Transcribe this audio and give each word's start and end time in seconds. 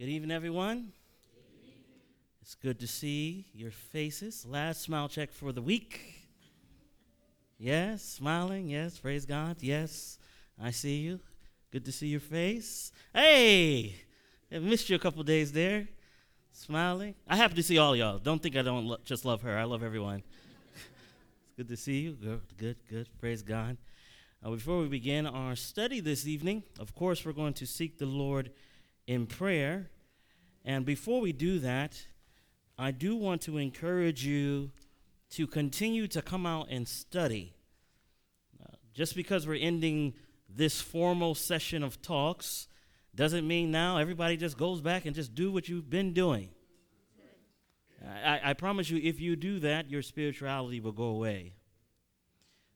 Good 0.00 0.08
evening, 0.08 0.30
everyone. 0.30 0.92
It's 2.40 2.54
good 2.54 2.80
to 2.80 2.86
see 2.86 3.44
your 3.52 3.70
faces. 3.70 4.46
Last 4.46 4.80
smile 4.80 5.10
check 5.10 5.30
for 5.30 5.52
the 5.52 5.60
week. 5.60 6.00
Yes, 7.58 8.02
smiling. 8.02 8.70
Yes, 8.70 8.98
praise 8.98 9.26
God. 9.26 9.58
Yes, 9.60 10.18
I 10.58 10.70
see 10.70 11.00
you. 11.00 11.20
Good 11.70 11.84
to 11.84 11.92
see 11.92 12.06
your 12.06 12.20
face. 12.20 12.92
Hey, 13.12 13.94
I 14.50 14.58
missed 14.60 14.88
you 14.88 14.96
a 14.96 14.98
couple 14.98 15.22
days 15.22 15.52
there. 15.52 15.86
Smiling. 16.50 17.14
I 17.28 17.36
happy 17.36 17.56
to 17.56 17.62
see 17.62 17.76
all 17.76 17.94
y'all. 17.94 18.16
Don't 18.16 18.42
think 18.42 18.56
I 18.56 18.62
don't 18.62 18.86
lo- 18.86 19.00
just 19.04 19.26
love 19.26 19.42
her. 19.42 19.54
I 19.54 19.64
love 19.64 19.82
everyone. 19.82 20.22
it's 20.72 21.56
good 21.58 21.68
to 21.68 21.76
see 21.76 22.00
you. 22.00 22.12
Good, 22.12 22.40
good, 22.56 22.76
good. 22.88 23.08
Praise 23.20 23.42
God. 23.42 23.76
Uh, 24.42 24.52
before 24.52 24.78
we 24.78 24.88
begin 24.88 25.26
our 25.26 25.54
study 25.54 26.00
this 26.00 26.26
evening, 26.26 26.62
of 26.78 26.94
course, 26.94 27.22
we're 27.22 27.32
going 27.32 27.52
to 27.52 27.66
seek 27.66 27.98
the 27.98 28.06
Lord 28.06 28.50
in 29.10 29.26
prayer. 29.26 29.90
And 30.70 30.86
before 30.86 31.20
we 31.20 31.32
do 31.32 31.58
that, 31.58 32.00
I 32.78 32.92
do 32.92 33.16
want 33.16 33.42
to 33.42 33.58
encourage 33.58 34.24
you 34.24 34.70
to 35.30 35.48
continue 35.48 36.06
to 36.06 36.22
come 36.22 36.46
out 36.46 36.68
and 36.70 36.86
study. 36.86 37.56
Uh, 38.62 38.76
just 38.94 39.16
because 39.16 39.48
we're 39.48 39.60
ending 39.60 40.14
this 40.48 40.80
formal 40.80 41.34
session 41.34 41.82
of 41.82 42.00
talks 42.02 42.68
doesn't 43.16 43.48
mean 43.48 43.72
now 43.72 43.96
everybody 43.96 44.36
just 44.36 44.56
goes 44.56 44.80
back 44.80 45.06
and 45.06 45.16
just 45.16 45.34
do 45.34 45.50
what 45.50 45.68
you've 45.68 45.90
been 45.90 46.12
doing. 46.12 46.50
I, 48.24 48.40
I 48.44 48.52
promise 48.52 48.90
you, 48.90 49.00
if 49.02 49.18
you 49.18 49.34
do 49.34 49.58
that, 49.58 49.90
your 49.90 50.02
spirituality 50.02 50.78
will 50.78 50.92
go 50.92 51.06
away. 51.06 51.54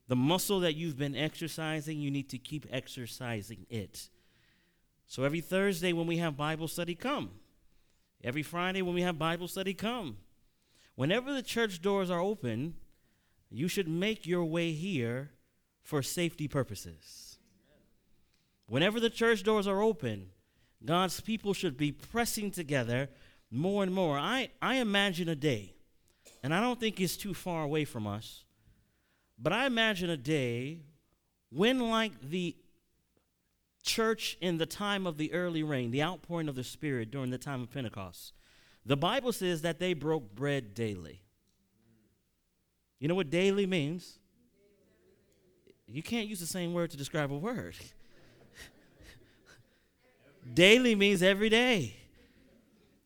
The 0.08 0.16
muscle 0.16 0.58
that 0.60 0.74
you've 0.74 0.98
been 0.98 1.14
exercising, 1.14 2.00
you 2.00 2.10
need 2.10 2.28
to 2.30 2.38
keep 2.38 2.66
exercising 2.72 3.66
it. 3.70 4.08
So 5.06 5.22
every 5.22 5.40
Thursday 5.40 5.92
when 5.92 6.08
we 6.08 6.16
have 6.16 6.36
Bible 6.36 6.66
study, 6.66 6.96
come. 6.96 7.30
Every 8.24 8.42
Friday 8.42 8.80
when 8.80 8.94
we 8.94 9.02
have 9.02 9.18
Bible 9.18 9.48
study, 9.48 9.74
come. 9.74 10.16
Whenever 10.94 11.34
the 11.34 11.42
church 11.42 11.82
doors 11.82 12.08
are 12.08 12.20
open, 12.20 12.74
you 13.50 13.68
should 13.68 13.86
make 13.86 14.26
your 14.26 14.46
way 14.46 14.72
here 14.72 15.32
for 15.82 16.02
safety 16.02 16.48
purposes. 16.48 17.38
Whenever 18.66 18.98
the 18.98 19.10
church 19.10 19.42
doors 19.42 19.66
are 19.66 19.82
open, 19.82 20.30
God's 20.82 21.20
people 21.20 21.52
should 21.52 21.76
be 21.76 21.92
pressing 21.92 22.50
together 22.50 23.10
more 23.50 23.82
and 23.82 23.92
more. 23.92 24.18
I, 24.18 24.48
I 24.62 24.76
imagine 24.76 25.28
a 25.28 25.36
day, 25.36 25.74
and 26.42 26.54
I 26.54 26.62
don't 26.62 26.80
think 26.80 27.00
it's 27.00 27.18
too 27.18 27.34
far 27.34 27.62
away 27.62 27.84
from 27.84 28.06
us, 28.06 28.44
but 29.38 29.52
I 29.52 29.66
imagine 29.66 30.08
a 30.08 30.16
day 30.16 30.80
when, 31.50 31.90
like 31.90 32.12
the 32.22 32.56
church 33.84 34.36
in 34.40 34.58
the 34.58 34.66
time 34.66 35.06
of 35.06 35.18
the 35.18 35.32
early 35.32 35.62
rain, 35.62 35.90
the 35.90 36.02
outpouring 36.02 36.48
of 36.48 36.56
the 36.56 36.64
Spirit 36.64 37.10
during 37.10 37.30
the 37.30 37.38
time 37.38 37.62
of 37.62 37.70
Pentecost, 37.70 38.32
the 38.84 38.96
Bible 38.96 39.32
says 39.32 39.62
that 39.62 39.78
they 39.78 39.94
broke 39.94 40.34
bread 40.34 40.74
daily. 40.74 41.22
You 42.98 43.08
know 43.08 43.14
what 43.14 43.30
daily 43.30 43.66
means? 43.66 44.18
You 45.86 46.02
can't 46.02 46.26
use 46.26 46.40
the 46.40 46.46
same 46.46 46.72
word 46.72 46.90
to 46.90 46.96
describe 46.96 47.30
a 47.30 47.36
word. 47.36 47.76
daily 50.54 50.94
means 50.94 51.22
every 51.22 51.50
day. 51.50 51.96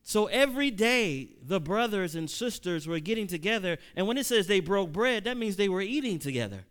So 0.01 0.25
every 0.27 0.71
day, 0.71 1.29
the 1.43 1.59
brothers 1.59 2.15
and 2.15 2.29
sisters 2.29 2.87
were 2.87 2.99
getting 2.99 3.27
together, 3.27 3.77
and 3.95 4.07
when 4.07 4.17
it 4.17 4.25
says 4.25 4.47
they 4.47 4.59
broke 4.59 4.91
bread, 4.91 5.25
that 5.25 5.37
means 5.37 5.55
they 5.55 5.69
were 5.69 5.81
eating 5.81 6.17
together. 6.17 6.65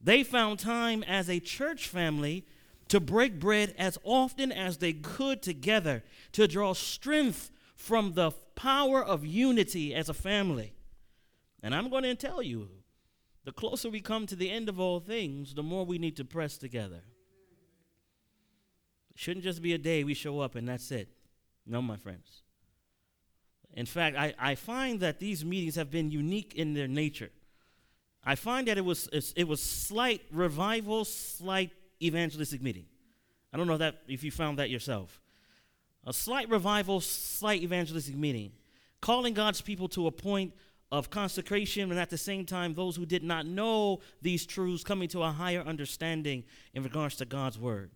They 0.00 0.22
found 0.22 0.58
time 0.58 1.02
as 1.04 1.30
a 1.30 1.40
church 1.40 1.88
family 1.88 2.44
to 2.88 3.00
break 3.00 3.40
bread 3.40 3.74
as 3.78 3.98
often 4.04 4.52
as 4.52 4.78
they 4.78 4.92
could 4.92 5.42
together, 5.42 6.04
to 6.32 6.46
draw 6.46 6.72
strength 6.72 7.50
from 7.74 8.14
the 8.14 8.30
power 8.54 9.04
of 9.04 9.26
unity 9.26 9.94
as 9.94 10.08
a 10.08 10.14
family. 10.14 10.72
And 11.62 11.74
I'm 11.74 11.90
going 11.90 12.04
to 12.04 12.14
tell 12.14 12.42
you 12.42 12.68
the 13.44 13.52
closer 13.52 13.90
we 13.90 14.00
come 14.00 14.26
to 14.26 14.36
the 14.36 14.50
end 14.50 14.68
of 14.68 14.80
all 14.80 15.00
things, 15.00 15.54
the 15.54 15.62
more 15.62 15.84
we 15.84 15.98
need 15.98 16.16
to 16.16 16.24
press 16.24 16.56
together. 16.56 17.02
It 19.10 19.18
shouldn't 19.18 19.44
just 19.44 19.62
be 19.62 19.72
a 19.72 19.78
day 19.78 20.04
we 20.04 20.14
show 20.14 20.40
up 20.40 20.54
and 20.54 20.68
that's 20.68 20.90
it. 20.90 21.08
No, 21.66 21.82
my 21.82 21.96
friends. 21.96 22.42
In 23.72 23.86
fact, 23.86 24.16
I, 24.16 24.34
I 24.38 24.54
find 24.54 25.00
that 25.00 25.20
these 25.20 25.44
meetings 25.44 25.74
have 25.74 25.90
been 25.90 26.10
unique 26.10 26.54
in 26.54 26.74
their 26.74 26.88
nature. 26.88 27.30
I 28.24 28.34
find 28.34 28.66
that 28.68 28.78
it 28.78 28.84
was 28.84 29.08
it 29.36 29.46
was 29.46 29.62
slight 29.62 30.22
revival, 30.32 31.04
slight 31.04 31.70
evangelistic 32.02 32.62
meeting. 32.62 32.86
I 33.52 33.56
don't 33.56 33.66
know 33.66 33.78
that 33.78 34.02
if 34.08 34.22
you 34.22 34.30
found 34.30 34.58
that 34.58 34.70
yourself. 34.70 35.20
A 36.04 36.12
slight 36.12 36.48
revival, 36.48 37.00
slight 37.00 37.62
evangelistic 37.62 38.16
meeting, 38.16 38.52
calling 39.00 39.34
God's 39.34 39.60
people 39.60 39.88
to 39.88 40.06
a 40.06 40.10
point 40.10 40.52
of 40.92 41.10
consecration, 41.10 41.90
and 41.90 41.98
at 41.98 42.10
the 42.10 42.18
same 42.18 42.44
time, 42.44 42.74
those 42.74 42.96
who 42.96 43.04
did 43.04 43.24
not 43.24 43.44
know 43.44 44.00
these 44.22 44.46
truths 44.46 44.84
coming 44.84 45.08
to 45.08 45.22
a 45.22 45.30
higher 45.30 45.60
understanding 45.60 46.44
in 46.74 46.82
regards 46.82 47.16
to 47.16 47.24
God's 47.24 47.58
word. 47.58 47.90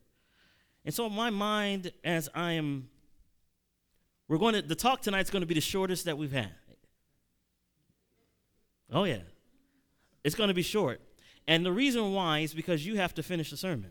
And 0.85 0.95
so, 0.95 1.07
in 1.07 1.13
my 1.13 1.31
mind, 1.31 1.93
as 2.03 2.29
I 2.35 2.53
am, 2.53 2.89
we're 4.27 4.39
going 4.39 4.55
to, 4.55 4.63
the 4.63 4.75
talk 4.75 5.03
tonight 5.03 5.21
is 5.21 5.31
going 5.31 5.43
to 5.43 5.47
be 5.47 5.55
the 5.55 5.61
shortest 5.61 6.07
that 6.07 6.19
we've 6.19 6.33
had. 6.33 6.51
Oh, 8.93 9.05
yeah. 9.05 9.19
It's 10.25 10.35
going 10.35 10.49
to 10.49 10.55
be 10.55 10.63
short. 10.63 11.01
And 11.47 11.65
the 11.65 11.73
reason 11.73 12.13
why 12.13 12.41
is 12.41 12.55
because 12.55 12.87
you 12.87 12.97
have 12.97 13.15
to 13.15 13.23
finish 13.23 13.51
the 13.51 13.57
sermon. 13.57 13.91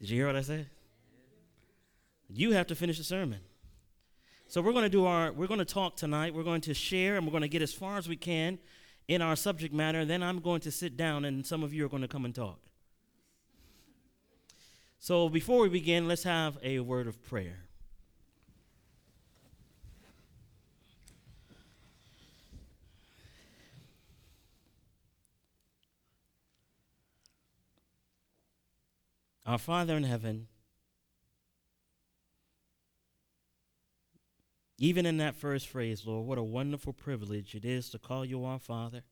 Did 0.00 0.10
you 0.10 0.16
hear 0.16 0.26
what 0.26 0.36
I 0.36 0.42
said? 0.42 0.68
You 2.28 2.52
have 2.52 2.66
to 2.68 2.74
finish 2.74 2.98
the 2.98 3.04
sermon. 3.04 3.40
So 4.48 4.60
we're 4.60 4.72
going 4.72 4.84
to 4.84 4.90
do 4.90 5.04
our 5.06 5.32
we're 5.32 5.46
going 5.46 5.60
to 5.60 5.64
talk 5.64 5.96
tonight. 5.96 6.34
We're 6.34 6.42
going 6.42 6.60
to 6.62 6.74
share 6.74 7.16
and 7.16 7.26
we're 7.26 7.30
going 7.30 7.42
to 7.42 7.48
get 7.48 7.62
as 7.62 7.72
far 7.72 7.98
as 7.98 8.08
we 8.08 8.16
can 8.16 8.58
in 9.08 9.22
our 9.22 9.36
subject 9.36 9.72
matter. 9.72 10.00
And 10.00 10.10
then 10.10 10.22
I'm 10.22 10.40
going 10.40 10.60
to 10.62 10.70
sit 10.70 10.96
down 10.96 11.24
and 11.24 11.46
some 11.46 11.62
of 11.62 11.72
you 11.72 11.84
are 11.84 11.88
going 11.88 12.02
to 12.02 12.08
come 12.08 12.24
and 12.24 12.34
talk. 12.34 12.58
So 14.98 15.28
before 15.28 15.62
we 15.62 15.68
begin, 15.68 16.06
let's 16.06 16.22
have 16.24 16.58
a 16.62 16.80
word 16.80 17.06
of 17.06 17.22
prayer. 17.22 17.60
Our 29.44 29.58
Father 29.58 29.96
in 29.96 30.04
heaven, 30.04 30.46
even 34.78 35.04
in 35.04 35.16
that 35.18 35.34
first 35.34 35.68
phrase, 35.68 36.06
Lord, 36.06 36.26
what 36.26 36.38
a 36.38 36.42
wonderful 36.42 36.92
privilege 36.92 37.54
it 37.54 37.64
is 37.64 37.90
to 37.90 37.98
call 37.98 38.24
you 38.24 38.44
our 38.44 38.60
Father. 38.60 39.02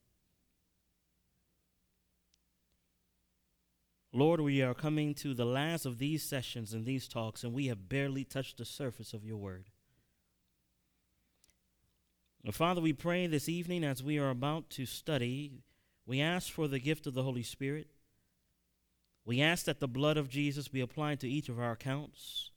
Lord, 4.12 4.40
we 4.40 4.62
are 4.62 4.74
coming 4.74 5.14
to 5.14 5.34
the 5.34 5.44
last 5.44 5.84
of 5.86 5.98
these 5.98 6.22
sessions 6.22 6.72
and 6.72 6.84
these 6.84 7.06
talks, 7.06 7.44
and 7.44 7.52
we 7.52 7.66
have 7.66 7.88
barely 7.88 8.24
touched 8.24 8.58
the 8.58 8.64
surface 8.64 9.12
of 9.12 9.24
your 9.24 9.36
word. 9.36 9.66
Father, 12.52 12.80
we 12.80 12.92
pray 12.92 13.26
this 13.26 13.48
evening 13.48 13.84
as 13.84 14.02
we 14.02 14.18
are 14.18 14.30
about 14.30 14.70
to 14.70 14.86
study, 14.86 15.52
we 16.06 16.20
ask 16.20 16.50
for 16.50 16.66
the 16.66 16.80
gift 16.80 17.06
of 17.06 17.14
the 17.14 17.22
Holy 17.22 17.42
Spirit. 17.42 17.88
We 19.30 19.42
ask 19.42 19.66
that 19.66 19.78
the 19.78 19.86
blood 19.86 20.16
of 20.16 20.28
Jesus 20.28 20.66
be 20.66 20.80
applied 20.80 21.20
to 21.20 21.28
each 21.28 21.48
of 21.48 21.60
our 21.60 21.70
accounts. 21.70 22.50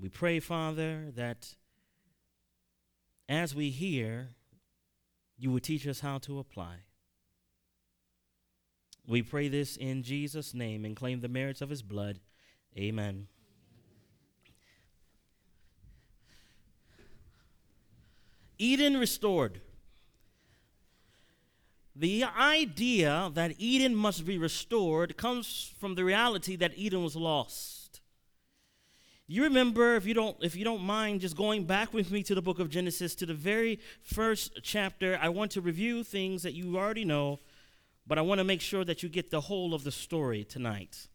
We 0.00 0.08
pray, 0.08 0.38
Father, 0.38 1.10
that 1.16 1.56
as 3.28 3.52
we 3.52 3.70
hear, 3.70 4.28
you 5.36 5.50
will 5.50 5.58
teach 5.58 5.84
us 5.88 5.98
how 5.98 6.18
to 6.18 6.38
apply. 6.38 6.76
We 9.08 9.22
pray 9.22 9.48
this 9.48 9.76
in 9.76 10.04
Jesus' 10.04 10.54
name 10.54 10.84
and 10.84 10.94
claim 10.94 11.18
the 11.18 11.26
merits 11.26 11.60
of 11.60 11.70
his 11.70 11.82
blood. 11.82 12.20
Amen. 12.78 13.26
Eden 18.56 18.96
restored. 18.96 19.62
The 21.98 22.24
idea 22.24 23.30
that 23.32 23.54
Eden 23.56 23.94
must 23.94 24.26
be 24.26 24.36
restored 24.36 25.16
comes 25.16 25.72
from 25.78 25.94
the 25.94 26.04
reality 26.04 26.54
that 26.56 26.76
Eden 26.76 27.02
was 27.02 27.16
lost. 27.16 28.02
You 29.26 29.44
remember, 29.44 29.96
if 29.96 30.04
you 30.04 30.12
don't, 30.12 30.36
if 30.42 30.54
you 30.54 30.62
don't 30.62 30.82
mind, 30.82 31.22
just 31.22 31.38
going 31.38 31.64
back 31.64 31.94
with 31.94 32.10
me 32.10 32.22
to 32.24 32.34
the 32.34 32.42
book 32.42 32.58
of 32.58 32.68
Genesis 32.68 33.14
to 33.14 33.24
the 33.24 33.32
very 33.32 33.80
first 34.02 34.60
chapter. 34.62 35.18
I 35.22 35.30
want 35.30 35.52
to 35.52 35.62
review 35.62 36.04
things 36.04 36.42
that 36.42 36.52
you 36.52 36.76
already 36.76 37.06
know, 37.06 37.40
but 38.06 38.18
I 38.18 38.20
want 38.20 38.40
to 38.40 38.44
make 38.44 38.60
sure 38.60 38.84
that 38.84 39.02
you 39.02 39.08
get 39.08 39.30
the 39.30 39.40
whole 39.40 39.72
of 39.72 39.82
the 39.82 39.90
story 39.90 40.44
tonight. 40.44 41.08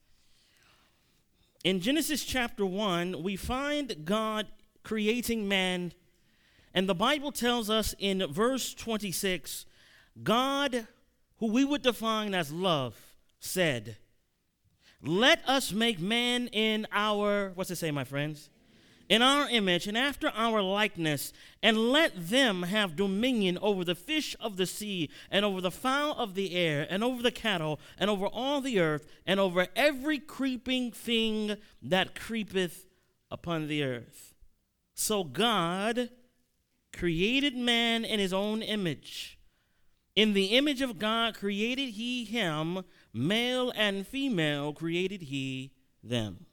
In 1.63 1.79
Genesis 1.79 2.25
chapter 2.25 2.65
1, 2.65 3.21
we 3.21 3.35
find 3.35 4.03
God 4.03 4.47
creating 4.81 5.47
man, 5.47 5.93
and 6.73 6.89
the 6.89 6.95
Bible 6.95 7.31
tells 7.31 7.69
us 7.69 7.93
in 7.99 8.25
verse 8.31 8.73
26 8.73 9.67
God, 10.21 10.87
who 11.37 11.47
we 11.47 11.65
would 11.65 11.81
define 11.81 12.33
as 12.33 12.51
love, 12.51 12.95
said, 13.39 13.97
Let 15.01 15.47
us 15.47 15.71
make 15.71 15.99
man 15.99 16.47
in 16.47 16.87
our, 16.91 17.51
what's 17.55 17.71
it 17.71 17.77
say, 17.77 17.91
my 17.91 18.03
friends? 18.03 18.49
In 19.09 19.21
our 19.21 19.49
image 19.49 19.87
and 19.87 19.97
after 19.97 20.29
our 20.29 20.61
likeness, 20.61 21.33
and 21.61 21.91
let 21.91 22.29
them 22.29 22.63
have 22.63 22.95
dominion 22.95 23.57
over 23.61 23.83
the 23.83 23.95
fish 23.95 24.37
of 24.39 24.55
the 24.55 24.65
sea, 24.65 25.09
and 25.29 25.43
over 25.43 25.59
the 25.59 25.71
fowl 25.71 26.13
of 26.13 26.33
the 26.33 26.55
air, 26.55 26.87
and 26.89 27.03
over 27.03 27.21
the 27.21 27.31
cattle, 27.31 27.79
and 27.97 28.09
over 28.09 28.27
all 28.27 28.61
the 28.61 28.79
earth, 28.79 29.05
and 29.25 29.39
over 29.39 29.67
every 29.75 30.17
creeping 30.17 30.91
thing 30.91 31.57
that 31.81 32.17
creepeth 32.17 32.85
upon 33.29 33.67
the 33.67 33.83
earth. 33.83 34.33
So 34.93 35.23
God 35.23 36.09
created 36.93 37.55
man 37.55 38.05
in 38.05 38.19
his 38.19 38.33
own 38.33 38.61
image. 38.61 39.39
In 40.15 40.33
the 40.33 40.47
image 40.47 40.81
of 40.81 40.99
God 40.99 41.35
created 41.35 41.91
he 41.91 42.25
him, 42.25 42.83
male 43.13 43.71
and 43.75 44.05
female 44.05 44.73
created 44.73 45.23
he 45.23 45.71
them. 46.03 46.45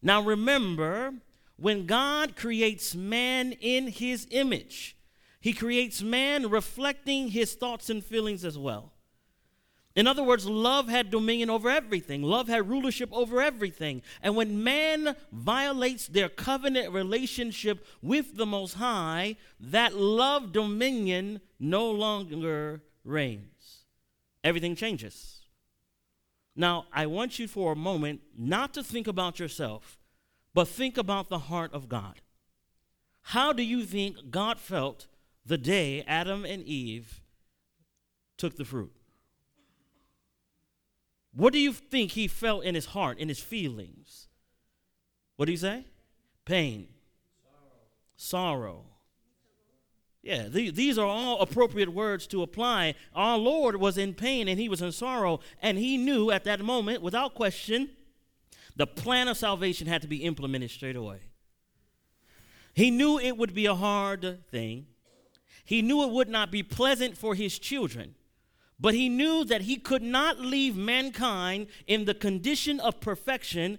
Now 0.00 0.22
remember, 0.22 1.14
when 1.56 1.86
God 1.86 2.36
creates 2.36 2.94
man 2.94 3.52
in 3.52 3.88
his 3.88 4.26
image, 4.30 4.96
he 5.40 5.52
creates 5.52 6.02
man 6.02 6.48
reflecting 6.48 7.28
his 7.28 7.54
thoughts 7.54 7.90
and 7.90 8.04
feelings 8.04 8.44
as 8.44 8.56
well. 8.56 8.92
In 9.98 10.06
other 10.06 10.22
words, 10.22 10.46
love 10.46 10.88
had 10.88 11.10
dominion 11.10 11.50
over 11.50 11.68
everything. 11.68 12.22
Love 12.22 12.46
had 12.46 12.68
rulership 12.68 13.08
over 13.12 13.42
everything. 13.42 14.00
And 14.22 14.36
when 14.36 14.62
man 14.62 15.16
violates 15.32 16.06
their 16.06 16.28
covenant 16.28 16.92
relationship 16.92 17.84
with 18.00 18.36
the 18.36 18.46
Most 18.46 18.74
High, 18.74 19.34
that 19.58 19.96
love 19.96 20.52
dominion 20.52 21.40
no 21.58 21.90
longer 21.90 22.80
reigns. 23.02 23.86
Everything 24.44 24.76
changes. 24.76 25.40
Now, 26.54 26.86
I 26.92 27.06
want 27.06 27.40
you 27.40 27.48
for 27.48 27.72
a 27.72 27.76
moment 27.76 28.20
not 28.38 28.74
to 28.74 28.84
think 28.84 29.08
about 29.08 29.40
yourself, 29.40 29.98
but 30.54 30.68
think 30.68 30.96
about 30.96 31.28
the 31.28 31.40
heart 31.40 31.74
of 31.74 31.88
God. 31.88 32.20
How 33.20 33.52
do 33.52 33.64
you 33.64 33.84
think 33.84 34.30
God 34.30 34.60
felt 34.60 35.08
the 35.44 35.58
day 35.58 36.04
Adam 36.06 36.44
and 36.44 36.62
Eve 36.62 37.20
took 38.36 38.56
the 38.56 38.64
fruit? 38.64 38.92
What 41.32 41.52
do 41.52 41.58
you 41.58 41.72
think 41.72 42.12
he 42.12 42.28
felt 42.28 42.64
in 42.64 42.74
his 42.74 42.86
heart, 42.86 43.18
in 43.18 43.28
his 43.28 43.38
feelings? 43.38 44.28
What 45.36 45.46
do 45.46 45.52
you 45.52 45.58
say? 45.58 45.84
Pain. 46.44 46.88
Sorrow. 48.16 48.84
Yeah, 50.22 50.48
the, 50.48 50.70
these 50.70 50.98
are 50.98 51.06
all 51.06 51.40
appropriate 51.40 51.90
words 51.90 52.26
to 52.28 52.42
apply. 52.42 52.94
Our 53.14 53.38
Lord 53.38 53.76
was 53.76 53.96
in 53.96 54.14
pain 54.14 54.48
and 54.48 54.58
he 54.58 54.68
was 54.68 54.82
in 54.82 54.92
sorrow, 54.92 55.40
and 55.62 55.78
he 55.78 55.96
knew 55.96 56.30
at 56.30 56.44
that 56.44 56.60
moment, 56.60 57.02
without 57.02 57.34
question, 57.34 57.90
the 58.76 58.86
plan 58.86 59.28
of 59.28 59.36
salvation 59.36 59.86
had 59.86 60.02
to 60.02 60.08
be 60.08 60.24
implemented 60.24 60.70
straight 60.70 60.96
away. 60.96 61.20
He 62.74 62.90
knew 62.90 63.18
it 63.18 63.36
would 63.36 63.54
be 63.54 63.66
a 63.66 63.74
hard 63.74 64.44
thing. 64.50 64.86
He 65.64 65.82
knew 65.82 66.02
it 66.04 66.10
would 66.10 66.28
not 66.28 66.50
be 66.50 66.62
pleasant 66.62 67.16
for 67.16 67.34
his 67.34 67.58
children. 67.58 68.14
But 68.80 68.94
he 68.94 69.08
knew 69.08 69.44
that 69.44 69.62
he 69.62 69.76
could 69.76 70.02
not 70.02 70.38
leave 70.38 70.76
mankind 70.76 71.66
in 71.86 72.04
the 72.04 72.14
condition 72.14 72.78
of 72.80 73.00
perfection 73.00 73.78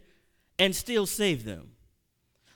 and 0.57 0.75
still 0.75 1.06
save 1.06 1.46
them. 1.46 1.72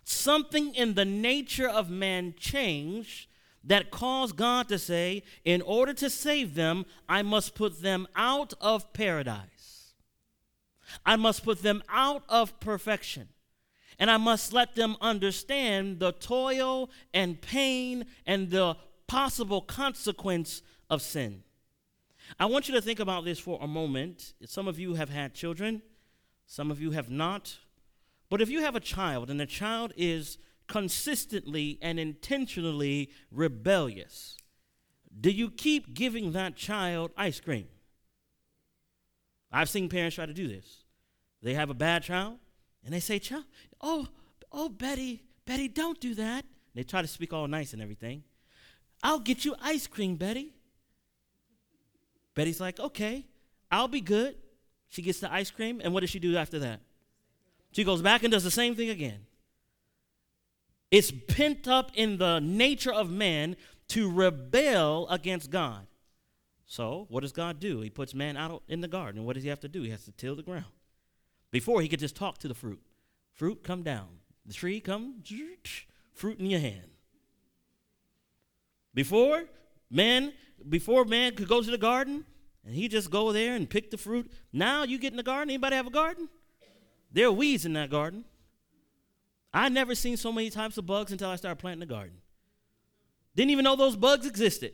Something 0.04 0.76
in 0.76 0.96
the 0.96 1.06
nature 1.06 1.70
of 1.70 1.90
man 1.90 2.36
changed 2.38 3.28
that 3.64 3.92
caused 3.92 4.36
God 4.36 4.68
to 4.68 4.78
say, 4.78 5.24
In 5.46 5.62
order 5.62 5.94
to 5.94 6.10
save 6.10 6.56
them, 6.56 6.86
I 7.08 7.22
must 7.22 7.56
put 7.56 7.82
them 7.82 8.08
out 8.16 8.54
of 8.60 8.92
paradise. 8.92 9.94
I 11.06 11.16
must 11.16 11.46
put 11.46 11.64
them 11.64 11.82
out 11.88 12.24
of 12.28 12.60
perfection. 12.60 13.30
And 14.00 14.12
I 14.12 14.18
must 14.18 14.52
let 14.52 14.76
them 14.76 14.98
understand 15.00 16.00
the 16.00 16.12
toil 16.12 16.90
and 17.14 17.40
pain 17.40 18.06
and 18.26 18.50
the 18.50 18.76
possible 19.08 19.62
consequence 19.62 20.62
of 20.90 21.02
sin. 21.02 21.44
I 22.40 22.46
want 22.46 22.68
you 22.68 22.74
to 22.76 22.82
think 22.82 23.00
about 23.00 23.26
this 23.26 23.40
for 23.40 23.60
a 23.62 23.68
moment. 23.68 24.34
Some 24.46 24.68
of 24.68 24.80
you 24.80 24.96
have 24.96 25.10
had 25.10 25.34
children, 25.34 25.82
some 26.46 26.72
of 26.72 26.82
you 26.82 26.92
have 26.92 27.10
not. 27.10 27.58
But 28.30 28.42
if 28.42 28.50
you 28.50 28.62
have 28.62 28.76
a 28.76 28.80
child 28.80 29.30
and 29.30 29.40
the 29.40 29.46
child 29.46 29.94
is 29.96 30.38
consistently 30.68 31.78
and 31.82 32.00
intentionally 32.00 33.12
rebellious, 33.32 34.38
do 35.20 35.30
you 35.30 35.52
keep 35.52 35.94
giving 35.94 36.32
that 36.32 36.56
child 36.56 37.12
ice 37.16 37.40
cream? 37.40 37.68
I've 39.52 39.70
seen 39.70 39.88
parents 39.88 40.16
try 40.16 40.26
to 40.26 40.34
do 40.34 40.48
this. 40.48 40.84
They 41.44 41.54
have 41.54 41.70
a 41.70 41.76
bad 41.76 42.04
child 42.04 42.40
and 42.84 42.94
they 42.94 43.00
say, 43.00 43.20
Child, 43.20 43.46
oh, 43.82 44.08
oh, 44.52 44.70
Betty, 44.70 45.24
Betty, 45.46 45.68
don't 45.68 46.00
do 46.00 46.16
that. 46.16 46.46
They 46.74 46.84
try 46.84 47.02
to 47.02 47.08
speak 47.08 47.34
all 47.34 47.48
nice 47.48 47.74
and 47.74 47.82
everything. 47.82 48.24
I'll 49.04 49.20
get 49.20 49.46
you 49.46 49.56
ice 49.62 49.86
cream, 49.86 50.16
Betty. 50.16 50.54
Betty's 52.36 52.60
like, 52.60 52.80
okay, 52.80 53.26
I'll 53.72 53.88
be 53.88 54.02
good. 54.02 54.36
She 54.90 55.02
gets 55.02 55.20
the 55.20 55.32
ice 55.32 55.52
cream, 55.52 55.82
and 55.84 55.94
what 55.94 56.02
does 56.02 56.10
she 56.10 56.20
do 56.20 56.38
after 56.38 56.60
that? 56.60 56.80
She 57.72 57.84
goes 57.84 58.02
back 58.02 58.24
and 58.24 58.32
does 58.32 58.44
the 58.44 58.52
same 58.52 58.76
thing 58.76 58.90
again. 58.90 59.26
It's 60.92 61.12
pent 61.12 61.68
up 61.68 61.92
in 61.96 62.18
the 62.18 62.40
nature 62.40 62.94
of 62.94 63.10
man 63.10 63.56
to 63.90 64.12
rebel 64.12 65.08
against 65.10 65.50
God. 65.50 65.88
So, 66.68 67.08
what 67.10 67.22
does 67.22 67.32
God 67.32 67.60
do? 67.60 67.82
He 67.82 67.90
puts 67.90 68.14
man 68.14 68.38
out 68.38 68.64
in 68.68 68.82
the 68.82 68.88
garden. 68.88 69.20
And 69.20 69.26
what 69.26 69.34
does 69.34 69.44
he 69.44 69.50
have 69.50 69.60
to 69.62 69.68
do? 69.68 69.82
He 69.82 69.90
has 69.90 70.06
to 70.06 70.12
till 70.12 70.36
the 70.36 70.44
ground. 70.44 70.66
Before, 71.52 71.82
he 71.82 71.88
could 71.88 72.00
just 72.00 72.16
talk 72.16 72.38
to 72.40 72.48
the 72.48 72.54
fruit. 72.54 72.82
Fruit, 73.32 73.64
come 73.64 73.84
down. 73.84 74.08
The 74.46 74.54
tree, 74.54 74.80
come, 74.80 75.24
fruit 76.14 76.40
in 76.40 76.48
your 76.48 76.60
hand. 76.60 76.92
Before, 78.94 79.46
man 79.90 80.34
before 80.70 81.06
man 81.06 81.36
could 81.36 81.48
go 81.48 81.62
to 81.62 81.72
the 81.72 81.78
garden 81.78 82.26
and 82.66 82.76
he 82.76 82.88
just 82.88 83.10
go 83.10 83.32
there 83.32 83.56
and 83.56 83.70
pick 83.70 83.92
the 83.92 83.98
fruit. 83.98 84.32
Now 84.52 84.84
you 84.84 84.98
get 84.98 85.12
in 85.12 85.18
the 85.18 85.24
garden. 85.24 85.50
Anybody 85.50 85.76
have 85.76 85.88
a 85.88 85.92
garden? 85.92 86.30
There 87.12 87.28
are 87.28 87.32
weeds 87.32 87.66
in 87.66 87.74
that 87.74 87.90
garden. 87.90 88.26
I 89.54 89.70
never 89.70 89.94
seen 89.94 90.18
so 90.18 90.32
many 90.32 90.50
types 90.50 90.78
of 90.78 90.86
bugs 90.86 91.12
until 91.12 91.30
I 91.30 91.36
started 91.36 91.60
planting 91.60 91.82
the 91.82 91.94
garden. 91.94 92.16
Didn't 93.36 93.52
even 93.52 93.64
know 93.64 93.76
those 93.76 93.96
bugs 93.96 94.26
existed. 94.26 94.74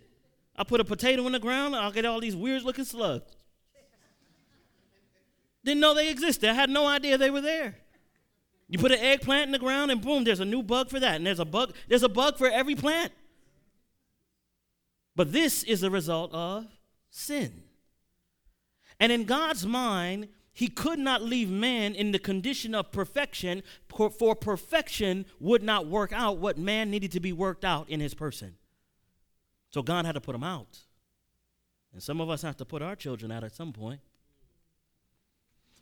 I 0.56 0.63
put 0.63 0.80
a 0.80 0.86
potato 0.86 1.25
in 1.25 1.33
the 1.33 1.39
ground, 1.39 1.75
and 1.75 1.83
I'll 1.83 1.91
get 1.91 2.06
all 2.06 2.19
these 2.19 2.36
weird 2.36 2.63
looking 2.63 2.86
slugs. 2.86 3.36
Didn't 5.63 5.81
know 5.81 5.93
they 5.93 6.10
existed. 6.10 6.50
I 6.50 6.53
had 6.53 6.69
no 6.69 6.88
idea 6.88 7.17
they 7.17 7.29
were 7.29 7.41
there. 7.41 7.75
You 8.69 8.77
put 8.77 8.91
an 8.91 9.00
eggplant 9.00 9.48
in 9.48 9.51
the 9.51 9.60
ground 9.60 9.89
and 9.89 10.00
boom, 10.00 10.24
there's 10.24 10.39
a 10.39 10.46
new 10.46 10.62
bug 10.62 10.89
for 10.89 11.00
that. 11.00 11.15
And 11.15 11.25
there's 11.25 11.39
a 11.39 11.46
bug, 11.46 11.74
there's 11.88 12.03
a 12.03 12.10
bug 12.10 12.38
for 12.38 12.48
every 12.48 12.75
plant. 12.75 13.12
But 15.19 15.33
this 15.33 15.63
is 15.63 15.83
a 15.83 15.89
result 15.89 16.33
of 16.33 16.65
sin. 17.09 17.63
And 19.01 19.11
in 19.11 19.25
God's 19.25 19.65
mind, 19.65 20.29
he 20.53 20.69
could 20.69 20.97
not 20.97 21.21
leave 21.21 21.49
man 21.49 21.93
in 21.93 22.13
the 22.13 22.19
condition 22.19 22.73
of 22.73 22.93
perfection, 22.93 23.61
for 23.89 24.33
perfection 24.33 25.25
would 25.41 25.61
not 25.61 25.88
work 25.88 26.13
out 26.13 26.38
what 26.38 26.57
man 26.57 26.89
needed 26.89 27.11
to 27.11 27.19
be 27.19 27.33
worked 27.33 27.65
out 27.65 27.89
in 27.89 27.99
his 27.99 28.13
person. 28.13 28.55
So 29.71 29.81
God 29.81 30.05
had 30.05 30.13
to 30.13 30.21
put 30.21 30.35
him 30.35 30.43
out. 30.45 30.79
And 31.91 32.01
some 32.01 32.21
of 32.21 32.29
us 32.29 32.41
have 32.43 32.55
to 32.55 32.63
put 32.63 32.81
our 32.81 32.95
children 32.95 33.29
out 33.29 33.43
at 33.43 33.53
some 33.53 33.73
point. 33.73 33.99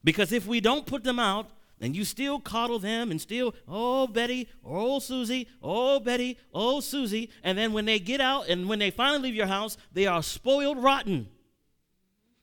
Because 0.03 0.31
if 0.31 0.47
we 0.47 0.61
don't 0.61 0.87
put 0.87 1.03
them 1.03 1.19
out, 1.19 1.51
and 1.79 1.95
you 1.95 2.05
still 2.05 2.39
coddle 2.39 2.79
them 2.79 3.11
and 3.11 3.21
still, 3.21 3.53
oh, 3.67 4.07
Betty, 4.07 4.49
oh, 4.65 4.99
Susie, 4.99 5.47
oh, 5.61 5.99
Betty, 5.99 6.37
oh, 6.53 6.79
Susie. 6.79 7.29
And 7.43 7.57
then 7.57 7.71
when 7.73 7.85
they 7.85 7.99
get 7.99 8.19
out 8.19 8.47
and 8.47 8.67
when 8.67 8.79
they 8.79 8.89
finally 8.89 9.23
leave 9.23 9.35
your 9.35 9.47
house, 9.47 9.77
they 9.93 10.07
are 10.07 10.23
spoiled 10.23 10.81
rotten. 10.81 11.27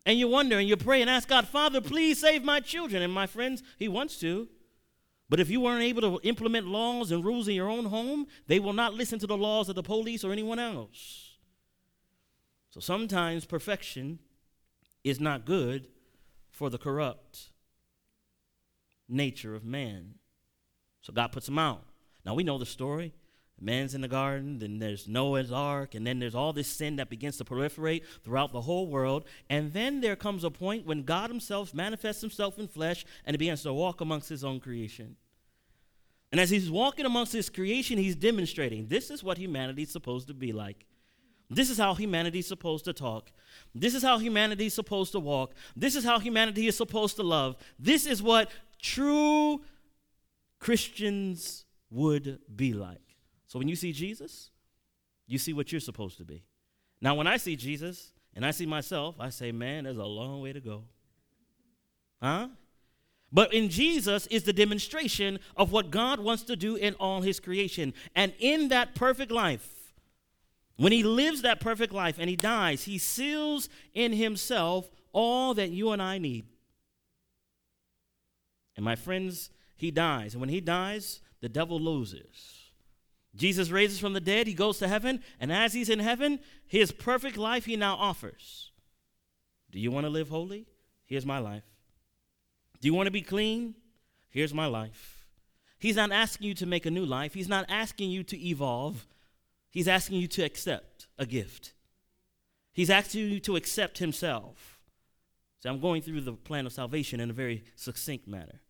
And 0.07 0.19
you 0.19 0.29
wonder 0.29 0.59
and 0.59 0.69
you 0.69 0.76
pray 0.76 1.00
and 1.00 1.11
ask 1.11 1.29
God, 1.29 1.49
Father, 1.49 1.81
please 1.81 2.21
save 2.21 2.45
my 2.45 2.61
children. 2.61 3.03
And 3.03 3.12
my 3.12 3.26
friends, 3.26 3.62
He 3.79 3.88
wants 3.88 4.19
to. 4.21 4.49
But 5.29 5.41
if 5.41 5.50
you 5.50 5.61
weren't 5.61 5.83
able 5.83 6.03
to 6.03 6.21
implement 6.23 6.69
laws 6.69 7.11
and 7.11 7.25
rules 7.25 7.49
in 7.49 7.55
your 7.55 7.71
own 7.71 7.87
home, 7.87 8.26
they 8.47 8.61
will 8.61 8.75
not 8.75 8.95
listen 8.95 9.19
to 9.19 9.26
the 9.26 9.37
laws 9.37 9.69
of 9.69 9.75
the 9.75 9.83
police 9.83 10.23
or 10.23 10.31
anyone 10.31 10.59
else. 10.59 11.38
So 12.71 12.79
sometimes 12.79 13.47
perfection 13.47 14.21
is 15.03 15.19
not 15.19 15.45
good 15.45 15.88
for 16.50 16.71
the 16.71 16.79
corrupt 16.79 17.50
nature 19.08 19.54
of 19.54 19.64
man. 19.64 20.14
So 21.02 21.12
God 21.12 21.32
puts 21.32 21.49
him 21.49 21.58
out. 21.58 21.84
Now 22.25 22.34
we 22.34 22.44
know 22.44 22.58
the 22.58 22.66
story. 22.66 23.12
Man's 23.61 23.94
in 23.94 24.00
the 24.00 24.08
garden, 24.08 24.58
then 24.58 24.78
there's 24.78 25.06
Noah's 25.06 25.52
ark, 25.52 25.94
and 25.94 26.04
then 26.04 26.18
there's 26.18 26.34
all 26.34 26.52
this 26.52 26.66
sin 26.66 26.96
that 26.96 27.08
begins 27.08 27.37
to 27.37 27.44
proliferate 27.44 28.02
throughout 28.25 28.52
the 28.52 28.62
whole 28.62 28.88
world. 28.88 29.25
And 29.49 29.73
then 29.73 30.00
there 30.00 30.16
comes 30.16 30.42
a 30.42 30.50
point 30.50 30.87
when 30.87 31.04
God 31.04 31.30
Himself 31.30 31.73
manifests 31.73 32.20
Himself 32.20 32.58
in 32.58 32.66
flesh 32.66 33.04
and 33.25 33.34
He 33.34 33.38
begins 33.38 33.62
to 33.62 33.73
walk 33.73 34.00
amongst 34.00 34.28
His 34.28 34.44
own 34.44 34.58
creation. 34.58 35.16
And 36.32 36.40
as 36.40 36.50
He's 36.50 36.70
walking 36.70 37.06
amongst 37.06 37.32
His 37.32 37.49
creation, 37.49 37.96
He's 37.96 38.16
demonstrating 38.16 38.88
this 38.88 39.08
is 39.08 39.23
what 39.23 39.38
humanity's 39.38 39.92
supposed 39.92 40.26
to 40.28 40.34
be 40.34 40.52
like. 40.52 40.84
This 41.49 41.70
is 41.70 41.78
how 41.78 41.94
humanity 41.94 42.40
is 42.40 42.49
supposed 42.49 42.87
to 42.87 42.92
talk. 42.92 43.30
This 43.75 43.94
is 43.94 44.02
how 44.02 44.18
humanity 44.18 44.66
is 44.66 44.75
supposed 44.75 45.12
to 45.12 45.20
walk. 45.20 45.54
This 45.76 45.94
is 45.94 46.02
how 46.02 46.18
humanity 46.18 46.66
is 46.66 46.76
supposed 46.76 47.16
to 47.16 47.23
love. 47.23 47.56
This 47.78 48.06
is 48.06 48.23
what 48.23 48.50
true 48.85 49.62
Christians 50.59 51.64
would 51.91 52.38
be 52.55 52.75
like. 52.75 53.17
So 53.47 53.59
when 53.59 53.69
you 53.69 53.76
see 53.76 53.93
Jesus, 53.93 54.50
you 55.26 55.38
see 55.38 55.53
what 55.53 55.73
you're 55.73 55.81
supposed 55.81 56.19
to 56.19 56.25
be. 56.25 56.45
Now, 57.00 57.14
when 57.14 57.26
I 57.26 57.38
see 57.38 57.57
Jesus 57.57 58.12
and 58.35 58.45
I 58.45 58.50
see 58.50 58.67
myself, 58.67 59.17
I 59.19 59.31
say, 59.31 59.53
man, 59.53 59.85
there's 59.85 59.97
a 59.97 60.05
long 60.05 60.43
way 60.43 60.53
to 60.53 60.61
go. 60.61 60.85
Huh? 62.23 62.49
But 63.33 63.55
in 63.55 63.69
Jesus 63.69 64.26
is 64.26 64.45
the 64.45 64.53
demonstration 64.53 65.41
of 65.57 65.73
what 65.73 65.91
God 65.91 66.21
wants 66.21 66.43
to 66.45 66.57
do 66.57 66.76
in 66.76 66.95
all 66.95 67.23
his 67.23 67.41
creation. 67.41 67.95
And 68.14 68.33
in 68.38 68.69
that 68.69 68.95
perfect 68.95 69.33
life, 69.33 69.69
when 70.76 70.93
he 70.93 71.03
lives 71.03 71.43
that 71.43 71.61
perfect 71.61 71.93
life 71.93 72.17
and 72.19 72.29
he 72.29 72.37
dies, 72.37 72.85
he 72.85 72.99
seals 72.99 73.69
in 73.95 74.12
himself 74.12 74.91
all 75.12 75.55
that 75.55 75.71
you 75.71 75.91
and 75.91 76.03
I 76.03 76.19
need. 76.19 76.47
And 78.76 78.85
my 78.85 78.97
friends, 78.97 79.50
he 79.76 79.90
dies. 79.90 80.35
And 80.35 80.40
when 80.40 80.50
he 80.50 80.61
dies, 80.61 81.21
the 81.40 81.49
devil 81.49 81.78
loses. 81.78 82.61
Jesus 83.37 83.71
raises 83.71 83.99
from 83.99 84.12
the 84.12 84.21
dead, 84.21 84.47
he 84.47 84.54
goes 84.54 84.78
to 84.78 84.88
heaven, 84.88 85.21
and 85.40 85.52
as 85.52 85.73
he's 85.73 85.88
in 85.88 85.99
heaven, 85.99 86.38
his 86.66 86.93
perfect 86.93 87.37
life 87.37 87.64
he 87.64 87.76
now 87.76 87.97
offers. 87.97 88.71
Do 89.73 89.81
you 89.81 89.90
want 89.90 90.07
to 90.07 90.11
live 90.11 90.28
holy? 90.28 90.66
Here's 91.04 91.26
my 91.26 91.38
life. 91.38 91.64
Do 92.81 92.87
you 92.87 92.95
want 92.95 93.09
to 93.09 93.12
be 93.12 93.23
clean? 93.23 93.75
Here's 94.28 94.54
my 94.54 94.66
life. 94.66 95.26
He's 95.78 95.97
not 95.97 96.12
asking 96.12 96.47
you 96.47 96.54
to 96.54 96.66
make 96.66 96.87
a 96.87 96.90
new 96.90 97.04
life. 97.04 97.35
He's 97.35 97.49
not 97.49 97.66
asking 97.69 98.11
you 98.11 98.23
to 98.25 98.40
evolve. 98.40 99.07
He's 99.71 99.88
asking 99.88 100.21
you 100.21 100.28
to 100.28 100.43
accept 100.45 101.09
a 101.19 101.26
gift. 101.26 101.73
He's 102.73 102.90
asking 102.90 103.31
you 103.31 103.40
to 103.40 103.57
accept 103.57 103.99
Himself. 103.99 104.78
So 105.59 105.71
I'm 105.71 105.81
going 105.81 106.02
through 106.02 106.21
the 106.21 106.33
plan 106.33 106.66
of 106.66 106.73
salvation 106.73 107.21
in 107.21 107.31
a 107.31 107.33
very 107.33 107.64
succinct 107.75 108.28
manner. 108.28 108.61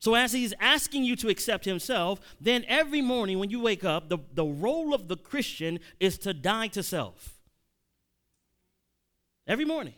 So, 0.00 0.14
as 0.14 0.32
he's 0.32 0.54
asking 0.60 1.04
you 1.04 1.16
to 1.16 1.28
accept 1.28 1.64
himself, 1.64 2.20
then 2.40 2.64
every 2.68 3.02
morning 3.02 3.38
when 3.38 3.50
you 3.50 3.60
wake 3.60 3.84
up, 3.84 4.08
the, 4.08 4.18
the 4.32 4.44
role 4.44 4.94
of 4.94 5.08
the 5.08 5.16
Christian 5.16 5.80
is 5.98 6.18
to 6.18 6.32
die 6.32 6.68
to 6.68 6.82
self. 6.82 7.38
Every 9.46 9.64
morning. 9.64 9.94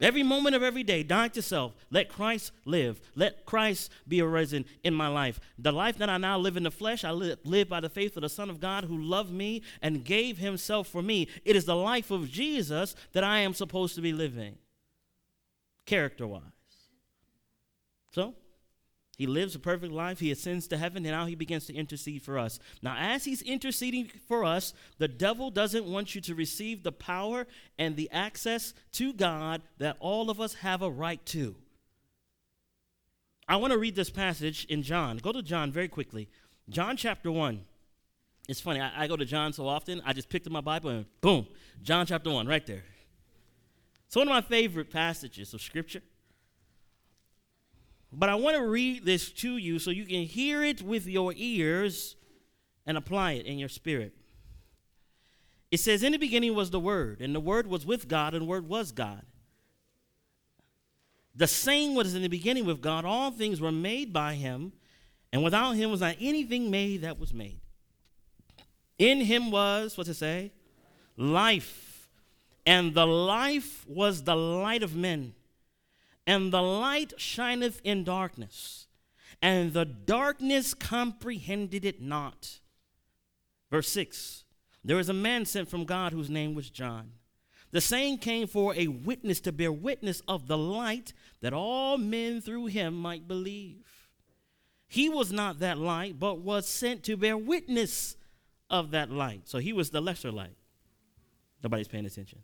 Every 0.00 0.22
moment 0.22 0.56
of 0.56 0.62
every 0.62 0.82
day, 0.82 1.02
die 1.02 1.28
to 1.28 1.42
self. 1.42 1.74
Let 1.90 2.08
Christ 2.08 2.52
live. 2.64 3.00
Let 3.14 3.44
Christ 3.44 3.92
be 4.08 4.22
arisen 4.22 4.64
in 4.82 4.94
my 4.94 5.08
life. 5.08 5.38
The 5.58 5.72
life 5.72 5.98
that 5.98 6.08
I 6.08 6.16
now 6.16 6.38
live 6.38 6.56
in 6.56 6.62
the 6.62 6.70
flesh, 6.70 7.04
I 7.04 7.10
live, 7.10 7.38
live, 7.44 7.68
by 7.68 7.80
the 7.80 7.90
faith 7.90 8.16
of 8.16 8.22
the 8.22 8.30
Son 8.30 8.48
of 8.48 8.60
God 8.60 8.84
who 8.84 8.96
loved 8.96 9.30
me 9.30 9.62
and 9.82 10.02
gave 10.02 10.38
himself 10.38 10.88
for 10.88 11.02
me. 11.02 11.28
It 11.44 11.54
is 11.54 11.66
the 11.66 11.76
life 11.76 12.10
of 12.10 12.30
Jesus 12.30 12.94
that 13.12 13.24
I 13.24 13.40
am 13.40 13.52
supposed 13.52 13.94
to 13.96 14.00
be 14.00 14.14
living, 14.14 14.56
character 15.84 16.26
wise. 16.26 16.42
So, 18.12 18.34
he 19.20 19.26
lives 19.26 19.54
a 19.54 19.58
perfect 19.58 19.92
life. 19.92 20.18
He 20.18 20.30
ascends 20.30 20.66
to 20.68 20.78
heaven, 20.78 21.04
and 21.04 21.14
now 21.14 21.26
he 21.26 21.34
begins 21.34 21.66
to 21.66 21.74
intercede 21.74 22.22
for 22.22 22.38
us. 22.38 22.58
Now, 22.80 22.96
as 22.98 23.26
he's 23.26 23.42
interceding 23.42 24.10
for 24.26 24.46
us, 24.46 24.72
the 24.96 25.08
devil 25.08 25.50
doesn't 25.50 25.84
want 25.84 26.14
you 26.14 26.22
to 26.22 26.34
receive 26.34 26.82
the 26.82 26.90
power 26.90 27.46
and 27.78 27.96
the 27.96 28.08
access 28.12 28.72
to 28.92 29.12
God 29.12 29.60
that 29.76 29.98
all 30.00 30.30
of 30.30 30.40
us 30.40 30.54
have 30.54 30.80
a 30.80 30.88
right 30.88 31.22
to. 31.26 31.54
I 33.46 33.56
want 33.56 33.74
to 33.74 33.78
read 33.78 33.94
this 33.94 34.08
passage 34.08 34.64
in 34.70 34.82
John. 34.82 35.18
Go 35.18 35.32
to 35.32 35.42
John 35.42 35.70
very 35.70 35.88
quickly. 35.88 36.30
John 36.70 36.96
chapter 36.96 37.30
1. 37.30 37.62
It's 38.48 38.62
funny, 38.62 38.80
I, 38.80 39.02
I 39.04 39.06
go 39.06 39.18
to 39.18 39.26
John 39.26 39.52
so 39.52 39.68
often, 39.68 40.00
I 40.06 40.14
just 40.14 40.30
picked 40.30 40.46
up 40.46 40.52
my 40.54 40.62
Bible 40.62 40.88
and 40.88 41.04
boom, 41.20 41.46
John 41.82 42.06
chapter 42.06 42.30
1, 42.30 42.46
right 42.46 42.66
there. 42.66 42.84
It's 44.06 44.16
one 44.16 44.28
of 44.28 44.32
my 44.32 44.40
favorite 44.40 44.90
passages 44.90 45.52
of 45.52 45.60
Scripture. 45.60 46.00
But 48.12 48.28
I 48.28 48.34
want 48.34 48.56
to 48.56 48.66
read 48.66 49.04
this 49.04 49.30
to 49.32 49.56
you 49.56 49.78
so 49.78 49.90
you 49.90 50.04
can 50.04 50.24
hear 50.24 50.64
it 50.64 50.82
with 50.82 51.06
your 51.06 51.32
ears 51.36 52.16
and 52.86 52.96
apply 52.96 53.32
it 53.32 53.46
in 53.46 53.58
your 53.58 53.68
spirit. 53.68 54.14
It 55.70 55.78
says, 55.78 56.02
In 56.02 56.12
the 56.12 56.18
beginning 56.18 56.54
was 56.54 56.70
the 56.70 56.80
Word, 56.80 57.20
and 57.20 57.34
the 57.34 57.40
Word 57.40 57.68
was 57.68 57.86
with 57.86 58.08
God, 58.08 58.34
and 58.34 58.42
the 58.42 58.46
Word 58.48 58.68
was 58.68 58.90
God. 58.90 59.22
The 61.34 61.46
same 61.46 61.94
was 61.94 62.14
in 62.14 62.22
the 62.22 62.28
beginning 62.28 62.66
with 62.66 62.80
God. 62.80 63.04
All 63.04 63.30
things 63.30 63.60
were 63.60 63.70
made 63.70 64.12
by 64.12 64.34
Him, 64.34 64.72
and 65.32 65.44
without 65.44 65.72
Him 65.72 65.90
was 65.90 66.00
not 66.00 66.16
anything 66.20 66.70
made 66.70 67.02
that 67.02 67.20
was 67.20 67.32
made. 67.32 67.60
In 68.98 69.20
Him 69.20 69.52
was, 69.52 69.96
what's 69.96 70.10
it 70.10 70.14
say? 70.14 70.52
Life. 71.16 72.08
And 72.66 72.92
the 72.92 73.06
life 73.06 73.86
was 73.88 74.24
the 74.24 74.34
light 74.34 74.82
of 74.82 74.96
men. 74.96 75.34
And 76.26 76.52
the 76.52 76.62
light 76.62 77.14
shineth 77.16 77.80
in 77.82 78.04
darkness, 78.04 78.86
and 79.40 79.72
the 79.72 79.84
darkness 79.84 80.74
comprehended 80.74 81.84
it 81.84 82.00
not. 82.00 82.60
Verse 83.70 83.88
6 83.88 84.44
There 84.84 84.96
was 84.96 85.08
a 85.08 85.14
man 85.14 85.44
sent 85.44 85.68
from 85.68 85.84
God 85.84 86.12
whose 86.12 86.30
name 86.30 86.54
was 86.54 86.70
John. 86.70 87.12
The 87.72 87.80
same 87.80 88.18
came 88.18 88.48
for 88.48 88.74
a 88.74 88.88
witness 88.88 89.40
to 89.42 89.52
bear 89.52 89.72
witness 89.72 90.22
of 90.26 90.48
the 90.48 90.58
light, 90.58 91.12
that 91.40 91.52
all 91.52 91.98
men 91.98 92.40
through 92.40 92.66
him 92.66 92.94
might 92.94 93.28
believe. 93.28 93.86
He 94.88 95.08
was 95.08 95.30
not 95.32 95.60
that 95.60 95.78
light, 95.78 96.18
but 96.18 96.40
was 96.40 96.66
sent 96.66 97.04
to 97.04 97.16
bear 97.16 97.36
witness 97.36 98.16
of 98.68 98.90
that 98.90 99.10
light. 99.10 99.48
So 99.48 99.58
he 99.58 99.72
was 99.72 99.90
the 99.90 100.00
lesser 100.00 100.32
light. 100.32 100.56
Nobody's 101.62 101.86
paying 101.86 102.06
attention. 102.06 102.40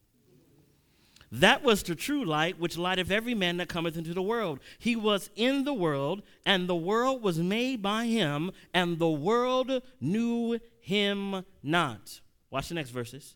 That 1.33 1.63
was 1.63 1.83
the 1.83 1.95
true 1.95 2.25
light, 2.25 2.59
which 2.59 2.79
lighteth 2.79 3.11
every 3.11 3.35
man 3.35 3.57
that 3.57 3.69
cometh 3.69 3.97
into 3.97 4.15
the 4.15 4.23
world. 4.23 4.61
He 4.79 4.95
was 4.95 5.31
in 5.35 5.65
the 5.65 5.75
world, 5.75 6.23
and 6.45 6.69
the 6.69 6.77
world 6.77 7.23
was 7.23 7.39
made 7.39 7.83
by 7.83 8.07
him, 8.07 8.53
and 8.73 8.99
the 8.99 9.11
world 9.11 9.83
knew 10.01 10.61
him 10.81 11.45
not. 11.63 12.21
Watch 12.51 12.69
the 12.69 12.75
next 12.75 12.91
verses. 12.91 13.35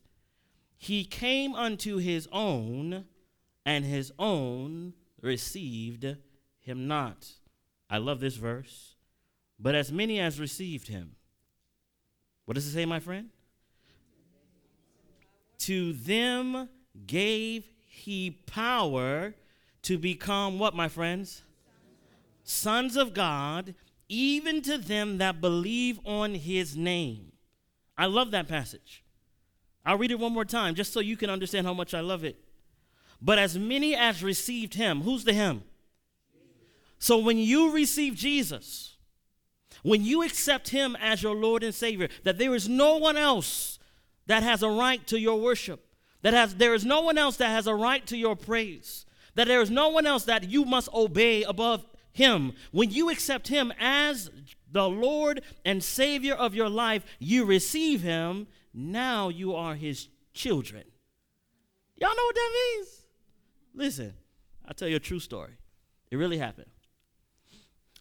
He 0.76 1.04
came 1.04 1.54
unto 1.54 1.98
his 1.98 2.28
own, 2.32 3.06
and 3.66 3.84
his 3.84 4.12
own 4.18 4.94
received 5.20 6.16
him 6.60 6.86
not. 6.86 7.28
I 7.90 7.98
love 7.98 8.20
this 8.20 8.36
verse. 8.36 8.94
But 9.58 9.74
as 9.74 9.92
many 9.92 10.20
as 10.20 10.40
received 10.40 10.88
him, 10.88 11.16
what 12.46 12.54
does 12.54 12.66
it 12.66 12.72
say, 12.72 12.86
my 12.86 13.00
friend? 13.00 13.30
To 15.58 15.92
them 15.92 16.68
gave 17.06 17.69
he 17.92 18.30
power 18.46 19.34
to 19.82 19.98
become 19.98 20.60
what, 20.60 20.74
my 20.74 20.88
friends? 20.88 21.42
Sons 22.44 22.96
of 22.96 23.12
God, 23.12 23.74
even 24.08 24.62
to 24.62 24.78
them 24.78 25.18
that 25.18 25.40
believe 25.40 25.98
on 26.06 26.34
his 26.34 26.76
name. 26.76 27.32
I 27.98 28.06
love 28.06 28.30
that 28.30 28.46
passage. 28.46 29.02
I'll 29.84 29.98
read 29.98 30.12
it 30.12 30.20
one 30.20 30.32
more 30.32 30.44
time 30.44 30.76
just 30.76 30.92
so 30.92 31.00
you 31.00 31.16
can 31.16 31.30
understand 31.30 31.66
how 31.66 31.74
much 31.74 31.92
I 31.92 32.00
love 32.00 32.24
it. 32.24 32.38
But 33.20 33.38
as 33.38 33.58
many 33.58 33.94
as 33.94 34.22
received 34.22 34.74
him, 34.74 35.02
who's 35.02 35.24
the 35.24 35.32
him? 35.32 35.64
So 36.98 37.18
when 37.18 37.38
you 37.38 37.72
receive 37.72 38.14
Jesus, 38.14 38.96
when 39.82 40.04
you 40.04 40.22
accept 40.22 40.68
him 40.68 40.96
as 41.00 41.22
your 41.24 41.34
Lord 41.34 41.64
and 41.64 41.74
Savior, 41.74 42.08
that 42.22 42.38
there 42.38 42.54
is 42.54 42.68
no 42.68 42.98
one 42.98 43.16
else 43.16 43.78
that 44.26 44.44
has 44.44 44.62
a 44.62 44.70
right 44.70 45.04
to 45.08 45.18
your 45.18 45.40
worship, 45.40 45.84
that 46.22 46.34
has 46.34 46.56
there 46.56 46.74
is 46.74 46.84
no 46.84 47.00
one 47.00 47.18
else 47.18 47.36
that 47.38 47.48
has 47.48 47.66
a 47.66 47.74
right 47.74 48.04
to 48.06 48.16
your 48.16 48.36
praise. 48.36 49.06
That 49.34 49.46
there 49.46 49.60
is 49.60 49.70
no 49.70 49.88
one 49.88 50.06
else 50.06 50.24
that 50.24 50.50
you 50.50 50.64
must 50.64 50.92
obey 50.92 51.42
above 51.44 51.84
him. 52.12 52.52
When 52.72 52.90
you 52.90 53.10
accept 53.10 53.48
him 53.48 53.72
as 53.78 54.30
the 54.70 54.88
Lord 54.88 55.42
and 55.64 55.82
Savior 55.82 56.34
of 56.34 56.54
your 56.54 56.68
life, 56.68 57.04
you 57.18 57.44
receive 57.44 58.02
him. 58.02 58.48
Now 58.74 59.28
you 59.28 59.54
are 59.54 59.74
his 59.74 60.08
children. 60.34 60.84
Y'all 61.96 62.16
know 62.16 62.24
what 62.24 62.34
that 62.34 62.74
means? 62.76 63.02
Listen, 63.74 64.14
I'll 64.66 64.74
tell 64.74 64.88
you 64.88 64.96
a 64.96 65.00
true 65.00 65.20
story. 65.20 65.52
It 66.10 66.16
really 66.16 66.38
happened. 66.38 66.70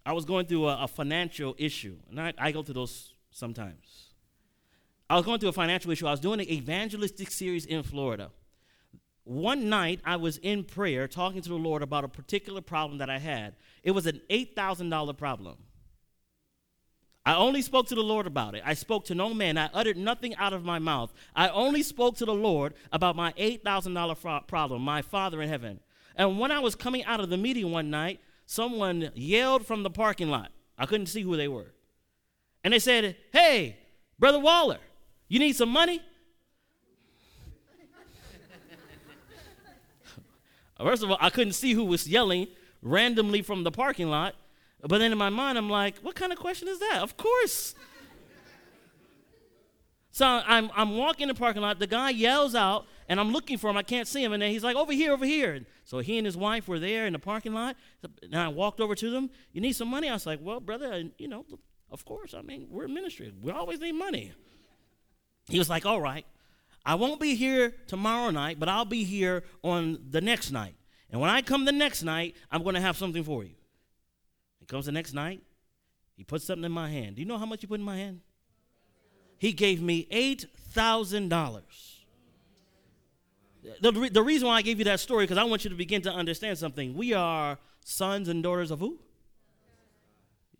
I 0.06 0.14
was 0.14 0.26
going 0.26 0.48
through 0.48 0.68
a, 0.68 0.84
a 0.84 0.88
financial 0.88 1.56
issue, 1.58 1.98
and 2.10 2.20
I, 2.20 2.34
I 2.38 2.52
go 2.52 2.64
through 2.64 2.76
those 2.76 3.14
sometimes. 3.32 4.09
I 5.10 5.16
was 5.16 5.26
going 5.26 5.40
through 5.40 5.50
a 5.50 5.54
financial 5.54 5.92
issue. 5.92 6.08
I 6.08 6.12
was 6.12 6.20
doing 6.20 6.40
an 6.40 6.50
evangelistic 6.50 7.32
series 7.32 7.66
in 7.66 7.82
Florida. 7.84 8.30
One 9.24 9.70
night, 9.70 10.02
I 10.06 10.16
was 10.16 10.38
in 10.38 10.64
prayer 10.64 11.08
talking 11.08 11.42
to 11.42 11.50
the 11.50 11.56
Lord 11.56 11.82
about 11.82 12.04
a 12.04 12.08
particular 12.08 12.62
problem 12.62 13.00
that 13.00 13.10
I 13.10 13.20
had. 13.20 13.56
It 13.84 13.92
was 13.92 14.06
an 14.06 14.22
$8,000 14.30 15.18
problem. 15.18 15.58
I 17.26 17.36
only 17.36 17.62
spoke 17.62 17.88
to 17.88 17.96
the 17.96 18.02
Lord 18.02 18.26
about 18.26 18.56
it. 18.56 18.64
I 18.66 18.74
spoke 18.74 19.06
to 19.06 19.16
no 19.16 19.34
man. 19.34 19.58
I 19.58 19.70
uttered 19.74 19.98
nothing 19.98 20.36
out 20.36 20.54
of 20.54 20.64
my 20.64 20.80
mouth. 20.80 21.14
I 21.36 21.50
only 21.50 21.84
spoke 21.84 22.18
to 22.18 22.26
the 22.26 22.34
Lord 22.34 22.74
about 22.92 23.16
my 23.16 23.34
$8,000 23.34 24.48
problem, 24.48 24.82
my 24.82 25.02
Father 25.02 25.42
in 25.42 25.50
heaven. 25.50 25.80
And 26.16 26.40
when 26.40 26.52
I 26.52 26.60
was 26.60 26.76
coming 26.76 27.04
out 27.06 27.20
of 27.20 27.30
the 27.30 27.38
meeting 27.38 27.72
one 27.72 27.90
night, 27.90 28.20
someone 28.46 29.12
yelled 29.14 29.66
from 29.66 29.84
the 29.84 29.90
parking 29.90 30.30
lot. 30.30 30.52
I 30.78 30.86
couldn't 30.86 31.08
see 31.08 31.22
who 31.22 31.38
they 31.38 31.48
were. 31.48 31.72
And 32.64 32.74
they 32.74 32.80
said, 32.80 33.16
Hey, 33.32 33.78
Brother 34.18 34.40
Waller, 34.40 34.80
you 35.30 35.40
need 35.40 35.56
some 35.56 35.70
money? 35.70 36.02
First 40.84 41.04
of 41.04 41.12
all, 41.12 41.18
I 41.22 41.30
couldn't 41.30 41.54
see 41.54 41.74
who 41.74 41.86
was 41.86 42.08
yelling 42.08 42.48
randomly 42.82 43.42
from 43.42 43.64
the 43.64 43.72
parking 43.72 44.10
lot. 44.10 44.36
But 44.82 44.98
then 45.00 45.12
in 45.12 45.18
my 45.18 45.30
mind, 45.30 45.58
I'm 45.58 45.70
like, 45.70 45.98
what 46.00 46.16
kind 46.16 46.32
of 46.32 46.40
question 46.40 46.68
is 46.68 46.80
that? 46.80 47.00
Of 47.02 47.18
course. 47.18 47.76
so 50.12 50.26
I'm, 50.26 50.72
I'm 50.76 50.98
walking 50.98 51.28
the 51.28 51.34
parking 51.34 51.62
lot. 51.62 51.80
The 51.80 51.88
guy 51.88 52.12
yells 52.12 52.56
out, 52.56 52.86
and 53.10 53.20
I'm 53.20 53.32
looking 53.32 53.58
for 53.58 53.70
him. 53.70 53.78
I 53.78 53.84
can't 53.84 54.08
see 54.08 54.24
him. 54.24 54.32
And 54.32 54.42
then 54.42 54.52
he's 54.52 54.64
like, 54.64 54.78
over 54.78 54.94
here, 54.94 55.12
over 55.12 55.26
here. 55.26 55.54
And 55.54 55.66
so 55.84 56.00
he 56.00 56.18
and 56.18 56.26
his 56.26 56.38
wife 56.38 56.68
were 56.68 56.80
there 56.80 57.06
in 57.06 57.14
the 57.14 57.20
parking 57.20 57.54
lot. 57.54 57.76
And 58.24 58.36
I 58.36 58.48
walked 58.48 58.80
over 58.80 58.96
to 58.96 59.10
them. 59.12 59.30
You 59.52 59.60
need 59.62 59.74
some 59.74 59.90
money? 59.90 60.10
I 60.10 60.14
was 60.14 60.26
like, 60.26 60.40
well, 60.42 60.62
brother, 60.62 61.04
you 61.18 61.28
know, 61.28 61.46
of 61.92 62.06
course. 62.06 62.34
I 62.34 62.42
mean, 62.42 62.68
we're 62.70 62.88
ministry. 62.88 63.34
We 63.42 63.52
always 63.52 63.82
need 63.82 63.94
money. 63.94 64.32
He 65.50 65.58
was 65.58 65.70
like, 65.70 65.86
all 65.86 66.00
right. 66.00 66.26
I 66.86 66.96
won't 66.96 67.20
be 67.20 67.36
here 67.36 67.76
tomorrow 67.88 68.32
night, 68.32 68.60
but 68.60 68.70
I'll 68.70 68.86
be 68.86 69.04
here 69.04 69.44
on 69.64 70.00
the 70.10 70.22
next 70.22 70.52
night. 70.52 70.76
And 71.12 71.20
when 71.20 71.30
I 71.30 71.42
come 71.42 71.66
the 71.66 71.72
next 71.72 72.04
night, 72.04 72.36
I'm 72.52 72.64
going 72.64 72.76
to 72.76 72.82
have 72.82 72.98
something 72.98 73.24
for 73.24 73.44
you. 73.44 73.56
He 74.60 74.66
comes 74.66 74.86
the 74.86 74.92
next 74.92 75.14
night. 75.14 75.42
He 76.16 76.24
puts 76.24 76.46
something 76.46 76.64
in 76.64 76.72
my 76.72 76.90
hand. 76.90 77.16
Do 77.16 77.22
you 77.22 77.28
know 77.28 77.38
how 77.38 77.46
much 77.46 77.62
he 77.62 77.68
put 77.68 77.80
in 77.80 77.86
my 77.86 77.98
hand? 77.98 78.22
He 79.38 79.54
gave 79.54 79.82
me 79.82 80.08
$8,000. 80.12 81.62
The, 83.82 84.10
the 84.12 84.22
reason 84.22 84.48
why 84.48 84.56
I 84.56 84.62
gave 84.62 84.80
you 84.80 84.86
that 84.86 85.00
story, 85.00 85.26
because 85.26 85.38
I 85.38 85.44
want 85.44 85.64
you 85.64 85.70
to 85.70 85.76
begin 85.76 86.02
to 86.04 86.12
understand 86.12 86.58
something. 86.58 86.96
We 86.96 87.14
are 87.14 87.58
sons 87.84 88.30
and 88.30 88.44
daughters 88.44 88.72
of 88.72 88.80
who? 88.80 89.00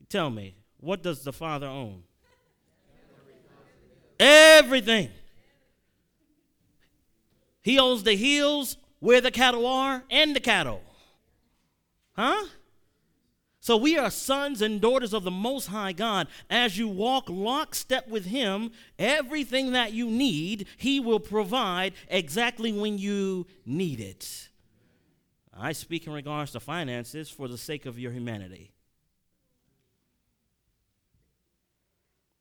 Tell 0.10 0.30
me, 0.30 0.56
what 0.80 1.04
does 1.04 1.24
the 1.24 1.34
Father 1.34 1.68
own? 1.68 2.04
Everything. 4.60 5.10
He 7.62 7.80
owns 7.80 8.04
the 8.04 8.16
hills 8.16 8.76
where 9.00 9.22
the 9.22 9.32
cattle 9.32 9.66
are 9.66 10.04
and 10.10 10.36
the 10.36 10.42
cattle. 10.42 10.82
Huh? 12.14 12.48
So 13.62 13.78
we 13.78 13.98
are 13.98 14.10
sons 14.10 14.62
and 14.62 14.82
daughters 14.82 15.14
of 15.14 15.24
the 15.24 15.32
Most 15.32 15.68
High 15.68 15.94
God. 15.94 16.28
As 16.50 16.78
you 16.78 16.90
walk 16.90 17.30
lockstep 17.30 18.10
with 18.10 18.26
Him, 18.26 18.72
everything 18.98 19.72
that 19.72 19.94
you 19.94 20.08
need, 20.10 20.68
He 20.76 21.00
will 21.00 21.22
provide 21.22 21.94
exactly 22.10 22.74
when 22.74 22.98
you 22.98 23.48
need 23.66 24.02
it. 24.02 24.50
I 25.58 25.72
speak 25.72 26.06
in 26.06 26.12
regards 26.14 26.52
to 26.52 26.60
finances 26.60 27.30
for 27.30 27.48
the 27.48 27.58
sake 27.58 27.86
of 27.86 27.98
your 27.98 28.12
humanity. 28.12 28.72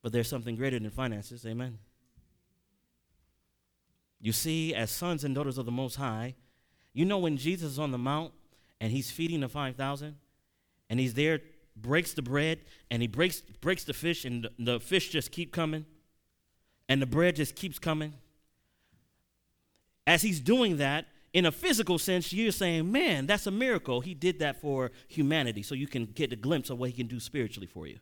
But 0.03 0.13
there's 0.13 0.29
something 0.29 0.57
greater 0.57 0.79
than 0.79 0.91
finances, 0.91 1.45
amen. 1.47 1.79
You 4.21 4.33
see, 4.33 4.75
as 4.75 4.91
sons 4.91 5.25
and 5.25 5.35
daughters 5.35 5.59
of 5.59 5.67
the 5.67 5.73
Most 5.73 5.97
High, 5.97 6.35
you 6.93 7.05
know 7.05 7.19
when 7.19 7.37
Jesus 7.37 7.73
is 7.73 7.79
on 7.79 7.93
the 7.93 7.99
mount 7.99 8.33
and 8.81 8.91
he's 8.93 9.11
feeding 9.11 9.41
the 9.41 9.49
5,000 9.49 10.17
and 10.91 11.01
he's 11.01 11.15
there, 11.15 11.41
breaks 11.77 12.13
the 12.13 12.23
bread 12.23 12.61
and 12.91 13.01
he 13.01 13.09
breaks, 13.09 13.41
breaks 13.61 13.85
the 13.85 13.95
fish 13.95 14.25
and 14.25 14.45
the, 14.45 14.51
the 14.59 14.81
fish 14.81 15.11
just 15.11 15.31
keep 15.31 15.53
coming 15.53 15.87
and 16.89 17.01
the 17.01 17.07
bread 17.07 17.37
just 17.37 17.55
keeps 17.55 17.79
coming. 17.79 18.15
As 20.07 20.23
he's 20.23 20.41
doing 20.41 20.79
that, 20.79 21.07
in 21.35 21.45
a 21.45 21.53
physical 21.53 21.99
sense, 21.99 22.33
you're 22.33 22.51
saying, 22.51 22.91
man, 22.91 23.27
that's 23.27 23.47
a 23.47 23.51
miracle. 23.51 24.01
He 24.01 24.15
did 24.15 24.39
that 24.39 24.61
for 24.61 24.91
humanity 25.07 25.63
so 25.63 25.75
you 25.75 25.87
can 25.87 26.07
get 26.07 26.33
a 26.33 26.37
glimpse 26.37 26.71
of 26.71 26.79
what 26.79 26.91
he 26.91 26.97
can 26.97 27.07
do 27.07 27.21
spiritually 27.21 27.67
for 27.67 27.87
you. 27.87 27.99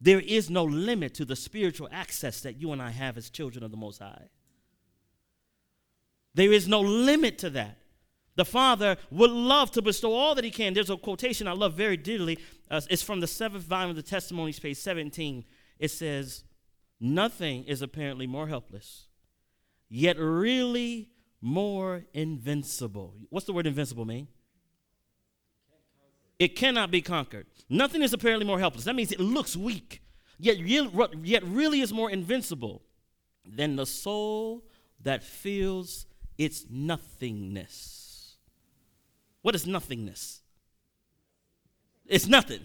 There 0.00 0.20
is 0.20 0.50
no 0.50 0.64
limit 0.64 1.14
to 1.14 1.24
the 1.24 1.36
spiritual 1.36 1.88
access 1.92 2.40
that 2.40 2.60
you 2.60 2.72
and 2.72 2.82
I 2.82 2.90
have 2.90 3.16
as 3.16 3.30
children 3.30 3.62
of 3.62 3.70
the 3.70 3.76
Most 3.76 3.98
High. 3.98 4.28
There 6.34 6.52
is 6.52 6.66
no 6.68 6.80
limit 6.80 7.38
to 7.38 7.50
that. 7.50 7.78
The 8.36 8.44
Father 8.44 8.96
would 9.10 9.30
love 9.30 9.70
to 9.72 9.82
bestow 9.82 10.12
all 10.12 10.34
that 10.34 10.44
He 10.44 10.50
can. 10.50 10.74
There's 10.74 10.90
a 10.90 10.96
quotation 10.96 11.46
I 11.46 11.52
love 11.52 11.74
very 11.74 11.96
dearly. 11.96 12.38
Uh, 12.70 12.80
it's 12.90 13.02
from 13.02 13.20
the 13.20 13.26
seventh 13.26 13.64
volume 13.64 13.90
of 13.90 13.96
the 13.96 14.02
Testimonies, 14.02 14.58
page 14.58 14.76
17. 14.76 15.44
It 15.78 15.90
says, 15.90 16.44
Nothing 17.00 17.64
is 17.64 17.82
apparently 17.82 18.26
more 18.26 18.48
helpless, 18.48 19.06
yet 19.88 20.18
really 20.18 21.10
more 21.40 22.04
invincible. 22.12 23.14
What's 23.30 23.46
the 23.46 23.52
word 23.52 23.66
invincible 23.66 24.04
mean? 24.04 24.28
It 26.38 26.56
cannot 26.56 26.90
be 26.90 27.00
conquered. 27.00 27.46
Nothing 27.68 28.02
is 28.02 28.12
apparently 28.12 28.46
more 28.46 28.58
helpless. 28.58 28.84
That 28.84 28.96
means 28.96 29.12
it 29.12 29.20
looks 29.20 29.56
weak, 29.56 30.02
yet, 30.38 30.58
yet 30.58 31.44
really 31.44 31.80
is 31.80 31.92
more 31.92 32.10
invincible 32.10 32.82
than 33.44 33.76
the 33.76 33.86
soul 33.86 34.64
that 35.02 35.22
feels 35.22 36.06
its 36.38 36.66
nothingness. 36.68 38.36
What 39.42 39.54
is 39.54 39.66
nothingness? 39.66 40.40
It's 42.06 42.26
nothing. 42.26 42.60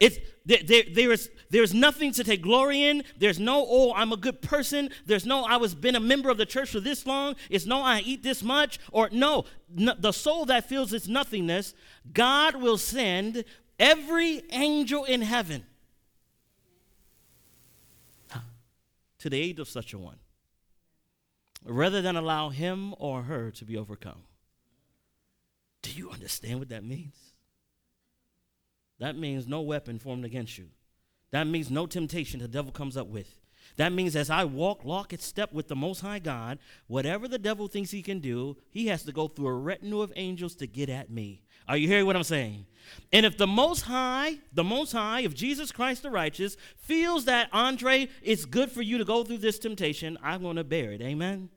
It's, 0.00 0.18
there, 0.46 0.58
there, 0.64 0.82
there, 0.92 1.12
is, 1.12 1.28
there 1.50 1.62
is 1.62 1.74
nothing 1.74 2.12
to 2.12 2.24
take 2.24 2.40
glory 2.40 2.84
in. 2.84 3.02
There's 3.16 3.40
no, 3.40 3.66
oh, 3.68 3.92
I'm 3.94 4.12
a 4.12 4.16
good 4.16 4.40
person. 4.40 4.90
There's 5.06 5.26
no, 5.26 5.44
I 5.44 5.56
was 5.56 5.74
been 5.74 5.96
a 5.96 6.00
member 6.00 6.30
of 6.30 6.36
the 6.36 6.46
church 6.46 6.70
for 6.70 6.80
this 6.80 7.04
long. 7.04 7.34
It's 7.50 7.66
no, 7.66 7.82
I 7.82 8.00
eat 8.00 8.22
this 8.22 8.42
much. 8.42 8.78
Or 8.92 9.08
no 9.10 9.44
the 9.70 10.12
soul 10.12 10.46
that 10.46 10.68
feels 10.68 10.92
its 10.92 11.08
nothingness, 11.08 11.74
God 12.12 12.56
will 12.56 12.78
send 12.78 13.44
every 13.78 14.42
angel 14.50 15.04
in 15.04 15.22
heaven 15.22 15.64
to 19.18 19.28
the 19.28 19.40
aid 19.40 19.58
of 19.58 19.68
such 19.68 19.92
a 19.92 19.98
one 19.98 20.16
rather 21.64 22.02
than 22.02 22.16
allow 22.16 22.50
him 22.50 22.94
or 22.98 23.22
her 23.22 23.50
to 23.52 23.64
be 23.64 23.76
overcome. 23.76 24.22
Do 25.82 25.90
you 25.90 26.10
understand 26.10 26.58
what 26.58 26.68
that 26.70 26.84
means? 26.84 27.16
That 28.98 29.16
means 29.16 29.46
no 29.46 29.60
weapon 29.60 29.98
formed 29.98 30.24
against 30.24 30.58
you. 30.58 30.68
That 31.30 31.46
means 31.46 31.70
no 31.70 31.86
temptation 31.86 32.40
the 32.40 32.48
devil 32.48 32.72
comes 32.72 32.96
up 32.96 33.06
with. 33.06 33.38
That 33.76 33.92
means 33.92 34.16
as 34.16 34.30
I 34.30 34.44
walk 34.44 34.84
lock 34.84 35.12
and 35.12 35.22
step 35.22 35.52
with 35.52 35.68
the 35.68 35.76
Most 35.76 36.00
High 36.00 36.18
God, 36.18 36.58
whatever 36.86 37.28
the 37.28 37.38
devil 37.38 37.68
thinks 37.68 37.90
he 37.90 38.02
can 38.02 38.18
do, 38.18 38.56
he 38.70 38.86
has 38.86 39.04
to 39.04 39.12
go 39.12 39.28
through 39.28 39.48
a 39.48 39.54
retinue 39.54 40.00
of 40.00 40.12
angels 40.16 40.54
to 40.56 40.66
get 40.66 40.88
at 40.88 41.10
me. 41.10 41.42
Are 41.68 41.76
you 41.76 41.86
hearing 41.86 42.06
what 42.06 42.16
I'm 42.16 42.22
saying? 42.22 42.66
And 43.12 43.26
if 43.26 43.36
the 43.36 43.46
Most 43.46 43.82
High, 43.82 44.38
the 44.52 44.64
Most 44.64 44.92
High, 44.92 45.20
if 45.20 45.34
Jesus 45.34 45.70
Christ 45.70 46.02
the 46.02 46.10
righteous, 46.10 46.56
feels 46.76 47.26
that, 47.26 47.48
Andre, 47.52 48.08
it's 48.22 48.46
good 48.46 48.72
for 48.72 48.82
you 48.82 48.98
to 48.98 49.04
go 49.04 49.24
through 49.24 49.38
this 49.38 49.58
temptation, 49.58 50.16
I'm 50.22 50.42
going 50.42 50.56
to 50.56 50.64
bear 50.64 50.92
it. 50.92 51.02
Amen? 51.02 51.50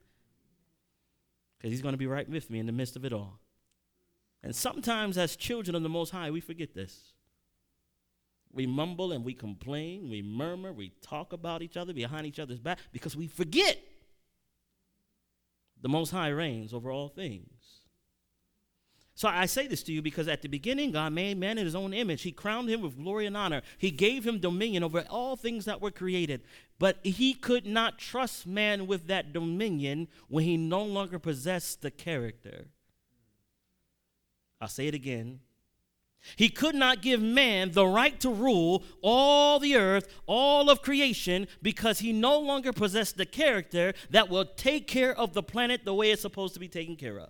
because 1.62 1.72
he's 1.72 1.82
going 1.84 1.94
to 1.94 1.98
be 1.98 2.08
right 2.08 2.28
with 2.28 2.50
me 2.50 2.58
in 2.58 2.66
the 2.66 2.72
midst 2.72 2.96
of 2.96 3.06
it 3.06 3.14
all. 3.14 3.40
And 4.42 4.56
sometimes, 4.56 5.16
as 5.16 5.36
children 5.36 5.76
of 5.76 5.84
the 5.84 5.90
Most 5.90 6.10
High, 6.10 6.32
we 6.32 6.42
forget 6.42 6.74
this. 6.74 7.14
We 8.52 8.66
mumble 8.66 9.12
and 9.12 9.24
we 9.24 9.36
complain, 9.36 10.10
we 10.10 10.24
murmur, 10.24 10.74
we 10.74 10.90
talk 11.04 11.34
about 11.34 11.62
each 11.62 11.78
other 11.78 11.94
behind 11.94 12.26
each 12.26 12.40
other's 12.40 12.60
back 12.60 12.80
because 12.92 13.16
we 13.16 13.28
forget 13.28 13.78
the 15.80 15.88
Most 15.88 16.10
High 16.10 16.30
reigns 16.30 16.74
over 16.74 16.90
all 16.90 17.10
things. 17.10 17.61
So 19.22 19.28
I 19.28 19.46
say 19.46 19.68
this 19.68 19.84
to 19.84 19.94
you 19.94 20.02
because 20.02 20.28
at 20.28 20.42
the 20.42 20.48
beginning, 20.48 20.94
God 20.94 21.14
made 21.14 21.38
man 21.38 21.60
in 21.60 21.66
his 21.66 21.76
own 21.76 21.94
image. 21.94 22.24
He 22.24 22.32
crowned 22.32 22.68
him 22.68 22.82
with 22.82 22.98
glory 22.98 23.28
and 23.28 23.38
honor. 23.38 23.62
He 23.78 23.92
gave 23.92 24.26
him 24.26 24.40
dominion 24.40 24.84
over 24.84 25.06
all 25.12 25.36
things 25.36 25.66
that 25.66 25.80
were 25.80 25.92
created. 25.92 26.42
But 26.80 26.98
he 27.04 27.36
could 27.36 27.68
not 27.68 28.00
trust 28.00 28.48
man 28.48 28.88
with 28.88 29.06
that 29.10 29.32
dominion 29.32 30.08
when 30.28 30.44
he 30.44 30.58
no 30.58 30.82
longer 30.82 31.20
possessed 31.20 31.84
the 31.84 31.92
character. 31.92 32.66
I'll 34.60 34.68
say 34.68 34.88
it 34.88 34.96
again. 34.96 35.42
He 36.36 36.50
could 36.50 36.74
not 36.74 37.04
give 37.04 37.22
man 37.22 37.74
the 37.74 37.86
right 37.86 38.20
to 38.22 38.30
rule 38.32 38.84
all 39.04 39.60
the 39.60 39.76
earth, 39.76 40.08
all 40.26 40.68
of 40.68 40.82
creation, 40.82 41.46
because 41.62 42.00
he 42.00 42.12
no 42.12 42.40
longer 42.40 42.74
possessed 42.74 43.18
the 43.18 43.28
character 43.28 43.94
that 44.10 44.30
will 44.30 44.46
take 44.46 44.88
care 44.88 45.16
of 45.16 45.34
the 45.34 45.44
planet 45.44 45.86
the 45.86 45.94
way 45.94 46.10
it's 46.10 46.24
supposed 46.24 46.56
to 46.56 46.60
be 46.60 46.68
taken 46.68 46.96
care 46.96 47.20
of. 47.20 47.30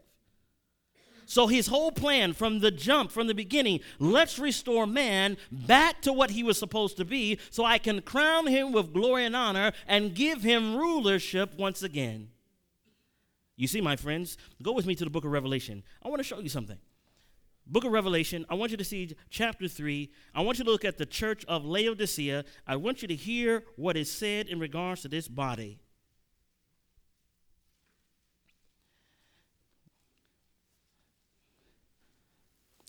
So 1.31 1.47
his 1.47 1.67
whole 1.67 1.93
plan 1.93 2.33
from 2.33 2.59
the 2.59 2.71
jump, 2.71 3.09
from 3.09 3.27
the 3.27 3.33
beginning, 3.33 3.79
let's 3.99 4.37
restore 4.37 4.85
man 4.85 5.37
back 5.49 6.01
to 6.01 6.11
what 6.11 6.31
he 6.31 6.43
was 6.43 6.59
supposed 6.59 6.97
to 6.97 7.05
be 7.05 7.39
so 7.49 7.63
I 7.63 7.77
can 7.77 8.01
crown 8.01 8.47
him 8.47 8.73
with 8.73 8.91
glory 8.91 9.23
and 9.23 9.33
honor 9.33 9.71
and 9.87 10.13
give 10.13 10.43
him 10.43 10.75
rulership 10.75 11.57
once 11.57 11.83
again. 11.83 12.31
You 13.55 13.69
see, 13.69 13.79
my 13.79 13.95
friends, 13.95 14.37
go 14.61 14.73
with 14.73 14.85
me 14.85 14.93
to 14.93 15.05
the 15.05 15.09
book 15.09 15.23
of 15.23 15.31
Revelation. 15.31 15.83
I 16.03 16.09
want 16.09 16.19
to 16.19 16.25
show 16.25 16.39
you 16.39 16.49
something. 16.49 16.79
Book 17.65 17.85
of 17.85 17.93
Revelation, 17.93 18.45
I 18.49 18.55
want 18.55 18.71
you 18.71 18.77
to 18.77 18.83
see 18.83 19.15
chapter 19.29 19.69
3. 19.69 20.11
I 20.35 20.41
want 20.41 20.59
you 20.59 20.65
to 20.65 20.71
look 20.71 20.83
at 20.83 20.97
the 20.97 21.05
church 21.05 21.45
of 21.45 21.63
Laodicea. 21.63 22.43
I 22.67 22.75
want 22.75 23.01
you 23.01 23.07
to 23.07 23.15
hear 23.15 23.63
what 23.77 23.95
is 23.95 24.11
said 24.11 24.49
in 24.49 24.59
regards 24.59 25.03
to 25.03 25.07
this 25.07 25.29
body. 25.29 25.79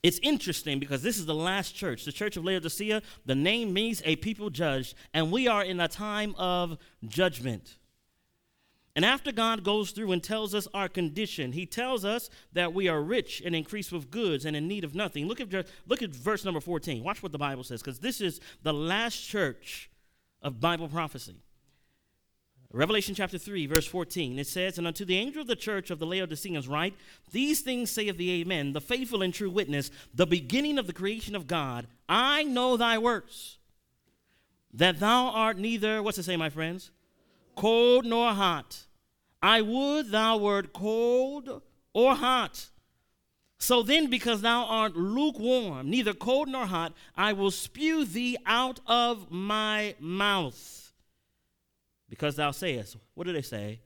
It's 0.02 0.18
interesting 0.22 0.80
because 0.80 1.02
this 1.02 1.16
is 1.16 1.26
the 1.26 1.34
last 1.34 1.76
church, 1.76 2.04
the 2.04 2.12
church 2.12 2.36
of 2.36 2.44
Laodicea. 2.44 3.02
The 3.24 3.34
name 3.34 3.72
means 3.72 4.02
a 4.04 4.16
people 4.16 4.50
judged, 4.50 4.94
and 5.14 5.30
we 5.30 5.46
are 5.46 5.62
in 5.62 5.78
a 5.78 5.86
time 5.86 6.34
of 6.36 6.76
judgment. 7.06 7.76
And 8.94 9.04
after 9.04 9.32
God 9.32 9.64
goes 9.64 9.92
through 9.92 10.12
and 10.12 10.22
tells 10.22 10.54
us 10.54 10.68
our 10.74 10.88
condition, 10.88 11.52
He 11.52 11.66
tells 11.66 12.04
us 12.04 12.28
that 12.52 12.74
we 12.74 12.88
are 12.88 13.00
rich 13.00 13.40
and 13.44 13.54
increased 13.54 13.92
with 13.92 14.10
goods 14.10 14.44
and 14.44 14.56
in 14.56 14.68
need 14.68 14.84
of 14.84 14.94
nothing. 14.94 15.26
Look 15.26 15.40
at, 15.40 15.66
look 15.86 16.02
at 16.02 16.10
verse 16.10 16.44
number 16.44 16.60
14. 16.60 17.02
Watch 17.02 17.22
what 17.22 17.32
the 17.32 17.38
Bible 17.38 17.64
says, 17.64 17.80
because 17.80 18.00
this 18.00 18.20
is 18.20 18.40
the 18.62 18.74
last 18.74 19.16
church 19.16 19.88
of 20.42 20.60
Bible 20.60 20.88
prophecy. 20.88 21.40
Revelation 22.74 23.14
chapter 23.14 23.37
3, 23.37 23.66
verse 23.66 23.87
14, 23.87 24.38
it 24.38 24.46
says, 24.46 24.78
And 24.78 24.87
unto 24.87 25.04
the 25.04 25.18
angel 25.18 25.42
of 25.42 25.46
the 25.46 25.54
church 25.54 25.90
of 25.90 25.98
the 25.98 26.06
Laodiceans 26.06 26.66
write, 26.66 26.94
These 27.30 27.61
things 27.61 27.90
saith 27.90 28.16
the 28.16 28.40
Amen, 28.40 28.72
the 28.72 28.80
faithful 28.80 29.20
and 29.20 29.35
true 29.35 29.50
witness, 29.50 29.90
the 30.14 30.26
beginning 30.26 30.78
of 30.78 30.87
the 30.87 30.94
creation 30.94 31.37
of 31.37 31.46
God. 31.46 31.87
I 32.08 32.44
know 32.44 32.78
thy 32.78 32.96
works, 32.96 33.58
that 34.72 35.00
thou 35.00 35.26
art 35.26 35.58
neither, 35.58 36.02
what's 36.02 36.16
it 36.16 36.22
say, 36.22 36.37
my 36.38 36.48
friends? 36.48 36.90
Cold 37.56 38.06
nor 38.06 38.32
hot. 38.32 38.87
I 39.42 39.61
would 39.61 40.11
thou 40.11 40.38
wert 40.38 40.72
cold 40.72 41.61
or 41.92 42.14
hot. 42.14 42.70
So 43.58 43.82
then, 43.82 44.08
because 44.08 44.40
thou 44.40 44.64
art 44.64 44.96
lukewarm, 44.96 45.90
neither 45.90 46.14
cold 46.14 46.48
nor 46.48 46.64
hot, 46.64 46.94
I 47.16 47.35
will 47.35 47.50
spew 47.50 48.06
thee 48.06 48.38
out 48.46 48.80
of 48.87 49.30
my 49.30 49.94
mouth 50.00 50.81
because 52.12 52.37
thou 52.37 52.51
sayest, 52.51 52.98
what 53.14 53.27
do 53.27 53.33
they 53.33 53.40
say? 53.40 53.81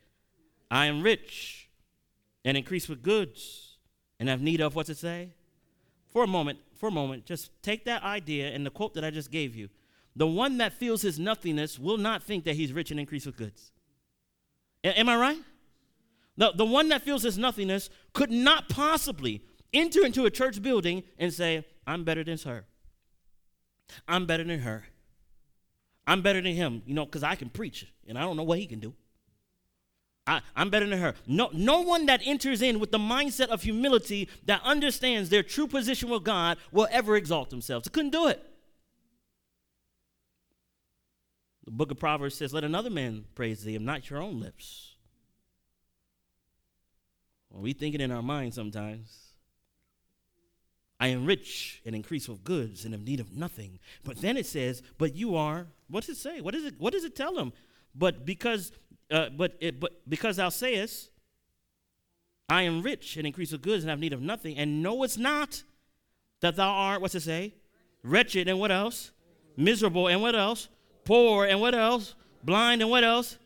I 0.69 0.87
am 0.87 1.01
rich 1.01 1.71
and 2.45 2.57
increase 2.57 2.89
with 2.89 3.01
goods 3.01 3.77
and 4.19 4.29
have 4.29 4.43
need 4.43 4.61
of, 4.61 4.75
what's 4.75 4.91
it 4.91 4.97
say? 4.97 5.31
For 6.09 6.25
a 6.25 6.27
moment, 6.27 6.59
for 6.75 6.89
a 6.89 6.91
moment, 6.91 7.25
just 7.25 7.53
take 7.63 7.85
that 7.85 8.03
idea 8.03 8.49
and 8.49 8.67
the 8.67 8.71
quote 8.71 8.95
that 8.95 9.05
I 9.05 9.11
just 9.11 9.31
gave 9.31 9.55
you. 9.55 9.69
The 10.17 10.27
one 10.27 10.59
that 10.59 10.73
feels 10.73 11.03
his 11.03 11.21
nothingness 11.21 11.79
will 11.79 11.99
not 11.99 12.21
think 12.21 12.43
that 12.47 12.57
he's 12.57 12.73
rich 12.73 12.91
and 12.91 12.99
increased 12.99 13.27
with 13.27 13.37
goods. 13.37 13.71
A- 14.83 14.99
am 14.99 15.09
I 15.09 15.17
right? 15.17 15.39
The, 16.37 16.51
the 16.51 16.65
one 16.65 16.89
that 16.89 17.03
feels 17.03 17.23
his 17.23 17.39
nothingness 17.39 17.91
could 18.13 18.33
not 18.33 18.69
possibly 18.69 19.41
enter 19.73 20.05
into 20.05 20.25
a 20.25 20.33
church 20.33 20.61
building 20.61 21.05
and 21.17 21.33
say, 21.33 21.65
I'm 21.87 22.03
better 22.03 22.25
than 22.25 22.39
her. 22.39 22.65
I'm 24.09 24.27
better 24.27 24.43
than 24.43 24.59
her. 24.59 24.87
I'm 26.07 26.23
better 26.23 26.41
than 26.41 26.55
him, 26.55 26.83
you 26.87 26.95
know, 26.95 27.05
because 27.05 27.23
I 27.23 27.35
can 27.35 27.49
preach 27.49 27.87
and 28.07 28.17
I 28.17 28.23
don't 28.23 28.37
know 28.37 28.45
what 28.45 28.59
he 28.59 28.67
can 28.67 28.81
do. 28.81 28.95
I, 30.27 30.41
am 30.57 30.71
better 30.71 30.87
than 30.87 30.99
her. 30.99 31.15
No, 31.27 31.51
no 31.53 31.81
one 31.81 32.07
that 32.07 32.21
enters 32.25 32.61
in 32.61 32.81
with 32.81 32.91
the 32.91 32.99
mindset 32.99 33.49
of 33.49 33.63
humility 33.63 34.29
that 34.47 34.61
understands 34.65 35.31
their 35.31 35.43
true 35.43 35.69
position 35.69 36.09
with 36.09 36.25
God 36.25 36.59
will 36.73 36.89
ever 36.91 37.17
exalt 37.17 37.51
themselves. 37.51 37.87
They 37.87 37.93
couldn't 37.93 38.11
do 38.11 38.27
it. 38.27 38.43
The 41.65 41.71
book 41.71 41.91
of 41.91 41.99
Proverbs 41.99 42.35
says, 42.35 42.53
Let 42.53 42.65
another 42.65 42.91
man 42.91 43.25
praise 43.35 43.63
thee, 43.63 43.77
and 43.77 43.85
not 43.85 44.09
your 44.09 44.23
own 44.23 44.41
lips. 44.41 44.95
Well, 47.51 47.63
we 47.63 47.73
think 47.73 47.95
it 47.95 48.01
in 48.01 48.13
our 48.13 48.23
mind 48.23 48.55
sometimes. 48.55 49.26
I 50.99 51.09
am 51.09 51.27
rich 51.27 51.83
and 51.85 51.95
increase 51.95 52.29
with 52.29 52.43
goods 52.43 52.85
and 52.85 52.95
have 52.95 53.05
need 53.05 53.21
of 53.21 53.37
nothing. 53.37 53.79
But 54.03 54.19
then 54.19 54.37
it 54.37 54.47
says, 54.47 54.83
but 54.97 55.15
you 55.15 55.37
are, 55.37 55.67
what 55.89 56.07
does 56.07 56.17
it 56.17 56.21
say? 56.21 56.41
What, 56.41 56.55
is 56.55 56.65
it, 56.65 56.75
what 56.79 56.93
does 56.93 57.05
it 57.05 57.15
tell 57.15 57.35
them? 57.35 57.53
But 57.95 58.25
because, 58.25 58.73
uh, 59.11 59.29
but, 59.31 59.57
it, 59.61 59.79
but 59.79 60.09
because 60.09 60.37
thou 60.37 60.49
sayest, 60.49 61.11
I 62.49 62.63
am 62.63 62.83
rich 62.83 63.17
and 63.17 63.27
increase 63.27 63.53
with 63.53 63.63
goods 63.63 63.83
and 63.83 63.91
have 63.91 63.99
need 63.99 64.13
of 64.13 64.23
nothing, 64.23 64.57
and 64.57 64.83
know 64.83 65.03
it's 65.03 65.19
not 65.19 65.65
that 66.41 66.57
thou 66.57 66.71
art, 66.71 67.01
what's 67.01 67.15
it 67.15 67.23
say? 67.23 67.55
Wretched 68.03 68.49
and 68.49 68.59
what 68.59 68.71
else? 68.71 69.11
Miserable 69.57 70.09
and 70.09 70.23
what 70.23 70.35
else? 70.35 70.69
Poor 71.05 71.45
and 71.45 71.61
what 71.61 71.75
else? 71.75 72.15
Blind 72.43 72.83
and 72.83 72.91
what 72.91 73.05
else? 73.05 73.39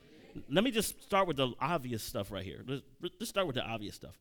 Let 0.48 0.62
me 0.62 0.70
just 0.70 1.02
start 1.02 1.26
with 1.26 1.38
the 1.38 1.52
obvious 1.60 2.02
stuff 2.02 2.30
right 2.30 2.44
here. 2.44 2.62
Let's, 2.66 2.82
let's 3.18 3.28
start 3.28 3.46
with 3.46 3.56
the 3.56 3.64
obvious 3.64 3.94
stuff. 3.94 4.16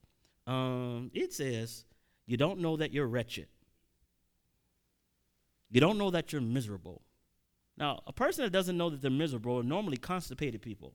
Um, 0.47 1.11
it 1.13 1.33
says, 1.33 1.85
you 2.29 2.37
don't 2.37 2.59
know 2.59 2.77
that 2.77 2.93
you're 2.93 3.07
wretched. 3.07 3.47
You 5.71 5.81
don't 5.81 5.97
know 5.97 6.11
that 6.11 6.31
you're 6.31 6.41
miserable. 6.43 7.01
Now, 7.75 8.03
a 8.05 8.13
person 8.13 8.43
that 8.43 8.51
doesn't 8.51 8.77
know 8.77 8.91
that 8.91 9.01
they're 9.01 9.09
miserable 9.09 9.57
are 9.57 9.63
normally 9.63 9.97
constipated 9.97 10.61
people. 10.61 10.93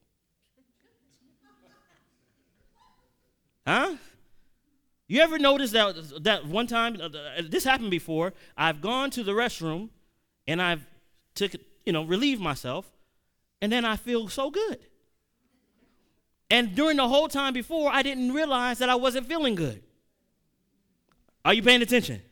huh? 3.66 3.96
You 5.08 5.22
ever 5.22 5.38
notice 5.38 5.72
that 5.72 6.22
that 6.22 6.46
one 6.46 6.68
time 6.68 6.98
uh, 7.00 7.06
uh, 7.06 7.42
this 7.48 7.64
happened 7.64 7.90
before? 7.90 8.32
I've 8.56 8.80
gone 8.80 9.10
to 9.10 9.24
the 9.24 9.32
restroom 9.32 9.90
and 10.46 10.62
I've 10.62 10.86
took 11.34 11.52
you 11.84 11.92
know 11.92 12.04
relieved 12.04 12.40
myself, 12.40 12.86
and 13.60 13.72
then 13.72 13.84
I 13.84 13.96
feel 13.96 14.28
so 14.28 14.50
good. 14.50 14.78
And 16.48 16.74
during 16.76 16.96
the 16.96 17.08
whole 17.08 17.28
time 17.28 17.52
before, 17.52 17.90
I 17.92 18.02
didn't 18.02 18.32
realize 18.32 18.78
that 18.78 18.88
I 18.88 18.94
wasn't 18.94 19.26
feeling 19.26 19.56
good. 19.56 19.83
Are 21.44 21.52
you 21.52 21.62
paying 21.62 21.82
attention? 21.82 22.22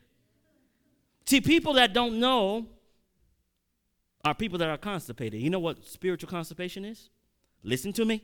See, 1.25 1.39
people 1.41 1.73
that 1.73 1.93
don't 1.93 2.19
know 2.19 2.67
are 4.25 4.33
people 4.33 4.57
that 4.59 4.69
are 4.69 4.77
constipated. 4.77 5.41
You 5.41 5.49
know 5.49 5.59
what 5.59 5.85
spiritual 5.85 6.29
constipation 6.29 6.85
is? 6.85 7.09
Listen 7.63 7.93
to 7.93 8.05
me. 8.05 8.23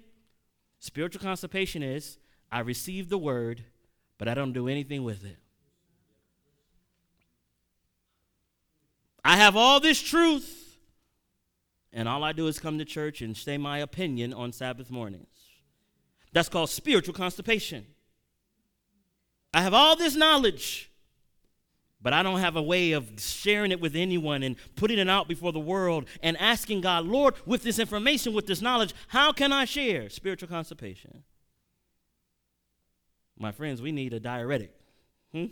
Spiritual 0.80 1.21
constipation 1.21 1.84
is 1.84 2.17
I 2.52 2.62
receive 2.62 3.10
the 3.10 3.17
word, 3.17 3.63
but 4.17 4.28
I 4.28 4.34
don't 4.34 4.54
do 4.54 4.67
anything 4.67 5.04
with 5.04 5.25
it. 5.25 5.38
I 9.23 9.36
have 9.36 9.56
all 9.56 9.80
this 9.80 10.02
truth, 10.02 10.78
and 11.91 12.08
all 12.08 12.23
I 12.23 12.32
do 12.32 12.47
is 12.47 12.60
come 12.60 12.78
to 12.80 12.86
church 12.86 13.21
and 13.21 13.36
say 13.36 13.58
my 13.58 13.80
opinion 13.80 14.34
on 14.34 14.54
Sabbath 14.54 14.89
mornings. 14.89 15.28
That's 16.32 16.49
called 16.49 16.69
spiritual 16.69 17.13
constipation. 17.13 17.86
I 19.53 19.62
have 19.62 19.73
all 19.73 19.95
this 19.95 20.15
knowledge, 20.15 20.91
but 22.01 22.13
I 22.13 22.21
don't 22.21 22.39
have 22.39 22.55
a 22.55 22.62
way 22.62 22.91
of 22.91 23.19
sharing 23.19 23.71
it 23.71 23.81
with 23.81 23.95
anyone 23.95 24.43
and 24.43 24.55
putting 24.75 24.99
it 24.99 25.09
out 25.09 25.27
before 25.27 25.51
the 25.51 25.59
world 25.59 26.05
and 26.21 26.38
asking 26.38 26.81
God, 26.81 27.05
Lord, 27.05 27.33
with 27.45 27.63
this 27.63 27.79
information, 27.79 28.33
with 28.33 28.45
this 28.45 28.62
knowledge, 28.62 28.93
how 29.07 29.31
can 29.31 29.51
I 29.51 29.65
share 29.65 30.09
spiritual 30.09 30.49
constipation? 30.49 31.23
My 33.38 33.51
friends, 33.51 33.81
we 33.81 33.91
need 33.91 34.13
a 34.13 34.19
diuretic. 34.19 34.73
Hmm? 35.31 35.45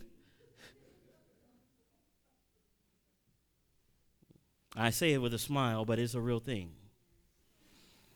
I 4.75 4.91
say 4.91 5.13
it 5.13 5.17
with 5.17 5.33
a 5.33 5.39
smile, 5.39 5.85
but 5.85 5.97
it's 5.97 6.13
a 6.13 6.21
real 6.21 6.39
thing. 6.39 6.71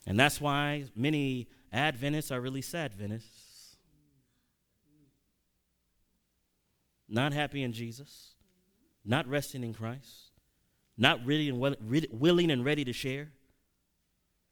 And 0.05 0.19
that's 0.19 0.39
why 0.39 0.85
many 0.95 1.47
Adventists 1.73 2.31
are 2.31 2.39
really 2.39 2.61
sad 2.61 2.91
Adventists 2.91 3.40
not 7.11 7.33
happy 7.33 7.61
in 7.61 7.73
Jesus, 7.73 8.35
not 9.05 9.27
resting 9.27 9.63
in 9.63 9.73
Christ, 9.73 10.31
not 10.97 11.23
really 11.25 11.49
and 11.49 11.59
well, 11.59 11.75
willing 12.11 12.49
and 12.49 12.63
ready 12.63 12.85
to 12.85 12.93
share, 12.93 13.29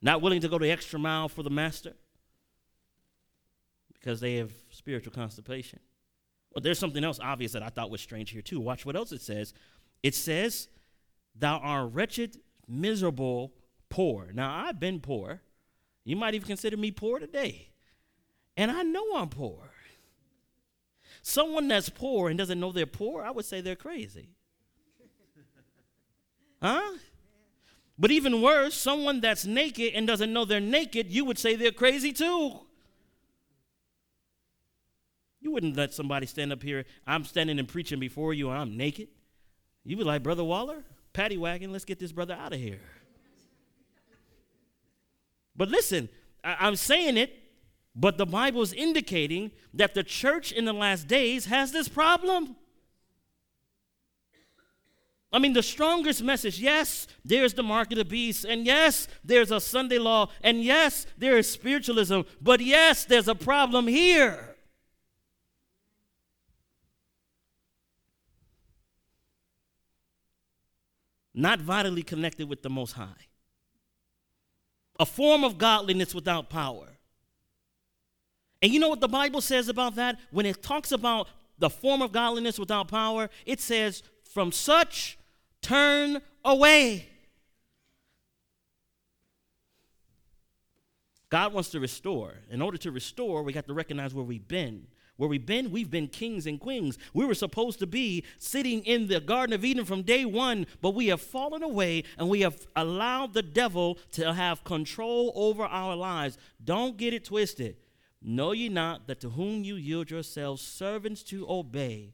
not 0.02 0.22
willing 0.22 0.42
to 0.42 0.50
go 0.50 0.60
the 0.60 0.70
extra 0.70 1.00
mile 1.00 1.30
for 1.30 1.42
the 1.42 1.50
master 1.50 1.94
because 3.94 4.20
they 4.20 4.36
have 4.36 4.52
spiritual 4.70 5.14
constipation. 5.14 5.80
But 6.54 6.64
there's 6.64 6.80
something 6.80 7.04
else 7.04 7.20
obvious 7.22 7.54
that 7.54 7.64
I 7.64 7.70
thought 7.70 7.90
was 7.90 8.02
strange 8.02 8.32
here 8.32 8.42
too. 8.42 8.60
Watch 8.60 8.86
what 8.86 8.96
else 8.96 9.12
it 9.12 9.22
says. 9.22 9.54
It 10.04 10.16
says, 10.16 10.68
Thou 11.36 11.58
art 11.58 11.94
wretched, 11.94 12.38
miserable, 12.68 13.54
poor. 13.90 14.32
Now 14.34 14.66
I've 14.66 14.80
been 14.80 15.00
poor. 15.00 15.42
You 16.04 16.16
might 16.16 16.34
even 16.34 16.48
consider 16.48 16.76
me 16.76 16.92
poor 16.92 17.20
today. 17.20 17.70
And 18.58 18.72
I 18.72 18.84
know 18.84 19.16
I'm 19.16 19.30
poor. 19.30 19.70
Someone 21.22 21.68
that's 21.68 21.90
poor 21.90 22.30
and 22.30 22.38
doesn't 22.38 22.60
know 22.60 22.72
they're 22.72 22.86
poor, 22.86 23.24
I 23.24 23.32
would 23.32 23.46
say 23.46 23.62
they're 23.62 23.76
crazy. 23.76 24.30
Huh? 26.62 26.98
But 27.98 28.12
even 28.12 28.42
worse, 28.42 28.76
someone 28.76 29.20
that's 29.22 29.46
naked 29.46 29.94
and 29.94 30.08
doesn't 30.08 30.32
know 30.32 30.46
they're 30.46 30.60
naked, 30.60 31.10
you 31.10 31.26
would 31.26 31.38
say 31.38 31.56
they're 31.56 31.72
crazy 31.72 32.14
too. 32.14 32.62
You 35.42 35.52
wouldn't 35.52 35.78
let 35.78 35.94
somebody 35.94 36.26
stand 36.26 36.52
up 36.52 36.62
here, 36.64 36.86
I'm 37.08 37.24
standing 37.24 37.60
and 37.60 37.68
preaching 37.68 38.00
before 38.00 38.34
you, 38.34 38.50
and 38.50 38.58
I'm 38.60 38.78
naked. 38.78 39.08
You 39.86 39.98
would 39.98 40.08
like, 40.08 40.24
Brother 40.24 40.44
Waller, 40.44 40.84
paddy 41.14 41.38
wagon, 41.38 41.72
let's 41.72 41.86
get 41.86 42.00
this 42.00 42.12
brother 42.12 42.34
out 42.34 42.54
of 42.54 42.60
here. 42.60 42.80
But 45.56 45.70
listen, 45.70 46.10
I- 46.44 46.68
I'm 46.68 46.76
saying 46.76 47.18
it 47.18 47.34
but 47.96 48.18
the 48.18 48.26
Bible 48.26 48.62
is 48.62 48.74
indicating 48.74 49.52
that 49.74 49.94
the 49.94 50.04
church 50.04 50.52
in 50.52 50.66
the 50.66 50.74
last 50.74 51.08
days 51.08 51.46
has 51.46 51.72
this 51.72 51.88
problem. 51.88 52.56
I 55.32 55.38
mean, 55.38 55.54
the 55.54 55.62
strongest 55.62 56.24
message 56.24 56.60
yes, 56.60 57.08
there's 57.24 57.54
the 57.54 57.64
mark 57.64 57.92
of 57.92 57.98
the 57.98 58.06
beast, 58.06 58.46
and 58.46 58.66
yes, 58.66 59.08
there's 59.24 59.52
a 59.52 59.60
Sunday 59.60 60.00
law, 60.00 60.30
and 60.42 60.64
yes, 60.64 61.06
there 61.18 61.38
is 61.38 61.50
spiritualism, 61.50 62.22
but 62.42 62.62
yes, 62.62 63.06
there's 63.06 63.28
a 63.28 63.36
problem 63.36 63.88
here. 63.88 64.56
Not 71.34 71.60
vitally 71.60 72.04
connected 72.04 72.50
with 72.50 72.64
the 72.64 72.70
Most 72.70 72.94
High. 72.94 73.28
A 75.00 75.06
form 75.06 75.44
of 75.44 75.58
godliness 75.58 76.14
without 76.14 76.50
power 76.50 76.99
And 78.62 78.74
you 78.74 78.80
know 78.80 78.90
what 78.90 79.00
the 79.00 79.08
Bible 79.08 79.42
says 79.42 79.70
about 79.70 79.96
that? 79.96 80.20
When 80.32 80.46
it 80.46 80.62
talks 80.62 80.92
about 80.92 81.28
the 81.58 81.70
form 81.70 82.02
of 82.02 82.12
godliness 82.12 82.60
without 82.60 82.88
power, 82.88 83.30
it 83.46 83.60
says, 83.60 84.04
from 84.24 84.52
such 84.52 85.18
turn 85.62 86.22
away. 86.44 87.08
God 91.30 91.54
wants 91.54 91.70
to 91.70 91.80
restore. 91.80 92.34
In 92.50 92.62
order 92.62 92.78
to 92.80 92.92
restore, 92.92 93.44
we 93.44 93.54
got 93.54 93.68
to 93.68 93.74
recognize 93.74 94.14
where 94.14 94.26
we've 94.26 94.48
been. 94.48 94.88
Where 95.18 95.30
we've 95.30 95.46
been, 95.46 95.70
we've 95.70 95.92
been 95.92 96.08
kings 96.08 96.48
and 96.48 96.60
queens. 96.60 96.98
We 97.14 97.26
were 97.26 97.36
supposed 97.36 97.80
to 97.80 97.88
be 97.88 98.24
sitting 98.38 98.84
in 98.86 99.08
the 99.08 99.20
Garden 99.20 99.54
of 99.54 99.66
Eden 99.66 99.84
from 99.84 100.02
day 100.02 100.24
one, 100.24 100.66
but 100.82 100.96
we 100.96 101.08
have 101.08 101.22
fallen 101.22 101.62
away 101.62 102.06
and 102.18 102.30
we 102.30 102.40
have 102.42 102.68
allowed 102.76 103.34
the 103.34 103.44
devil 103.44 103.98
to 104.14 104.34
have 104.34 104.64
control 104.64 105.34
over 105.36 105.66
our 105.66 105.96
lives. 105.96 106.38
Don't 106.64 106.96
get 106.96 107.14
it 107.14 107.26
twisted. 107.26 107.76
Know 108.22 108.52
ye 108.52 108.70
not 108.70 109.08
that 109.08 109.22
to 109.22 109.30
whom 109.30 109.64
you 109.64 109.76
yield 109.76 110.12
yourselves 110.12 110.62
servants 110.62 111.24
to 111.24 111.50
obey, 111.50 112.14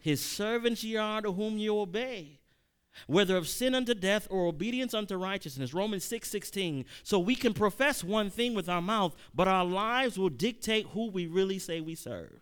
his 0.00 0.20
servants 0.20 0.84
ye 0.84 0.96
are 0.96 1.22
to 1.22 1.32
whom 1.32 1.58
you 1.58 1.78
obey, 1.78 2.40
whether 3.06 3.36
of 3.36 3.48
sin 3.48 3.74
unto 3.74 3.94
death 3.94 4.26
or 4.30 4.46
obedience 4.46 4.92
unto 4.92 5.16
righteousness. 5.16 5.72
Romans 5.72 6.04
6 6.04 6.28
16. 6.28 6.84
So 7.02 7.18
we 7.18 7.34
can 7.34 7.54
profess 7.54 8.04
one 8.04 8.30
thing 8.30 8.54
with 8.54 8.68
our 8.68 8.82
mouth, 8.82 9.16
but 9.34 9.48
our 9.48 9.64
lives 9.64 10.18
will 10.18 10.28
dictate 10.28 10.86
who 10.88 11.10
we 11.10 11.26
really 11.26 11.58
say 11.58 11.80
we 11.80 11.94
serve. 11.94 12.40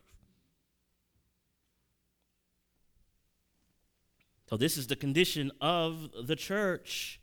So, 4.48 4.56
this 4.56 4.76
is 4.76 4.86
the 4.86 4.96
condition 4.96 5.50
of 5.60 6.10
the 6.26 6.36
church. 6.36 7.20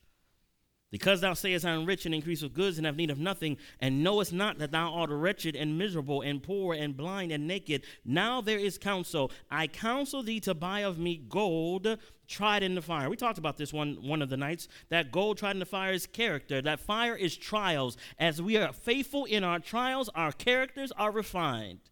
Because 0.93 1.21
thou 1.21 1.33
sayest, 1.33 1.65
I 1.65 1.71
am 1.71 1.87
rich 1.87 2.05
and 2.05 2.13
increase 2.13 2.43
with 2.43 2.53
goods 2.53 2.77
and 2.77 2.85
have 2.85 2.95
need 2.95 3.09
of 3.09 3.17
nothing, 3.17 3.57
and 3.79 4.03
knowest 4.03 4.31
not 4.31 4.59
that 4.59 4.69
thou 4.69 4.93
art 4.93 5.09
wretched 5.09 5.55
and 5.55 5.75
miserable 5.75 6.21
and 6.21 6.43
poor 6.43 6.75
and 6.75 6.95
blind 6.95 7.31
and 7.31 7.47
naked. 7.47 7.81
Now 8.05 8.41
there 8.41 8.59
is 8.59 8.77
counsel. 8.77 9.31
I 9.49 9.65
counsel 9.65 10.21
thee 10.21 10.39
to 10.41 10.53
buy 10.53 10.81
of 10.81 10.99
me 10.99 11.17
gold 11.17 11.97
tried 12.27 12.61
in 12.61 12.75
the 12.75 12.81
fire. 12.83 13.09
We 13.09 13.15
talked 13.15 13.39
about 13.39 13.57
this 13.57 13.73
one 13.73 13.97
one 14.03 14.21
of 14.21 14.29
the 14.29 14.37
nights. 14.37 14.67
That 14.89 15.11
gold 15.11 15.39
tried 15.39 15.55
in 15.55 15.59
the 15.59 15.65
fire 15.65 15.93
is 15.93 16.05
character. 16.05 16.61
That 16.61 16.79
fire 16.79 17.15
is 17.15 17.35
trials. 17.35 17.97
As 18.19 18.39
we 18.39 18.57
are 18.57 18.71
faithful 18.71 19.25
in 19.25 19.43
our 19.43 19.57
trials, 19.57 20.11
our 20.13 20.31
characters 20.31 20.91
are 20.91 21.11
refined. 21.11 21.89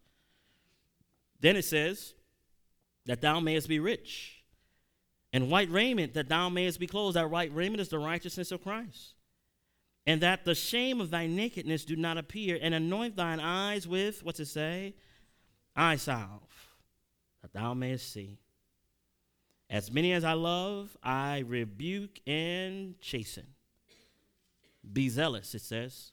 Then 1.40 1.56
it 1.56 1.64
says 1.64 2.14
that 3.06 3.20
thou 3.20 3.40
mayest 3.40 3.68
be 3.68 3.80
rich 3.80 4.41
and 5.32 5.50
white 5.50 5.70
raiment 5.70 6.14
that 6.14 6.28
thou 6.28 6.48
mayest 6.48 6.78
be 6.78 6.86
clothed. 6.86 7.16
That 7.16 7.30
white 7.30 7.54
raiment 7.54 7.80
is 7.80 7.88
the 7.88 7.98
righteousness 7.98 8.52
of 8.52 8.62
Christ. 8.62 9.14
And 10.06 10.20
that 10.20 10.44
the 10.44 10.54
shame 10.54 11.00
of 11.00 11.10
thy 11.10 11.26
nakedness 11.26 11.84
do 11.84 11.94
not 11.94 12.18
appear, 12.18 12.58
and 12.60 12.74
anoint 12.74 13.16
thine 13.16 13.38
eyes 13.38 13.86
with, 13.86 14.24
what's 14.24 14.40
it 14.40 14.46
say? 14.46 14.94
Eye 15.76 15.96
salve, 15.96 16.42
that 17.40 17.52
thou 17.52 17.72
mayest 17.72 18.12
see. 18.12 18.38
As 19.70 19.90
many 19.90 20.12
as 20.12 20.24
I 20.24 20.32
love, 20.34 20.96
I 21.02 21.44
rebuke 21.46 22.20
and 22.26 23.00
chasten. 23.00 23.46
Be 24.92 25.08
zealous, 25.08 25.54
it 25.54 25.62
says. 25.62 26.10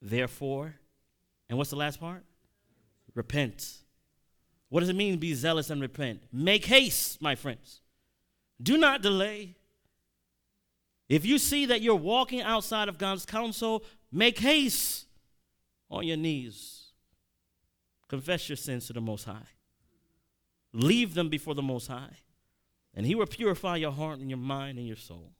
Therefore, 0.00 0.76
and 1.48 1.58
what's 1.58 1.70
the 1.70 1.76
last 1.76 2.00
part? 2.00 2.24
Repent. 3.14 3.78
What 4.68 4.80
does 4.80 4.88
it 4.88 4.96
mean, 4.96 5.18
be 5.18 5.34
zealous 5.34 5.68
and 5.68 5.80
repent? 5.80 6.22
Make 6.32 6.64
haste, 6.64 7.20
my 7.20 7.34
friends. 7.34 7.80
Do 8.62 8.78
not 8.78 9.02
delay. 9.02 9.56
If 11.08 11.26
you 11.26 11.38
see 11.38 11.66
that 11.66 11.82
you're 11.82 11.94
walking 11.94 12.40
outside 12.40 12.88
of 12.88 12.98
God's 12.98 13.26
counsel, 13.26 13.84
make 14.10 14.38
haste 14.38 15.06
on 15.90 16.06
your 16.06 16.16
knees. 16.16 16.86
Confess 18.08 18.48
your 18.48 18.56
sins 18.56 18.86
to 18.86 18.92
the 18.92 19.00
Most 19.00 19.24
High. 19.24 19.48
Leave 20.72 21.14
them 21.14 21.28
before 21.28 21.54
the 21.54 21.62
Most 21.62 21.88
High. 21.88 22.18
And 22.94 23.06
He 23.06 23.14
will 23.14 23.26
purify 23.26 23.76
your 23.76 23.92
heart 23.92 24.18
and 24.18 24.30
your 24.30 24.38
mind 24.38 24.78
and 24.78 24.86
your 24.86 24.96
soul. 24.96 25.32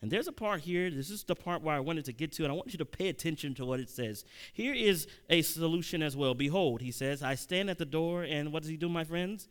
And 0.00 0.10
there's 0.10 0.28
a 0.28 0.32
part 0.32 0.60
here, 0.60 0.90
this 0.90 1.10
is 1.10 1.24
the 1.24 1.34
part 1.34 1.60
where 1.60 1.74
I 1.74 1.80
wanted 1.80 2.04
to 2.04 2.12
get 2.12 2.30
to, 2.32 2.44
and 2.44 2.52
I 2.52 2.54
want 2.54 2.72
you 2.72 2.78
to 2.78 2.84
pay 2.84 3.08
attention 3.08 3.54
to 3.54 3.64
what 3.64 3.80
it 3.80 3.90
says. 3.90 4.24
Here 4.52 4.72
is 4.72 5.08
a 5.28 5.42
solution 5.42 6.02
as 6.02 6.16
well. 6.16 6.34
Behold, 6.34 6.80
he 6.80 6.92
says, 6.92 7.22
I 7.22 7.34
stand 7.34 7.68
at 7.68 7.78
the 7.78 7.84
door, 7.84 8.22
and 8.22 8.52
what 8.52 8.62
does 8.62 8.70
he 8.70 8.76
do, 8.76 8.88
my 8.88 9.02
friends? 9.02 9.48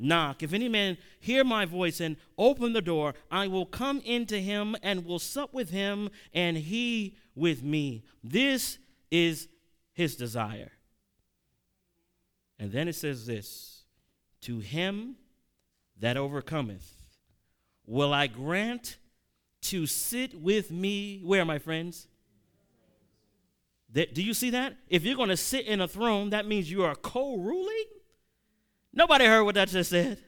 Knock. 0.00 0.42
If 0.42 0.52
any 0.52 0.68
man 0.68 0.98
hear 1.20 1.44
my 1.44 1.64
voice 1.64 2.00
and 2.00 2.16
open 2.38 2.72
the 2.72 2.82
door, 2.82 3.14
I 3.30 3.46
will 3.46 3.66
come 3.66 4.00
into 4.00 4.38
him 4.38 4.76
and 4.82 5.04
will 5.04 5.18
sup 5.18 5.52
with 5.52 5.70
him 5.70 6.10
and 6.32 6.56
he 6.56 7.16
with 7.34 7.62
me. 7.62 8.04
This 8.24 8.78
is 9.10 9.48
his 9.92 10.16
desire. 10.16 10.72
And 12.58 12.72
then 12.72 12.88
it 12.88 12.94
says 12.94 13.26
this 13.26 13.84
To 14.42 14.58
him 14.58 15.16
that 15.98 16.16
overcometh, 16.16 16.94
will 17.86 18.12
I 18.12 18.26
grant 18.26 18.96
to 19.62 19.86
sit 19.86 20.40
with 20.40 20.70
me. 20.70 21.20
Where, 21.22 21.44
my 21.44 21.58
friends? 21.58 22.06
That, 23.92 24.14
do 24.14 24.22
you 24.22 24.34
see 24.34 24.50
that? 24.50 24.76
If 24.88 25.04
you're 25.04 25.16
going 25.16 25.30
to 25.30 25.36
sit 25.36 25.66
in 25.66 25.80
a 25.80 25.88
throne, 25.88 26.30
that 26.30 26.46
means 26.46 26.70
you 26.70 26.84
are 26.84 26.94
co 26.94 27.36
ruling 27.36 27.84
Nobody 28.92 29.24
heard 29.24 29.44
what 29.44 29.54
that 29.54 29.68
just 29.68 29.90
said. 29.90 30.18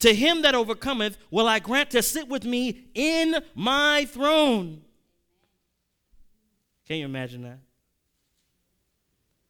To 0.00 0.14
him 0.14 0.42
that 0.42 0.54
overcometh 0.54 1.16
will 1.30 1.48
I 1.48 1.60
grant 1.60 1.90
to 1.90 2.02
sit 2.02 2.28
with 2.28 2.44
me 2.44 2.88
in 2.94 3.36
my 3.54 4.06
throne. 4.06 4.82
Can 6.86 6.98
you 6.98 7.06
imagine 7.06 7.42
that? 7.42 7.60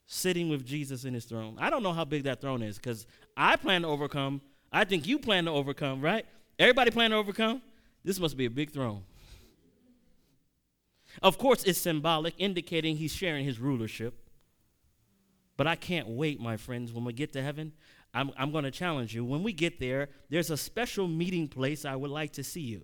Sitting 0.06 0.48
with 0.48 0.64
Jesus 0.64 1.04
in 1.04 1.14
his 1.14 1.24
throne. 1.24 1.56
I 1.58 1.70
don't 1.70 1.82
know 1.82 1.92
how 1.92 2.04
big 2.04 2.24
that 2.24 2.40
throne 2.40 2.62
is 2.62 2.76
because 2.76 3.06
I 3.36 3.56
plan 3.56 3.82
to 3.82 3.88
overcome. 3.88 4.40
I 4.70 4.84
think 4.84 5.06
you 5.06 5.18
plan 5.18 5.46
to 5.46 5.50
overcome, 5.50 6.00
right? 6.00 6.26
Everybody 6.58 6.90
plan 6.92 7.10
to 7.10 7.16
overcome? 7.16 7.62
This 8.04 8.20
must 8.20 8.36
be 8.36 8.44
a 8.44 8.50
big 8.50 8.70
throne. 8.70 9.02
Of 11.22 11.38
course, 11.38 11.64
it's 11.64 11.80
symbolic, 11.80 12.34
indicating 12.38 12.96
he's 12.96 13.12
sharing 13.12 13.44
his 13.44 13.58
rulership. 13.58 14.23
But 15.56 15.66
I 15.66 15.76
can't 15.76 16.08
wait, 16.08 16.40
my 16.40 16.56
friends, 16.56 16.92
when 16.92 17.04
we 17.04 17.12
get 17.12 17.32
to 17.34 17.42
heaven. 17.42 17.72
I'm, 18.12 18.30
I'm 18.36 18.52
going 18.52 18.64
to 18.64 18.70
challenge 18.70 19.14
you. 19.14 19.24
When 19.24 19.42
we 19.42 19.52
get 19.52 19.80
there, 19.80 20.08
there's 20.30 20.50
a 20.50 20.56
special 20.56 21.08
meeting 21.08 21.48
place 21.48 21.84
I 21.84 21.96
would 21.96 22.10
like 22.10 22.32
to 22.34 22.44
see 22.44 22.60
you. 22.60 22.82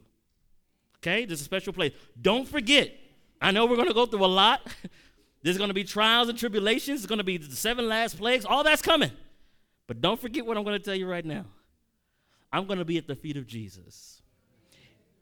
Okay? 0.98 1.24
There's 1.24 1.40
a 1.40 1.44
special 1.44 1.72
place. 1.72 1.92
Don't 2.20 2.46
forget, 2.48 2.92
I 3.40 3.52
know 3.52 3.66
we're 3.66 3.76
going 3.76 3.88
to 3.88 3.94
go 3.94 4.06
through 4.06 4.24
a 4.24 4.26
lot. 4.26 4.60
there's 5.42 5.56
going 5.56 5.68
to 5.68 5.74
be 5.74 5.84
trials 5.84 6.28
and 6.28 6.36
tribulations. 6.36 7.00
There's 7.00 7.06
going 7.06 7.18
to 7.18 7.24
be 7.24 7.36
the 7.38 7.54
seven 7.54 7.88
last 7.88 8.18
plagues. 8.18 8.44
All 8.44 8.64
that's 8.64 8.82
coming. 8.82 9.12
But 9.86 10.00
don't 10.00 10.20
forget 10.20 10.44
what 10.44 10.56
I'm 10.56 10.64
going 10.64 10.78
to 10.78 10.84
tell 10.84 10.94
you 10.94 11.08
right 11.08 11.24
now. 11.24 11.46
I'm 12.52 12.66
going 12.66 12.78
to 12.80 12.84
be 12.84 12.98
at 12.98 13.06
the 13.06 13.14
feet 13.14 13.36
of 13.36 13.46
Jesus. 13.46 14.20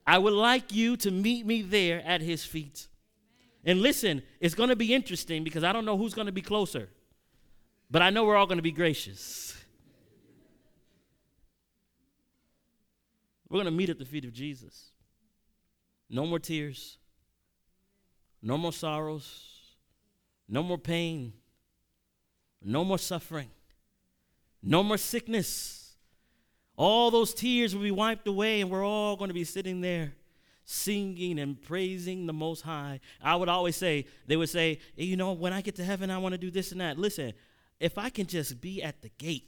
I 0.05 0.17
would 0.17 0.33
like 0.33 0.73
you 0.73 0.97
to 0.97 1.11
meet 1.11 1.45
me 1.45 1.61
there 1.61 2.01
at 2.03 2.21
his 2.21 2.43
feet. 2.43 2.87
And 3.63 3.81
listen, 3.81 4.23
it's 4.39 4.55
going 4.55 4.69
to 4.69 4.75
be 4.75 4.93
interesting 4.93 5.43
because 5.43 5.63
I 5.63 5.71
don't 5.71 5.85
know 5.85 5.97
who's 5.97 6.15
going 6.15 6.25
to 6.25 6.31
be 6.31 6.41
closer. 6.41 6.89
But 7.91 8.01
I 8.01 8.09
know 8.09 8.23
we're 8.23 8.35
all 8.35 8.45
going 8.45 8.57
to 8.57 8.63
be 8.63 8.71
gracious. 8.71 9.55
We're 13.49 13.57
going 13.57 13.65
to 13.65 13.71
meet 13.71 13.89
at 13.89 13.97
the 13.97 14.05
feet 14.05 14.25
of 14.25 14.33
Jesus. 14.33 14.91
No 16.09 16.25
more 16.25 16.39
tears. 16.39 16.97
No 18.41 18.57
more 18.57 18.73
sorrows. 18.73 19.45
No 20.47 20.61
more 20.61 20.77
pain. 20.77 21.33
No 22.61 22.83
more 22.83 22.99
suffering. 22.99 23.49
No 24.61 24.83
more 24.83 24.97
sickness. 24.97 25.95
All 26.75 27.11
those 27.11 27.33
tears 27.33 27.75
will 27.75 27.83
be 27.83 27.91
wiped 27.91 28.27
away, 28.27 28.61
and 28.61 28.69
we're 28.69 28.85
all 28.85 29.15
going 29.15 29.29
to 29.29 29.33
be 29.33 29.43
sitting 29.43 29.81
there 29.81 30.13
singing 30.63 31.39
and 31.39 31.59
praising 31.59 32.27
the 32.27 32.33
Most 32.33 32.61
High. 32.61 32.99
I 33.21 33.35
would 33.35 33.49
always 33.49 33.75
say, 33.75 34.05
they 34.27 34.37
would 34.37 34.49
say, 34.49 34.79
hey, 34.95 35.05
you 35.05 35.17
know, 35.17 35.33
when 35.33 35.51
I 35.51 35.61
get 35.61 35.75
to 35.77 35.83
heaven, 35.83 36.11
I 36.11 36.19
want 36.19 36.33
to 36.33 36.37
do 36.37 36.51
this 36.51 36.71
and 36.71 36.79
that. 36.79 36.99
Listen, 36.99 37.33
if 37.79 37.97
I 37.97 38.09
can 38.09 38.27
just 38.27 38.59
be 38.59 38.83
at 38.83 39.01
the 39.01 39.09
gate. 39.17 39.45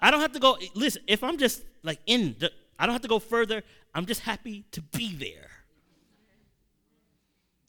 I 0.00 0.10
don't 0.10 0.20
have 0.20 0.32
to 0.32 0.38
go, 0.38 0.56
listen, 0.74 1.02
if 1.06 1.22
I'm 1.22 1.36
just 1.36 1.62
like 1.82 1.98
in, 2.06 2.36
the, 2.38 2.50
I 2.78 2.86
don't 2.86 2.94
have 2.94 3.02
to 3.02 3.08
go 3.08 3.18
further. 3.18 3.62
I'm 3.94 4.06
just 4.06 4.20
happy 4.20 4.64
to 4.72 4.80
be 4.80 5.14
there. 5.14 5.50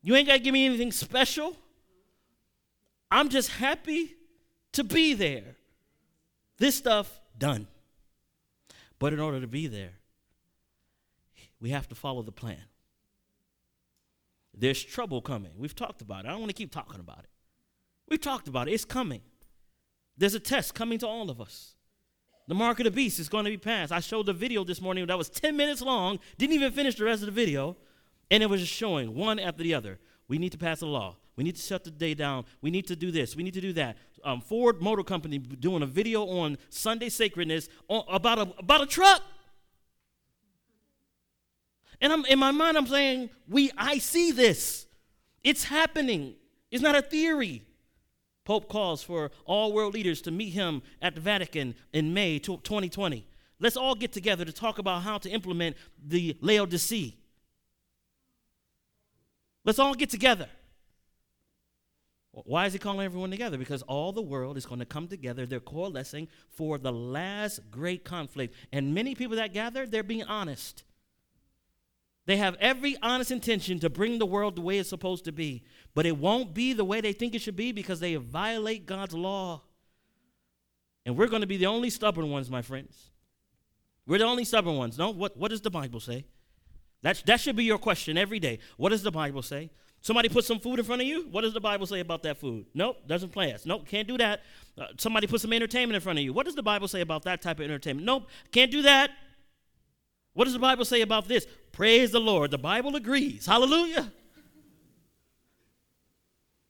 You 0.01 0.15
ain't 0.15 0.27
got 0.27 0.33
to 0.33 0.39
give 0.39 0.53
me 0.53 0.65
anything 0.65 0.91
special. 0.91 1.55
I'm 3.09 3.29
just 3.29 3.49
happy 3.49 4.15
to 4.73 4.83
be 4.83 5.13
there. 5.13 5.55
This 6.57 6.75
stuff 6.75 7.19
done. 7.37 7.67
But 8.99 9.13
in 9.13 9.19
order 9.19 9.41
to 9.41 9.47
be 9.47 9.67
there, 9.67 9.93
we 11.59 11.71
have 11.71 11.87
to 11.89 11.95
follow 11.95 12.21
the 12.21 12.31
plan. 12.31 12.61
There's 14.53 14.81
trouble 14.83 15.21
coming. 15.21 15.51
We've 15.57 15.75
talked 15.75 16.01
about 16.01 16.25
it. 16.25 16.27
I 16.27 16.31
don't 16.31 16.39
want 16.39 16.49
to 16.49 16.55
keep 16.55 16.71
talking 16.71 16.99
about 16.99 17.19
it. 17.19 17.30
We 18.11 18.17
talked 18.17 18.49
about 18.49 18.67
it. 18.67 18.73
It's 18.73 18.83
coming. 18.83 19.21
There's 20.17 20.33
a 20.33 20.39
test 20.39 20.75
coming 20.75 20.99
to 20.99 21.07
all 21.07 21.29
of 21.29 21.39
us. 21.39 21.75
The 22.49 22.53
mark 22.53 22.81
of 22.81 22.83
the 22.83 22.91
beast 22.91 23.19
is 23.19 23.29
going 23.29 23.45
to 23.45 23.49
be 23.49 23.57
passed. 23.57 23.93
I 23.93 24.01
showed 24.01 24.25
the 24.25 24.33
video 24.33 24.65
this 24.65 24.81
morning 24.81 25.07
that 25.07 25.17
was 25.17 25.29
10 25.29 25.55
minutes 25.55 25.81
long, 25.81 26.19
didn't 26.37 26.53
even 26.55 26.73
finish 26.73 26.95
the 26.95 27.05
rest 27.05 27.21
of 27.21 27.27
the 27.27 27.31
video, 27.31 27.77
and 28.29 28.43
it 28.43 28.47
was 28.47 28.59
just 28.59 28.73
showing 28.73 29.15
one 29.15 29.39
after 29.39 29.63
the 29.63 29.73
other. 29.73 29.97
We 30.27 30.37
need 30.37 30.51
to 30.51 30.57
pass 30.57 30.81
a 30.81 30.87
law. 30.87 31.15
We 31.37 31.45
need 31.45 31.55
to 31.55 31.61
shut 31.61 31.85
the 31.85 31.89
day 31.89 32.13
down. 32.13 32.43
We 32.59 32.69
need 32.69 32.85
to 32.87 32.97
do 32.97 33.11
this. 33.11 33.37
We 33.37 33.43
need 33.43 33.53
to 33.53 33.61
do 33.61 33.71
that. 33.73 33.95
Um, 34.25 34.41
Ford 34.41 34.81
Motor 34.81 35.03
Company 35.03 35.37
doing 35.37 35.81
a 35.81 35.85
video 35.85 36.25
on 36.25 36.57
Sunday 36.67 37.07
sacredness 37.07 37.69
on, 37.87 38.03
about 38.09 38.39
a 38.39 38.53
about 38.59 38.81
a 38.81 38.87
truck. 38.87 39.21
And 42.01 42.11
I'm 42.11 42.25
in 42.25 42.39
my 42.39 42.51
mind, 42.51 42.75
I'm 42.75 42.87
saying, 42.87 43.29
we 43.47 43.71
I 43.77 43.99
see 43.99 44.33
this. 44.33 44.85
It's 45.45 45.63
happening. 45.63 46.35
It's 46.71 46.83
not 46.83 46.95
a 46.95 47.01
theory. 47.01 47.63
Pope 48.43 48.69
calls 48.69 49.03
for 49.03 49.31
all 49.45 49.71
world 49.71 49.93
leaders 49.93 50.21
to 50.21 50.31
meet 50.31 50.49
him 50.49 50.81
at 51.01 51.15
the 51.15 51.21
Vatican 51.21 51.75
in 51.93 52.13
May 52.13 52.39
2020. 52.39 53.25
Let's 53.59 53.77
all 53.77 53.93
get 53.93 54.11
together 54.11 54.43
to 54.43 54.51
talk 54.51 54.79
about 54.79 55.03
how 55.03 55.19
to 55.19 55.29
implement 55.29 55.77
the 56.03 56.33
Laudato 56.41 56.79
Si'. 56.79 57.17
Let's 59.63 59.77
all 59.77 59.93
get 59.93 60.09
together. 60.09 60.49
Why 62.31 62.65
is 62.65 62.73
he 62.73 62.79
calling 62.79 63.05
everyone 63.05 63.29
together? 63.29 63.57
Because 63.57 63.81
all 63.83 64.13
the 64.13 64.21
world 64.21 64.57
is 64.57 64.65
going 64.65 64.79
to 64.79 64.85
come 64.85 65.07
together. 65.07 65.45
They're 65.45 65.59
coalescing 65.59 66.29
for 66.49 66.77
the 66.77 66.91
last 66.91 67.59
great 67.69 68.05
conflict. 68.05 68.55
And 68.71 68.95
many 68.95 69.15
people 69.15 69.35
that 69.35 69.53
gather, 69.53 69.85
they're 69.85 70.01
being 70.01 70.23
honest. 70.23 70.83
They 72.25 72.37
have 72.37 72.55
every 72.59 72.97
honest 73.01 73.31
intention 73.31 73.79
to 73.79 73.89
bring 73.89 74.19
the 74.19 74.25
world 74.25 74.55
the 74.55 74.61
way 74.61 74.77
it's 74.77 74.89
supposed 74.89 75.25
to 75.25 75.31
be, 75.31 75.63
but 75.95 76.05
it 76.05 76.17
won't 76.17 76.53
be 76.53 76.73
the 76.73 76.85
way 76.85 77.01
they 77.01 77.13
think 77.13 77.33
it 77.33 77.41
should 77.41 77.55
be 77.55 77.71
because 77.71 77.99
they 77.99 78.15
violate 78.15 78.85
God's 78.85 79.13
law. 79.13 79.61
And 81.05 81.17
we're 81.17 81.27
going 81.27 81.41
to 81.41 81.47
be 81.47 81.57
the 81.57 81.65
only 81.65 81.89
stubborn 81.89 82.29
ones, 82.29 82.49
my 82.49 82.61
friends. 82.61 83.09
We're 84.05 84.19
the 84.19 84.25
only 84.25 84.45
stubborn 84.45 84.77
ones. 84.77 84.97
No, 84.97 85.09
what, 85.09 85.35
what 85.35 85.49
does 85.49 85.61
the 85.61 85.71
Bible 85.71 85.99
say? 85.99 86.25
That, 87.01 87.23
that 87.25 87.39
should 87.39 87.55
be 87.55 87.63
your 87.63 87.79
question 87.79 88.17
every 88.17 88.39
day. 88.39 88.59
What 88.77 88.89
does 88.89 89.01
the 89.01 89.11
Bible 89.11 89.41
say? 89.41 89.71
Somebody 90.01 90.29
put 90.29 90.45
some 90.45 90.59
food 90.59 90.79
in 90.79 90.85
front 90.85 91.01
of 91.01 91.07
you. 91.07 91.27
What 91.29 91.41
does 91.41 91.53
the 91.53 91.61
Bible 91.61 91.85
say 91.85 91.99
about 91.99 92.23
that 92.23 92.37
food? 92.37 92.65
Nope, 92.73 93.07
doesn't 93.07 93.29
play 93.29 93.53
us. 93.53 93.65
Nope, 93.65 93.87
can't 93.87 94.07
do 94.07 94.17
that. 94.17 94.41
Uh, 94.77 94.87
somebody 94.97 95.27
put 95.27 95.41
some 95.41 95.53
entertainment 95.53 95.95
in 95.95 96.01
front 96.01 96.17
of 96.17 96.25
you. 96.25 96.33
What 96.33 96.45
does 96.45 96.55
the 96.55 96.63
Bible 96.63 96.87
say 96.87 97.01
about 97.01 97.23
that 97.23 97.41
type 97.41 97.59
of 97.59 97.65
entertainment? 97.65 98.05
Nope, 98.05 98.27
can't 98.51 98.71
do 98.71 98.81
that. 98.83 99.11
What 100.33 100.45
does 100.45 100.53
the 100.53 100.59
Bible 100.59 100.85
say 100.85 101.01
about 101.01 101.27
this? 101.27 101.45
Praise 101.71 102.11
the 102.11 102.19
Lord. 102.19 102.51
The 102.51 102.57
Bible 102.57 102.95
agrees. 102.95 103.45
Hallelujah. 103.45 104.11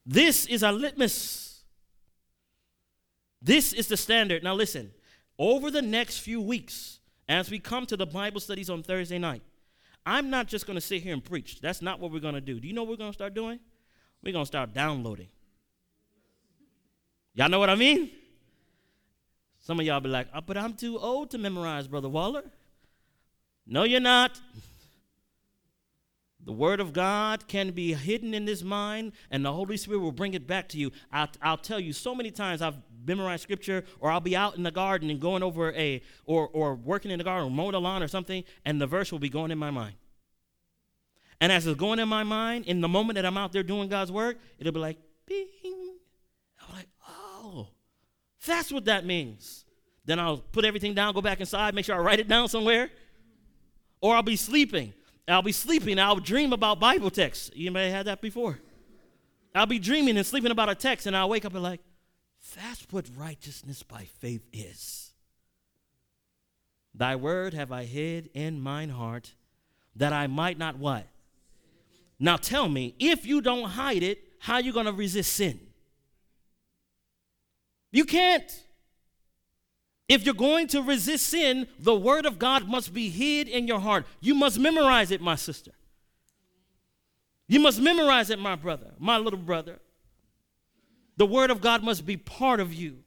This 0.05 0.45
is 0.47 0.63
our 0.63 0.73
litmus. 0.73 1.63
This 3.41 3.73
is 3.73 3.87
the 3.87 3.97
standard. 3.97 4.43
Now, 4.43 4.55
listen, 4.55 4.91
over 5.37 5.71
the 5.71 5.81
next 5.81 6.19
few 6.19 6.41
weeks, 6.41 6.99
as 7.29 7.49
we 7.49 7.59
come 7.59 7.85
to 7.87 7.97
the 7.97 8.05
Bible 8.05 8.39
studies 8.39 8.69
on 8.69 8.83
Thursday 8.83 9.17
night, 9.17 9.41
I'm 10.05 10.29
not 10.29 10.47
just 10.47 10.65
going 10.65 10.75
to 10.75 10.81
sit 10.81 11.03
here 11.03 11.13
and 11.13 11.23
preach. 11.23 11.61
That's 11.61 11.81
not 11.81 11.99
what 11.99 12.11
we're 12.11 12.19
going 12.19 12.33
to 12.33 12.41
do. 12.41 12.59
Do 12.59 12.67
you 12.67 12.73
know 12.73 12.83
what 12.83 12.91
we're 12.91 12.97
going 12.97 13.11
to 13.11 13.15
start 13.15 13.33
doing? 13.33 13.59
We're 14.23 14.33
going 14.33 14.43
to 14.43 14.47
start 14.47 14.73
downloading. 14.73 15.27
Y'all 17.33 17.49
know 17.49 17.59
what 17.59 17.69
I 17.69 17.75
mean? 17.75 18.11
Some 19.59 19.79
of 19.79 19.85
y'all 19.85 19.99
be 19.99 20.09
like, 20.09 20.27
oh, 20.33 20.41
but 20.41 20.57
I'm 20.57 20.73
too 20.73 20.97
old 20.97 21.29
to 21.31 21.37
memorize, 21.37 21.87
Brother 21.87 22.09
Waller. 22.09 22.43
No, 23.65 23.83
you're 23.83 23.99
not. 23.99 24.39
The 26.43 26.51
Word 26.51 26.79
of 26.79 26.91
God 26.91 27.47
can 27.47 27.71
be 27.71 27.93
hidden 27.93 28.33
in 28.33 28.45
this 28.45 28.63
mind, 28.63 29.11
and 29.29 29.45
the 29.45 29.53
Holy 29.53 29.77
Spirit 29.77 29.99
will 29.99 30.11
bring 30.11 30.33
it 30.33 30.47
back 30.47 30.69
to 30.69 30.77
you. 30.77 30.91
I'll, 31.11 31.29
I'll, 31.41 31.57
tell 31.57 31.79
you 31.79 31.93
so 31.93 32.15
many 32.15 32.31
times 32.31 32.63
I've 32.63 32.77
memorized 33.05 33.43
Scripture, 33.43 33.83
or 33.99 34.11
I'll 34.11 34.19
be 34.21 34.35
out 34.35 34.57
in 34.57 34.63
the 34.63 34.71
garden 34.71 35.11
and 35.11 35.19
going 35.19 35.43
over 35.43 35.71
a, 35.73 36.01
or, 36.25 36.49
or 36.49 36.73
working 36.75 37.11
in 37.11 37.19
the 37.19 37.23
garden, 37.23 37.47
or 37.47 37.51
mowing 37.51 37.73
the 37.73 37.81
lawn 37.81 38.01
or 38.01 38.07
something, 38.07 38.43
and 38.65 38.81
the 38.81 38.87
verse 38.87 39.11
will 39.11 39.19
be 39.19 39.29
going 39.29 39.51
in 39.51 39.59
my 39.59 39.69
mind. 39.69 39.95
And 41.39 41.51
as 41.51 41.67
it's 41.67 41.79
going 41.79 41.99
in 41.99 42.09
my 42.09 42.23
mind, 42.23 42.65
in 42.65 42.81
the 42.81 42.87
moment 42.87 43.15
that 43.15 43.25
I'm 43.25 43.37
out 43.37 43.51
there 43.51 43.63
doing 43.63 43.89
God's 43.89 44.11
work, 44.11 44.37
it'll 44.57 44.73
be 44.73 44.79
like, 44.79 44.97
bing. 45.27 45.47
I'm 46.67 46.75
like, 46.75 46.87
oh, 47.07 47.67
that's 48.45 48.71
what 48.71 48.85
that 48.85 49.05
means. 49.05 49.65
Then 50.05 50.19
I'll 50.19 50.37
put 50.37 50.65
everything 50.65 50.93
down, 50.95 51.13
go 51.13 51.21
back 51.21 51.39
inside, 51.39 51.75
make 51.75 51.85
sure 51.85 51.95
I 51.95 51.99
write 51.99 52.19
it 52.19 52.27
down 52.27 52.47
somewhere. 52.47 52.89
Or 54.01 54.15
I'll 54.15 54.23
be 54.23 54.35
sleeping 54.35 54.93
I'll 55.27 55.41
be 55.41 55.51
sleeping. 55.51 55.99
I'll 55.99 56.17
dream 56.17 56.53
about 56.53 56.79
Bible 56.79 57.09
texts. 57.09 57.51
You 57.53 57.71
may 57.71 57.85
have 57.85 57.93
had 57.93 58.05
that 58.07 58.21
before. 58.21 58.59
I'll 59.53 59.65
be 59.65 59.79
dreaming 59.79 60.17
and 60.17 60.25
sleeping 60.25 60.51
about 60.51 60.69
a 60.69 60.75
text, 60.75 61.07
and 61.07 61.15
I'll 61.15 61.29
wake 61.29 61.45
up 61.45 61.53
and 61.53 61.63
like, 61.63 61.81
that's 62.55 62.85
what 62.91 63.05
righteousness 63.15 63.83
by 63.83 64.05
faith 64.19 64.43
is. 64.51 65.11
Thy 66.93 67.15
word 67.15 67.53
have 67.53 67.71
I 67.71 67.85
hid 67.85 68.29
in 68.33 68.59
mine 68.59 68.89
heart, 68.89 69.33
that 69.95 70.13
I 70.13 70.27
might 70.27 70.57
not 70.57 70.77
what? 70.77 71.07
Now 72.19 72.37
tell 72.37 72.67
me, 72.67 72.95
if 72.99 73.25
you 73.25 73.41
don't 73.41 73.69
hide 73.69 74.03
it, 74.03 74.19
how 74.39 74.55
are 74.55 74.61
you 74.61 74.73
going 74.73 74.85
to 74.85 74.91
resist 74.91 75.33
sin? 75.33 75.59
You 77.91 78.05
can't. 78.05 78.63
If 80.11 80.25
you're 80.25 80.35
going 80.35 80.67
to 80.67 80.81
resist 80.81 81.27
sin, 81.27 81.67
the 81.79 81.95
word 81.95 82.25
of 82.25 82.37
God 82.37 82.67
must 82.67 82.93
be 82.93 83.07
hid 83.07 83.47
in 83.47 83.65
your 83.65 83.79
heart. 83.79 84.05
You 84.19 84.35
must 84.35 84.59
memorize 84.59 85.09
it, 85.09 85.21
my 85.21 85.35
sister. 85.35 85.71
You 87.47 87.61
must 87.61 87.79
memorize 87.79 88.29
it, 88.29 88.37
my 88.37 88.57
brother, 88.57 88.91
my 88.99 89.17
little 89.17 89.39
brother. 89.39 89.79
The 91.15 91.25
word 91.25 91.49
of 91.49 91.61
God 91.61 91.81
must 91.81 92.05
be 92.05 92.17
part 92.17 92.59
of 92.59 92.73
you. 92.73 93.05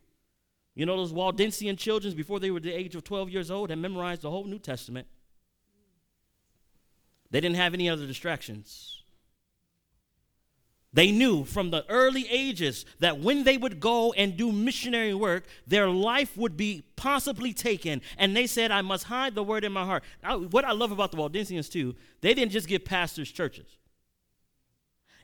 You 0.74 0.86
know, 0.86 0.96
those 0.96 1.12
Waldensian 1.12 1.76
children, 1.76 2.14
before 2.14 2.40
they 2.40 2.50
were 2.50 2.58
the 2.58 2.72
age 2.72 2.94
of 2.94 3.04
12 3.04 3.28
years 3.28 3.50
old, 3.50 3.68
had 3.68 3.80
memorized 3.80 4.22
the 4.22 4.30
whole 4.30 4.44
New 4.44 4.58
Testament. 4.58 5.06
They 7.30 7.42
didn't 7.42 7.56
have 7.56 7.74
any 7.74 7.90
other 7.90 8.06
distractions. 8.06 8.93
They 10.94 11.10
knew 11.10 11.44
from 11.44 11.70
the 11.70 11.84
early 11.88 12.24
ages 12.30 12.86
that 13.00 13.18
when 13.18 13.42
they 13.42 13.56
would 13.56 13.80
go 13.80 14.12
and 14.12 14.36
do 14.36 14.52
missionary 14.52 15.12
work, 15.12 15.44
their 15.66 15.88
life 15.88 16.36
would 16.36 16.56
be 16.56 16.84
possibly 16.94 17.52
taken. 17.52 18.00
And 18.16 18.36
they 18.36 18.46
said, 18.46 18.70
I 18.70 18.80
must 18.80 19.04
hide 19.04 19.34
the 19.34 19.42
word 19.42 19.64
in 19.64 19.72
my 19.72 19.84
heart. 19.84 20.04
Now, 20.22 20.38
what 20.38 20.64
I 20.64 20.70
love 20.70 20.92
about 20.92 21.10
the 21.10 21.16
Waldensians, 21.16 21.68
too, 21.68 21.96
they 22.20 22.32
didn't 22.32 22.52
just 22.52 22.68
give 22.68 22.84
pastors 22.84 23.32
churches. 23.32 23.66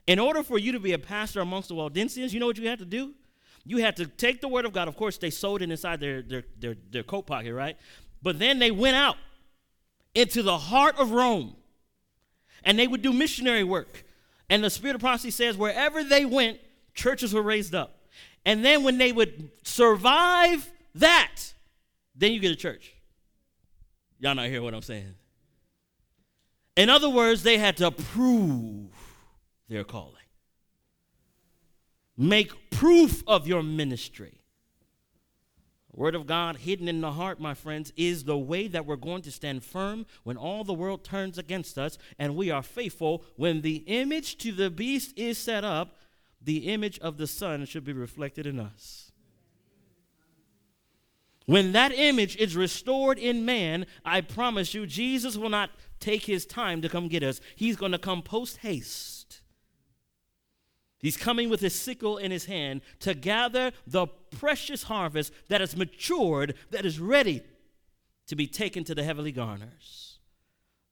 In 0.07 0.19
order 0.19 0.43
for 0.43 0.59
you 0.59 0.73
to 0.73 0.79
be 0.79 0.91
a 0.91 0.99
pastor 0.99 1.39
amongst 1.39 1.69
the 1.69 1.75
Waldensians, 1.75 2.33
you 2.33 2.41
know 2.41 2.47
what 2.47 2.57
you 2.57 2.67
had 2.67 2.79
to 2.79 2.85
do? 2.85 3.13
You 3.63 3.77
had 3.77 3.95
to 3.95 4.07
take 4.07 4.41
the 4.41 4.49
word 4.49 4.65
of 4.65 4.73
God. 4.73 4.89
Of 4.89 4.97
course, 4.97 5.17
they 5.17 5.29
sewed 5.29 5.61
it 5.61 5.71
inside 5.71 6.01
their, 6.01 6.21
their, 6.21 6.43
their, 6.59 6.75
their 6.89 7.03
coat 7.03 7.27
pocket, 7.27 7.53
right? 7.53 7.77
But 8.21 8.39
then 8.39 8.59
they 8.59 8.71
went 8.71 8.97
out 8.97 9.15
into 10.13 10.43
the 10.43 10.57
heart 10.57 10.97
of 10.97 11.11
Rome 11.11 11.55
and 12.65 12.77
they 12.77 12.87
would 12.87 13.01
do 13.01 13.13
missionary 13.13 13.63
work. 13.63 14.03
And 14.51 14.61
the 14.61 14.69
spirit 14.69 14.95
of 14.95 15.01
prophecy 15.01 15.31
says 15.31 15.55
wherever 15.55 16.03
they 16.03 16.25
went, 16.25 16.59
churches 16.93 17.33
were 17.33 17.41
raised 17.41 17.73
up. 17.73 18.01
And 18.45 18.65
then 18.65 18.83
when 18.83 18.97
they 18.97 19.13
would 19.13 19.49
survive 19.63 20.69
that, 20.95 21.53
then 22.15 22.33
you 22.33 22.41
get 22.41 22.51
a 22.51 22.55
church. 22.57 22.93
Y'all 24.19 24.35
not 24.35 24.47
hear 24.47 24.61
what 24.61 24.73
I'm 24.73 24.81
saying? 24.81 25.15
In 26.75 26.89
other 26.89 27.09
words, 27.09 27.43
they 27.43 27.57
had 27.57 27.77
to 27.77 27.91
prove 27.91 28.89
their 29.69 29.85
calling. 29.85 30.15
Make 32.17 32.71
proof 32.71 33.23
of 33.27 33.47
your 33.47 33.63
ministry. 33.63 34.40
Word 35.93 36.15
of 36.15 36.25
God 36.25 36.57
hidden 36.57 36.87
in 36.87 37.01
the 37.01 37.11
heart, 37.11 37.39
my 37.39 37.53
friends, 37.53 37.91
is 37.97 38.23
the 38.23 38.37
way 38.37 38.67
that 38.67 38.85
we're 38.85 38.95
going 38.95 39.21
to 39.23 39.31
stand 39.31 39.63
firm 39.63 40.05
when 40.23 40.37
all 40.37 40.63
the 40.63 40.73
world 40.73 41.03
turns 41.03 41.37
against 41.37 41.77
us 41.77 41.97
and 42.17 42.35
we 42.35 42.49
are 42.49 42.63
faithful. 42.63 43.25
When 43.35 43.61
the 43.61 43.77
image 43.87 44.37
to 44.39 44.53
the 44.53 44.69
beast 44.69 45.13
is 45.17 45.37
set 45.37 45.63
up, 45.63 45.97
the 46.41 46.69
image 46.71 46.97
of 46.99 47.17
the 47.17 47.27
Son 47.27 47.65
should 47.65 47.83
be 47.83 47.93
reflected 47.93 48.47
in 48.47 48.59
us. 48.59 49.11
When 51.45 51.73
that 51.73 51.91
image 51.91 52.37
is 52.37 52.55
restored 52.55 53.19
in 53.19 53.43
man, 53.43 53.85
I 54.05 54.21
promise 54.21 54.73
you, 54.73 54.87
Jesus 54.87 55.35
will 55.35 55.49
not 55.49 55.71
take 55.99 56.25
his 56.25 56.45
time 56.45 56.81
to 56.81 56.89
come 56.89 57.09
get 57.09 57.23
us. 57.23 57.41
He's 57.55 57.75
going 57.75 57.91
to 57.91 57.97
come 57.97 58.21
post 58.21 58.57
haste 58.57 59.20
He's 61.01 61.17
coming 61.17 61.49
with 61.49 61.61
his 61.61 61.73
sickle 61.73 62.17
in 62.17 62.31
his 62.31 62.45
hand 62.45 62.81
to 62.99 63.13
gather 63.13 63.71
the 63.87 64.07
precious 64.07 64.83
harvest 64.83 65.33
that 65.47 65.61
has 65.61 65.75
matured, 65.75 66.55
that 66.69 66.85
is 66.85 66.99
ready 66.99 67.41
to 68.27 68.35
be 68.35 68.47
taken 68.47 68.83
to 68.83 68.95
the 68.95 69.03
heavenly 69.03 69.31
garners. 69.31 70.19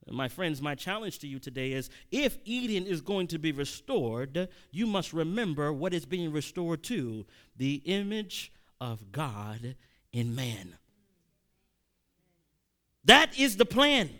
My 0.08 0.28
friends, 0.28 0.60
my 0.60 0.74
challenge 0.74 1.20
to 1.20 1.28
you 1.28 1.38
today 1.38 1.72
is 1.72 1.88
if 2.10 2.38
Eden 2.44 2.86
is 2.86 3.00
going 3.00 3.28
to 3.28 3.38
be 3.38 3.52
restored, 3.52 4.48
you 4.72 4.86
must 4.86 5.12
remember 5.12 5.72
what 5.72 5.94
is 5.94 6.04
being 6.04 6.32
restored 6.32 6.82
to 6.84 7.26
the 7.56 7.82
image 7.84 8.52
of 8.80 9.12
God 9.12 9.76
in 10.12 10.34
man. 10.34 10.76
That 13.04 13.38
is 13.38 13.56
the 13.56 13.64
plan. 13.64 14.10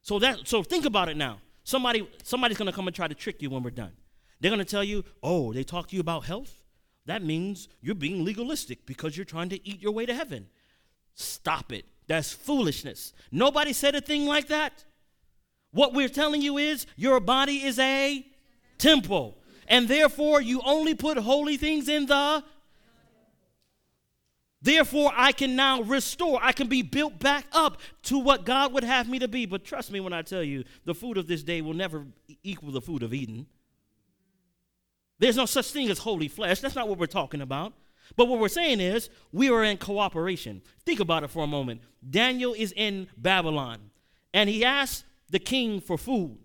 So 0.00 0.18
that 0.20 0.46
so 0.48 0.62
think 0.62 0.84
about 0.86 1.08
it 1.08 1.16
now. 1.16 1.40
Somebody 1.64 2.08
somebody's 2.22 2.56
going 2.56 2.66
to 2.66 2.72
come 2.72 2.86
and 2.86 2.94
try 2.94 3.08
to 3.08 3.14
trick 3.14 3.42
you 3.42 3.50
when 3.50 3.62
we're 3.62 3.70
done. 3.70 3.92
They're 4.44 4.50
going 4.50 4.58
to 4.58 4.70
tell 4.70 4.84
you, 4.84 5.06
oh, 5.22 5.54
they 5.54 5.64
talk 5.64 5.88
to 5.88 5.96
you 5.96 6.02
about 6.02 6.26
health? 6.26 6.64
That 7.06 7.22
means 7.22 7.66
you're 7.80 7.94
being 7.94 8.26
legalistic 8.26 8.84
because 8.84 9.16
you're 9.16 9.24
trying 9.24 9.48
to 9.48 9.66
eat 9.66 9.80
your 9.80 9.92
way 9.92 10.04
to 10.04 10.14
heaven. 10.14 10.48
Stop 11.14 11.72
it. 11.72 11.86
That's 12.08 12.30
foolishness. 12.30 13.14
Nobody 13.32 13.72
said 13.72 13.94
a 13.94 14.02
thing 14.02 14.26
like 14.26 14.48
that. 14.48 14.84
What 15.70 15.94
we're 15.94 16.10
telling 16.10 16.42
you 16.42 16.58
is 16.58 16.86
your 16.94 17.20
body 17.20 17.64
is 17.64 17.78
a 17.78 18.22
temple. 18.76 19.38
And 19.66 19.88
therefore, 19.88 20.42
you 20.42 20.60
only 20.62 20.94
put 20.94 21.16
holy 21.16 21.56
things 21.56 21.88
in 21.88 22.04
the. 22.04 22.44
Therefore, 24.60 25.10
I 25.16 25.32
can 25.32 25.56
now 25.56 25.80
restore. 25.80 26.38
I 26.42 26.52
can 26.52 26.66
be 26.66 26.82
built 26.82 27.18
back 27.18 27.46
up 27.52 27.80
to 28.02 28.18
what 28.18 28.44
God 28.44 28.74
would 28.74 28.84
have 28.84 29.08
me 29.08 29.20
to 29.20 29.28
be. 29.28 29.46
But 29.46 29.64
trust 29.64 29.90
me 29.90 30.00
when 30.00 30.12
I 30.12 30.20
tell 30.20 30.42
you, 30.42 30.64
the 30.84 30.94
food 30.94 31.16
of 31.16 31.28
this 31.28 31.42
day 31.42 31.62
will 31.62 31.72
never 31.72 32.04
equal 32.42 32.72
the 32.72 32.82
food 32.82 33.02
of 33.02 33.14
Eden. 33.14 33.46
There's 35.18 35.36
no 35.36 35.46
such 35.46 35.70
thing 35.70 35.90
as 35.90 35.98
holy 35.98 36.28
flesh. 36.28 36.60
That's 36.60 36.74
not 36.74 36.88
what 36.88 36.98
we're 36.98 37.06
talking 37.06 37.40
about. 37.40 37.72
But 38.16 38.28
what 38.28 38.38
we're 38.38 38.48
saying 38.48 38.80
is 38.80 39.08
we 39.32 39.48
are 39.48 39.64
in 39.64 39.78
cooperation. 39.78 40.62
Think 40.84 41.00
about 41.00 41.24
it 41.24 41.30
for 41.30 41.44
a 41.44 41.48
moment. 41.48 41.80
Daniel 42.08 42.54
is 42.54 42.72
in 42.76 43.08
Babylon, 43.16 43.90
and 44.32 44.50
he 44.50 44.64
asks 44.64 45.04
the 45.30 45.38
king 45.38 45.80
for 45.80 45.96
food. 45.96 46.38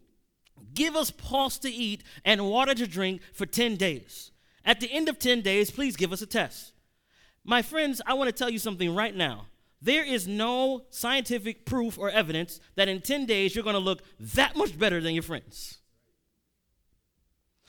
Give 0.74 0.96
us 0.96 1.12
pulse 1.12 1.58
to 1.60 1.70
eat 1.70 2.04
and 2.24 2.50
water 2.50 2.74
to 2.76 2.88
drink 2.88 3.22
for 3.34 3.46
10 3.46 3.76
days. 3.76 4.32
At 4.64 4.80
the 4.80 4.92
end 4.92 5.10
of 5.10 5.20
10 5.20 5.42
days, 5.42 5.72
please 5.72 5.96
give 5.96 6.14
us 6.14 6.22
a 6.22 6.26
test. 6.26 6.74
My 7.44 7.62
friends, 7.62 8.02
I 8.06 8.14
want 8.14 8.28
to 8.28 8.36
tell 8.36 8.50
you 8.50 8.60
something 8.60 8.94
right 8.94 9.16
now. 9.16 9.48
There 9.82 10.04
is 10.04 10.28
no 10.28 10.84
scientific 10.90 11.66
proof 11.66 11.98
or 11.98 12.10
evidence 12.10 12.60
that 12.76 12.90
in 12.90 13.02
10 13.02 13.26
days 13.26 13.56
you're 13.56 13.64
going 13.64 13.76
to 13.76 13.80
look 13.80 14.04
that 14.20 14.56
much 14.56 14.78
better 14.78 15.02
than 15.02 15.14
your 15.14 15.24
friends. 15.24 15.79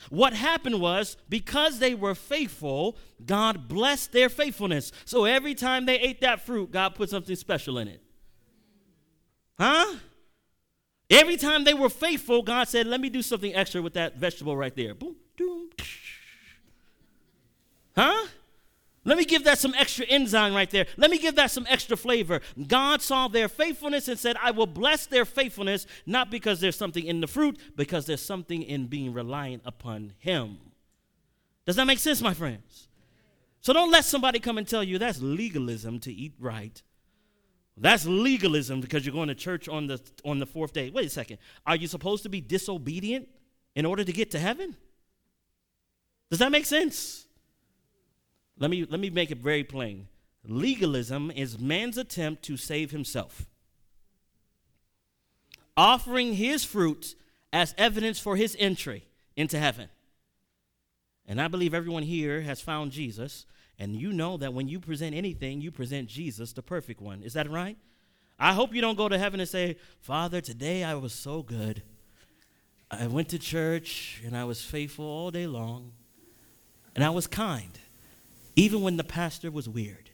What 0.08 0.32
happened 0.32 0.80
was 0.80 1.16
because 1.28 1.78
they 1.78 1.94
were 1.94 2.14
faithful, 2.14 2.96
God 3.24 3.68
blessed 3.68 4.12
their 4.12 4.28
faithfulness. 4.28 4.92
So 5.04 5.24
every 5.24 5.54
time 5.54 5.86
they 5.86 5.98
ate 5.98 6.22
that 6.22 6.46
fruit, 6.46 6.70
God 6.70 6.94
put 6.94 7.10
something 7.10 7.36
special 7.36 7.78
in 7.78 7.88
it. 7.88 8.02
Huh? 9.58 9.96
Every 11.10 11.36
time 11.36 11.64
they 11.64 11.74
were 11.74 11.90
faithful, 11.90 12.42
God 12.42 12.68
said, 12.68 12.86
Let 12.86 13.00
me 13.00 13.10
do 13.10 13.20
something 13.20 13.54
extra 13.54 13.82
with 13.82 13.94
that 13.94 14.16
vegetable 14.16 14.56
right 14.56 14.74
there. 14.74 14.94
Boom, 14.94 15.16
boom. 15.36 15.70
Huh? 17.96 18.26
Let 19.04 19.16
me 19.16 19.24
give 19.24 19.44
that 19.44 19.58
some 19.58 19.74
extra 19.78 20.04
enzyme 20.06 20.54
right 20.54 20.70
there. 20.70 20.86
Let 20.98 21.10
me 21.10 21.18
give 21.18 21.36
that 21.36 21.50
some 21.50 21.66
extra 21.70 21.96
flavor. 21.96 22.40
God 22.66 23.00
saw 23.00 23.28
their 23.28 23.48
faithfulness 23.48 24.08
and 24.08 24.18
said, 24.18 24.36
I 24.42 24.50
will 24.50 24.66
bless 24.66 25.06
their 25.06 25.24
faithfulness, 25.24 25.86
not 26.04 26.30
because 26.30 26.60
there's 26.60 26.76
something 26.76 27.04
in 27.04 27.20
the 27.22 27.26
fruit, 27.26 27.58
because 27.76 28.04
there's 28.04 28.22
something 28.22 28.62
in 28.62 28.88
being 28.88 29.14
reliant 29.14 29.62
upon 29.64 30.12
Him. 30.18 30.58
Does 31.64 31.76
that 31.76 31.86
make 31.86 31.98
sense, 31.98 32.20
my 32.20 32.34
friends? 32.34 32.88
So 33.62 33.72
don't 33.72 33.90
let 33.90 34.04
somebody 34.04 34.38
come 34.38 34.58
and 34.58 34.68
tell 34.68 34.84
you 34.84 34.98
that's 34.98 35.20
legalism 35.22 36.00
to 36.00 36.12
eat 36.12 36.34
right. 36.38 36.82
That's 37.76 38.04
legalism 38.04 38.82
because 38.82 39.06
you're 39.06 39.14
going 39.14 39.28
to 39.28 39.34
church 39.34 39.66
on 39.68 39.86
the 39.86 40.00
on 40.24 40.38
the 40.38 40.46
fourth 40.46 40.74
day. 40.74 40.90
Wait 40.90 41.06
a 41.06 41.10
second. 41.10 41.38
Are 41.66 41.76
you 41.76 41.86
supposed 41.86 42.22
to 42.24 42.28
be 42.28 42.40
disobedient 42.40 43.28
in 43.74 43.86
order 43.86 44.04
to 44.04 44.12
get 44.12 44.30
to 44.32 44.38
heaven? 44.38 44.76
Does 46.28 46.40
that 46.40 46.52
make 46.52 46.66
sense? 46.66 47.26
Let 48.60 48.70
me 48.70 48.84
let 48.88 49.00
me 49.00 49.10
make 49.10 49.32
it 49.32 49.38
very 49.38 49.64
plain. 49.64 50.06
Legalism 50.44 51.32
is 51.32 51.58
man's 51.58 51.98
attempt 51.98 52.44
to 52.44 52.56
save 52.56 52.92
himself. 52.92 53.46
Offering 55.76 56.34
his 56.34 56.62
fruit 56.62 57.16
as 57.52 57.74
evidence 57.76 58.20
for 58.20 58.36
his 58.36 58.56
entry 58.58 59.06
into 59.36 59.58
heaven. 59.58 59.88
And 61.26 61.40
I 61.40 61.48
believe 61.48 61.74
everyone 61.74 62.02
here 62.04 62.42
has 62.42 62.60
found 62.60 62.92
Jesus 62.92 63.46
and 63.80 63.96
you 63.96 64.12
know 64.12 64.36
that 64.36 64.52
when 64.52 64.68
you 64.68 64.78
present 64.78 65.16
anything, 65.16 65.62
you 65.62 65.70
present 65.70 66.06
Jesus, 66.06 66.52
the 66.52 66.62
perfect 66.62 67.00
one. 67.00 67.22
Is 67.22 67.32
that 67.32 67.50
right? 67.50 67.78
I 68.38 68.52
hope 68.52 68.74
you 68.74 68.82
don't 68.82 68.96
go 68.96 69.08
to 69.08 69.18
heaven 69.18 69.40
and 69.40 69.48
say, 69.48 69.76
Father, 70.00 70.42
today 70.42 70.84
I 70.84 70.94
was 70.94 71.14
so 71.14 71.42
good. 71.42 71.82
I 72.90 73.06
went 73.06 73.30
to 73.30 73.38
church 73.38 74.20
and 74.24 74.36
I 74.36 74.44
was 74.44 74.62
faithful 74.62 75.06
all 75.06 75.30
day 75.30 75.46
long. 75.46 75.92
And 76.94 77.02
I 77.02 77.08
was 77.10 77.26
kind, 77.26 77.78
even 78.60 78.82
when 78.82 78.98
the 78.98 79.04
pastor 79.04 79.50
was 79.50 79.66
weird. 79.66 80.10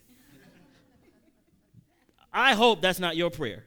I 2.32 2.54
hope 2.54 2.80
that's 2.80 3.00
not 3.00 3.16
your 3.16 3.28
prayer. 3.28 3.64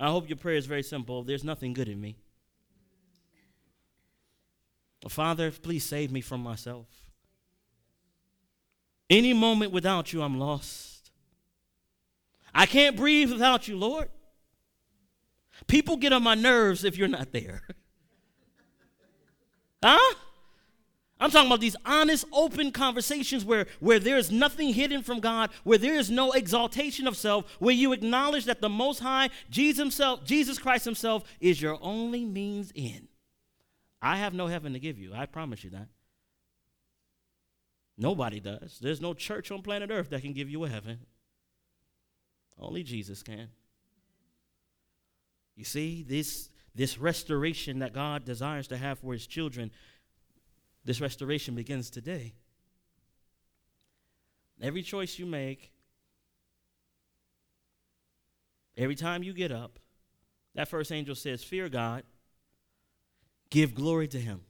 I 0.00 0.08
hope 0.08 0.26
your 0.26 0.38
prayer 0.38 0.56
is 0.56 0.64
very 0.64 0.82
simple. 0.82 1.22
There's 1.22 1.44
nothing 1.44 1.74
good 1.74 1.88
in 1.88 2.00
me. 2.00 2.16
Father, 5.06 5.50
please 5.50 5.84
save 5.84 6.10
me 6.10 6.22
from 6.22 6.42
myself. 6.42 6.86
Any 9.10 9.34
moment 9.34 9.70
without 9.70 10.14
you, 10.14 10.22
I'm 10.22 10.38
lost. 10.38 11.10
I 12.54 12.64
can't 12.64 12.96
breathe 12.96 13.30
without 13.30 13.68
you, 13.68 13.76
Lord. 13.76 14.08
People 15.66 15.98
get 15.98 16.14
on 16.14 16.22
my 16.22 16.34
nerves 16.34 16.84
if 16.84 16.96
you're 16.96 17.06
not 17.06 17.32
there. 17.32 17.62
huh? 19.84 20.14
I'm 21.20 21.30
talking 21.30 21.48
about 21.48 21.60
these 21.60 21.76
honest, 21.84 22.24
open 22.32 22.70
conversations 22.70 23.44
where, 23.44 23.66
where 23.80 23.98
there's 23.98 24.30
nothing 24.30 24.72
hidden 24.72 25.02
from 25.02 25.18
God, 25.18 25.50
where 25.64 25.78
there 25.78 25.94
is 25.94 26.10
no 26.10 26.30
exaltation 26.32 27.08
of 27.08 27.16
self, 27.16 27.44
where 27.58 27.74
you 27.74 27.92
acknowledge 27.92 28.44
that 28.44 28.60
the 28.60 28.68
Most 28.68 29.00
High, 29.00 29.30
Jesus 29.50 29.78
Himself, 29.78 30.24
Jesus 30.24 30.58
Christ 30.58 30.84
Himself, 30.84 31.24
is 31.40 31.60
your 31.60 31.76
only 31.82 32.24
means 32.24 32.70
in. 32.74 33.08
I 34.00 34.18
have 34.18 34.32
no 34.32 34.46
heaven 34.46 34.74
to 34.74 34.78
give 34.78 34.98
you. 34.98 35.12
I 35.12 35.26
promise 35.26 35.64
you 35.64 35.70
that. 35.70 35.88
Nobody 37.96 38.38
does. 38.38 38.78
There's 38.80 39.00
no 39.00 39.12
church 39.12 39.50
on 39.50 39.62
planet 39.62 39.90
Earth 39.90 40.10
that 40.10 40.22
can 40.22 40.32
give 40.32 40.48
you 40.48 40.62
a 40.64 40.68
heaven. 40.68 41.00
Only 42.56 42.84
Jesus 42.84 43.24
can. 43.24 43.48
You 45.56 45.64
see, 45.64 46.04
this, 46.04 46.50
this 46.76 46.96
restoration 46.98 47.80
that 47.80 47.92
God 47.92 48.24
desires 48.24 48.68
to 48.68 48.76
have 48.76 49.00
for 49.00 49.12
his 49.12 49.26
children, 49.26 49.72
this 50.88 51.02
restoration 51.02 51.54
begins 51.54 51.90
today. 51.90 52.32
Every 54.58 54.82
choice 54.82 55.18
you 55.18 55.26
make, 55.26 55.70
every 58.74 58.94
time 58.94 59.22
you 59.22 59.34
get 59.34 59.52
up, 59.52 59.78
that 60.54 60.66
first 60.66 60.90
angel 60.90 61.14
says, 61.14 61.44
Fear 61.44 61.68
God, 61.68 62.04
give 63.50 63.74
glory 63.74 64.08
to 64.08 64.18
him. 64.18 64.40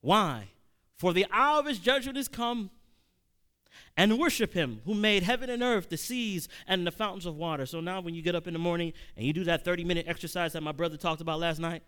Why? 0.00 0.48
For 0.98 1.12
the 1.12 1.26
hour 1.30 1.60
of 1.60 1.66
his 1.66 1.78
judgment 1.78 2.18
is 2.18 2.26
come, 2.26 2.70
and 3.96 4.18
worship 4.18 4.54
him 4.54 4.80
who 4.86 4.94
made 4.94 5.22
heaven 5.22 5.48
and 5.48 5.62
earth, 5.62 5.88
the 5.88 5.96
seas, 5.96 6.48
and 6.66 6.84
the 6.84 6.90
fountains 6.90 7.26
of 7.26 7.36
water. 7.36 7.64
So 7.64 7.80
now, 7.80 8.00
when 8.00 8.16
you 8.16 8.22
get 8.22 8.34
up 8.34 8.48
in 8.48 8.52
the 8.52 8.58
morning 8.58 8.92
and 9.16 9.24
you 9.24 9.32
do 9.32 9.44
that 9.44 9.64
30 9.64 9.84
minute 9.84 10.06
exercise 10.08 10.54
that 10.54 10.64
my 10.64 10.72
brother 10.72 10.96
talked 10.96 11.20
about 11.20 11.38
last 11.38 11.60
night, 11.60 11.84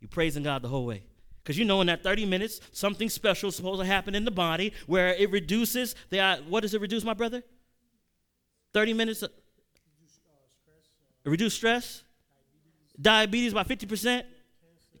you're 0.00 0.08
praising 0.08 0.42
God 0.42 0.62
the 0.62 0.68
whole 0.68 0.84
way. 0.84 1.04
Because 1.42 1.58
you 1.58 1.64
know, 1.64 1.80
in 1.80 1.86
that 1.86 2.02
30 2.02 2.26
minutes, 2.26 2.60
something 2.72 3.08
special 3.08 3.48
is 3.48 3.56
supposed 3.56 3.80
to 3.80 3.86
happen 3.86 4.14
in 4.14 4.24
the 4.24 4.30
body 4.30 4.72
where 4.86 5.14
it 5.14 5.30
reduces 5.30 5.94
the, 6.10 6.20
uh, 6.20 6.36
what 6.48 6.60
does 6.60 6.74
it 6.74 6.80
reduce, 6.80 7.02
my 7.02 7.14
brother? 7.14 7.42
30 8.72 8.92
minutes? 8.94 9.22
Uh, 9.22 9.28
reduce 11.24 11.54
stress? 11.54 12.04
Diabetes 13.00 13.54
by 13.54 13.64
50%? 13.64 14.24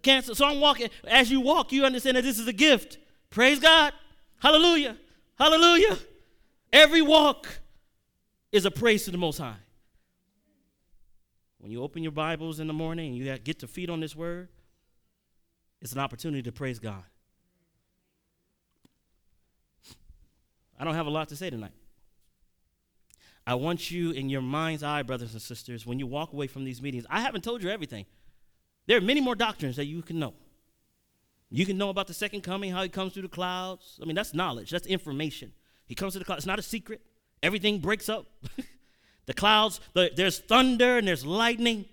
Cancer. 0.02 0.34
So 0.34 0.46
I'm 0.46 0.60
walking, 0.60 0.88
as 1.06 1.30
you 1.30 1.40
walk, 1.40 1.72
you 1.72 1.84
understand 1.84 2.16
that 2.16 2.24
this 2.24 2.38
is 2.38 2.48
a 2.48 2.52
gift. 2.52 2.98
Praise 3.28 3.60
God. 3.60 3.92
Hallelujah. 4.38 4.96
Hallelujah. 5.38 5.98
Every 6.72 7.02
walk 7.02 7.46
is 8.50 8.64
a 8.64 8.70
praise 8.70 9.04
to 9.04 9.10
the 9.10 9.18
Most 9.18 9.38
High. 9.38 9.56
When 11.58 11.70
you 11.70 11.82
open 11.82 12.02
your 12.02 12.12
Bibles 12.12 12.58
in 12.58 12.66
the 12.66 12.72
morning 12.72 13.08
and 13.08 13.16
you 13.16 13.38
get 13.38 13.58
to 13.58 13.66
feed 13.66 13.90
on 13.90 14.00
this 14.00 14.16
word, 14.16 14.48
it's 15.80 15.92
an 15.92 15.98
opportunity 15.98 16.42
to 16.42 16.52
praise 16.52 16.78
God. 16.78 17.02
I 20.78 20.84
don't 20.84 20.94
have 20.94 21.06
a 21.06 21.10
lot 21.10 21.28
to 21.28 21.36
say 21.36 21.50
tonight. 21.50 21.72
I 23.46 23.54
want 23.54 23.90
you 23.90 24.12
in 24.12 24.28
your 24.28 24.42
mind's 24.42 24.82
eye, 24.82 25.02
brothers 25.02 25.32
and 25.32 25.42
sisters, 25.42 25.86
when 25.86 25.98
you 25.98 26.06
walk 26.06 26.32
away 26.32 26.46
from 26.46 26.64
these 26.64 26.80
meetings. 26.80 27.04
I 27.10 27.20
haven't 27.20 27.42
told 27.42 27.62
you 27.62 27.70
everything. 27.70 28.06
There 28.86 28.96
are 28.96 29.00
many 29.00 29.20
more 29.20 29.34
doctrines 29.34 29.76
that 29.76 29.86
you 29.86 30.02
can 30.02 30.18
know. 30.18 30.34
You 31.50 31.66
can 31.66 31.76
know 31.76 31.90
about 31.90 32.06
the 32.06 32.14
second 32.14 32.42
coming, 32.42 32.70
how 32.70 32.82
he 32.82 32.88
comes 32.88 33.12
through 33.12 33.22
the 33.22 33.28
clouds. 33.28 33.98
I 34.00 34.06
mean, 34.06 34.14
that's 34.14 34.34
knowledge, 34.34 34.70
that's 34.70 34.86
information. 34.86 35.52
He 35.86 35.94
comes 35.94 36.12
to 36.12 36.18
the 36.20 36.24
clouds. 36.24 36.40
It's 36.40 36.46
not 36.46 36.60
a 36.60 36.62
secret. 36.62 37.00
Everything 37.42 37.80
breaks 37.80 38.08
up. 38.08 38.26
the 39.26 39.34
clouds, 39.34 39.80
the, 39.92 40.10
there's 40.14 40.38
thunder 40.38 40.98
and 40.98 41.08
there's 41.08 41.26
lightning. 41.26 41.86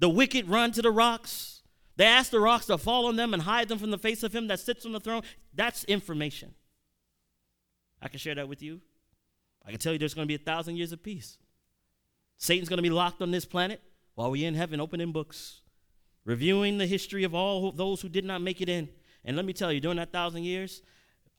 The 0.00 0.08
wicked 0.08 0.48
run 0.48 0.72
to 0.72 0.82
the 0.82 0.90
rocks. 0.90 1.57
They 1.98 2.06
ask 2.06 2.30
the 2.30 2.38
rocks 2.38 2.66
to 2.66 2.78
fall 2.78 3.06
on 3.06 3.16
them 3.16 3.34
and 3.34 3.42
hide 3.42 3.68
them 3.68 3.78
from 3.78 3.90
the 3.90 3.98
face 3.98 4.22
of 4.22 4.32
him 4.32 4.46
that 4.46 4.60
sits 4.60 4.86
on 4.86 4.92
the 4.92 5.00
throne. 5.00 5.22
That's 5.52 5.82
information. 5.84 6.54
I 8.00 8.06
can 8.06 8.20
share 8.20 8.36
that 8.36 8.48
with 8.48 8.62
you. 8.62 8.80
I 9.66 9.70
can 9.70 9.80
tell 9.80 9.92
you 9.92 9.98
there's 9.98 10.14
going 10.14 10.26
to 10.26 10.28
be 10.28 10.40
a 10.40 10.44
thousand 10.44 10.76
years 10.76 10.92
of 10.92 11.02
peace. 11.02 11.38
Satan's 12.36 12.68
going 12.68 12.78
to 12.78 12.84
be 12.84 12.88
locked 12.88 13.20
on 13.20 13.32
this 13.32 13.44
planet 13.44 13.82
while 14.14 14.30
we're 14.30 14.46
in 14.46 14.54
heaven 14.54 14.80
opening 14.80 15.10
books 15.10 15.62
reviewing 16.24 16.78
the 16.78 16.86
history 16.86 17.24
of 17.24 17.34
all 17.34 17.72
those 17.72 18.00
who 18.00 18.08
did 18.08 18.24
not 18.24 18.42
make 18.42 18.60
it 18.60 18.68
in. 18.68 18.88
And 19.24 19.34
let 19.34 19.44
me 19.44 19.52
tell 19.52 19.72
you, 19.72 19.80
during 19.80 19.96
that 19.96 20.12
thousand 20.12 20.44
years, 20.44 20.82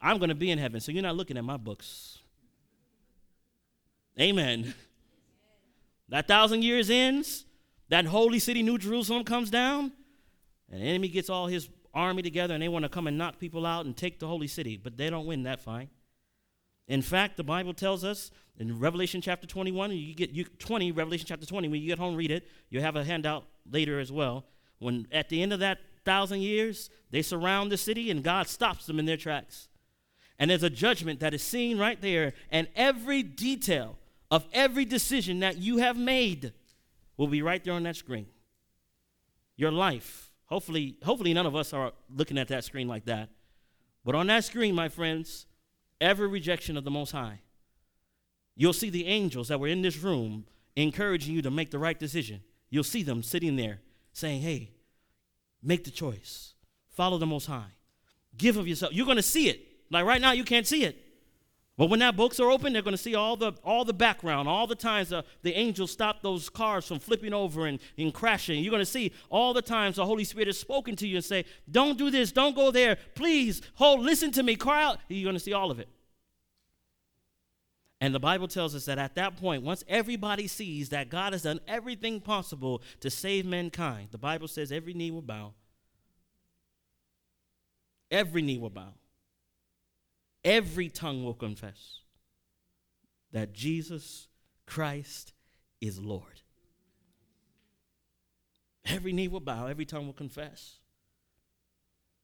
I'm 0.01 0.18
going 0.18 0.30
to 0.30 0.36
be 0.36 0.51
in 0.51 0.60
heaven, 0.60 0.82
so 0.82 0.91
you're 0.91 1.01
not 1.03 1.16
looking 1.16 1.38
at 1.38 1.43
my 1.45 1.55
books. 1.55 2.20
Amen. 4.20 4.74
That 6.10 6.28
thousand 6.28 6.64
years 6.64 6.89
ends, 6.89 7.45
that 7.88 8.05
holy 8.05 8.39
city, 8.39 8.64
New 8.64 8.78
Jerusalem, 8.78 9.24
comes 9.24 9.49
down, 9.49 9.93
And 10.72 10.82
the 10.82 10.86
enemy 10.86 11.08
gets 11.08 11.30
all 11.30 11.48
his 11.48 11.70
army 11.94 12.22
together 12.22 12.54
and 12.54 12.62
they 12.62 12.68
want 12.68 12.84
to 12.84 12.90
come 12.90 13.08
and 13.08 13.18
knock 13.18 13.40
people 13.40 13.66
out 13.66 13.86
and 13.86 13.96
take 13.96 14.20
the 14.20 14.28
holy 14.28 14.48
city, 14.48 14.78
but 14.78 14.98
they 14.98 15.10
don't 15.10 15.26
win 15.26 15.44
that 15.44 15.60
fight. 15.60 15.90
In 16.88 17.02
fact, 17.02 17.38
the 17.38 17.44
Bible 17.44 17.74
tells 17.74 18.04
us 18.04 18.32
in 18.58 18.80
Revelation 18.80 19.22
chapter 19.22 19.48
21, 19.48 19.92
you 19.92 20.14
get 20.14 20.32
you, 20.32 20.44
20, 20.44 20.92
Revelation 20.92 21.26
chapter 21.28 21.46
20, 21.46 21.68
when 21.68 21.82
you 21.82 21.88
get 21.88 22.00
home, 22.00 22.16
read 22.16 22.32
it. 22.32 22.48
You 22.70 22.82
have 22.82 22.96
a 22.96 23.04
handout 23.04 23.46
later 23.70 24.00
as 24.00 24.12
well. 24.12 24.46
When 24.80 25.08
at 25.12 25.30
the 25.30 25.42
end 25.42 25.54
of 25.54 25.60
that 25.60 25.80
thousand 26.06 26.42
years, 26.42 26.90
they 27.12 27.22
surround 27.22 27.72
the 27.72 27.78
city 27.78 28.12
and 28.12 28.24
God 28.24 28.48
stops 28.48 28.86
them 28.86 29.00
in 29.00 29.06
their 29.06 29.18
tracks. 29.18 29.68
And 30.40 30.50
there's 30.50 30.64
a 30.64 30.70
judgment 30.70 31.20
that 31.20 31.34
is 31.34 31.44
seen 31.44 31.78
right 31.78 32.02
there, 32.02 32.34
and 32.50 32.70
every 32.76 33.24
detail 33.24 33.98
of 34.32 34.46
every 34.54 34.86
decision 34.86 35.42
that 35.42 35.58
you 35.58 35.78
have 35.78 35.98
made 35.98 36.54
will 37.18 37.28
be 37.28 37.42
right 37.42 37.62
there 37.64 37.74
on 37.74 37.84
that 37.84 37.98
screen. 37.98 38.28
Your 39.58 39.72
life. 39.72 40.29
Hopefully, 40.50 40.97
hopefully 41.04 41.34
none 41.34 41.45
of 41.45 41.56
us 41.56 41.74
are 41.74 41.93
looking 42.14 42.38
at 42.38 42.47
that 42.47 42.64
screen 42.64 42.88
like 42.88 43.06
that. 43.06 43.30
But 44.04 44.16
on 44.16 44.28
that 44.28 44.43
screen, 44.43 44.74
my 44.74 44.89
friends, 44.89 45.45
every 46.02 46.28
rejection 46.28 46.76
of 46.76 46.84
the 46.84 46.91
Most 46.91 47.12
High. 47.12 47.41
You'll 48.56 48.74
see 48.74 48.89
the 48.89 49.06
angels 49.06 49.47
that 49.50 49.60
were 49.60 49.68
in 49.68 49.82
this 49.82 49.97
room 49.97 50.45
encouraging 50.76 51.34
you 51.36 51.41
to 51.43 51.52
make 51.52 51.72
the 51.72 51.80
right 51.80 51.97
decision. 51.97 52.41
You'll 52.70 52.84
see 52.84 53.04
them 53.04 53.24
sitting 53.24 53.56
there 53.56 53.80
saying, 54.12 54.41
Hey, 54.41 54.72
make 55.62 55.84
the 55.84 55.91
choice, 55.91 56.54
follow 56.89 57.18
the 57.18 57.26
Most 57.26 57.45
High, 57.45 57.72
give 58.38 58.58
of 58.58 58.68
yourself. 58.68 58.93
You're 58.93 59.06
going 59.06 59.18
to 59.18 59.24
see 59.24 59.50
it. 59.50 59.62
Like 59.91 60.06
right 60.06 60.22
now, 60.22 60.32
you 60.32 60.43
can't 60.43 60.68
see 60.68 60.84
it. 60.84 60.97
But 61.80 61.90
when 61.90 62.02
that 62.02 62.18
books 62.18 62.42
are 62.42 62.52
open, 62.52 62.74
they're 62.74 62.82
going 62.82 62.92
to 62.92 63.02
see 63.02 63.16
all 63.16 63.38
the 63.38 63.54
all 63.64 63.86
the 63.86 63.94
background, 63.94 64.50
all 64.50 64.68
the 64.68 64.76
times 64.76 65.10
the, 65.10 65.24
the 65.44 65.54
angels 65.54 65.92
stop 65.92 66.22
those 66.22 66.50
cars 66.50 66.86
from 66.86 67.00
flipping 67.00 67.34
over 67.34 67.68
and, 67.68 67.80
and 67.98 68.14
crashing. 68.14 68.62
You're 68.62 68.72
going 68.72 68.82
to 68.82 68.86
see 68.86 69.14
all 69.30 69.54
the 69.54 69.62
times 69.62 69.96
the 69.96 70.06
Holy 70.06 70.26
Spirit 70.26 70.50
has 70.50 70.60
spoken 70.60 70.98
to 70.98 71.08
you 71.08 71.16
and 71.16 71.24
say, 71.24 71.46
"Don't 71.72 71.98
do 71.98 72.12
this, 72.12 72.34
don't 72.34 72.54
go 72.54 72.70
there, 72.70 72.98
please, 73.16 73.62
hold, 73.76 74.02
listen 74.02 74.30
to 74.34 74.44
me, 74.44 74.58
cry 74.58 74.84
out." 74.84 74.98
You're 75.08 75.24
going 75.24 75.38
to 75.38 75.40
see 75.40 75.54
all 75.54 75.72
of 75.72 75.80
it. 75.80 75.88
And 78.02 78.14
the 78.14 78.20
Bible 78.20 78.50
tells 78.50 78.76
us 78.76 78.84
that 78.84 79.00
at 79.00 79.16
that 79.16 79.38
point, 79.38 79.64
once 79.64 79.86
everybody 79.88 80.48
sees 80.48 80.90
that 80.90 81.08
God 81.08 81.32
has 81.32 81.44
done 81.44 81.62
everything 81.66 82.20
possible 82.20 82.82
to 83.00 83.10
save 83.10 83.46
mankind, 83.46 84.10
the 84.12 84.18
Bible 84.18 84.50
says 84.50 84.74
every 84.74 84.94
knee 84.94 85.12
will 85.12 85.22
bow. 85.22 85.54
Every 88.12 88.42
knee 88.42 88.58
will 88.58 88.70
bow. 88.70 88.96
Every 90.50 90.89
tongue 90.89 91.24
will 91.24 91.36
confess 91.36 92.00
that 93.32 93.54
Jesus 93.54 94.28
Christ 94.66 95.34
is 95.80 96.00
Lord. 96.00 96.41
Every 98.84 99.14
knee 99.14 99.28
will 99.28 99.41
bow, 99.41 99.68
every 99.68 99.86
tongue 99.86 100.08
will 100.08 100.14
confess. 100.14 100.78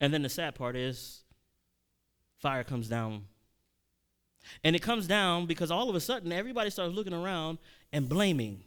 And 0.02 0.12
then 0.12 0.24
the 0.24 0.30
sad 0.30 0.56
part 0.56 0.76
is 0.76 1.22
fire 2.40 2.64
comes 2.64 2.90
down 2.90 3.26
and 4.64 4.76
it 4.76 4.82
comes 4.82 5.06
down 5.06 5.46
because 5.46 5.70
all 5.70 5.88
of 5.92 5.96
a 5.96 6.00
sudden 6.00 6.32
everybody 6.32 6.72
starts 6.72 6.96
looking 6.96 7.14
around 7.14 7.60
and 7.94 8.10
blaming. 8.10 8.64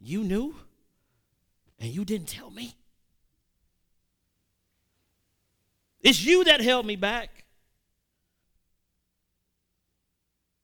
You 0.00 0.24
knew 0.24 0.56
and 1.78 1.88
you 1.88 2.04
didn't 2.04 2.26
tell 2.26 2.50
me. 2.50 2.74
It's 6.00 6.24
you 6.24 6.42
that 6.42 6.60
held 6.60 6.84
me 6.84 6.96
back. 6.96 7.44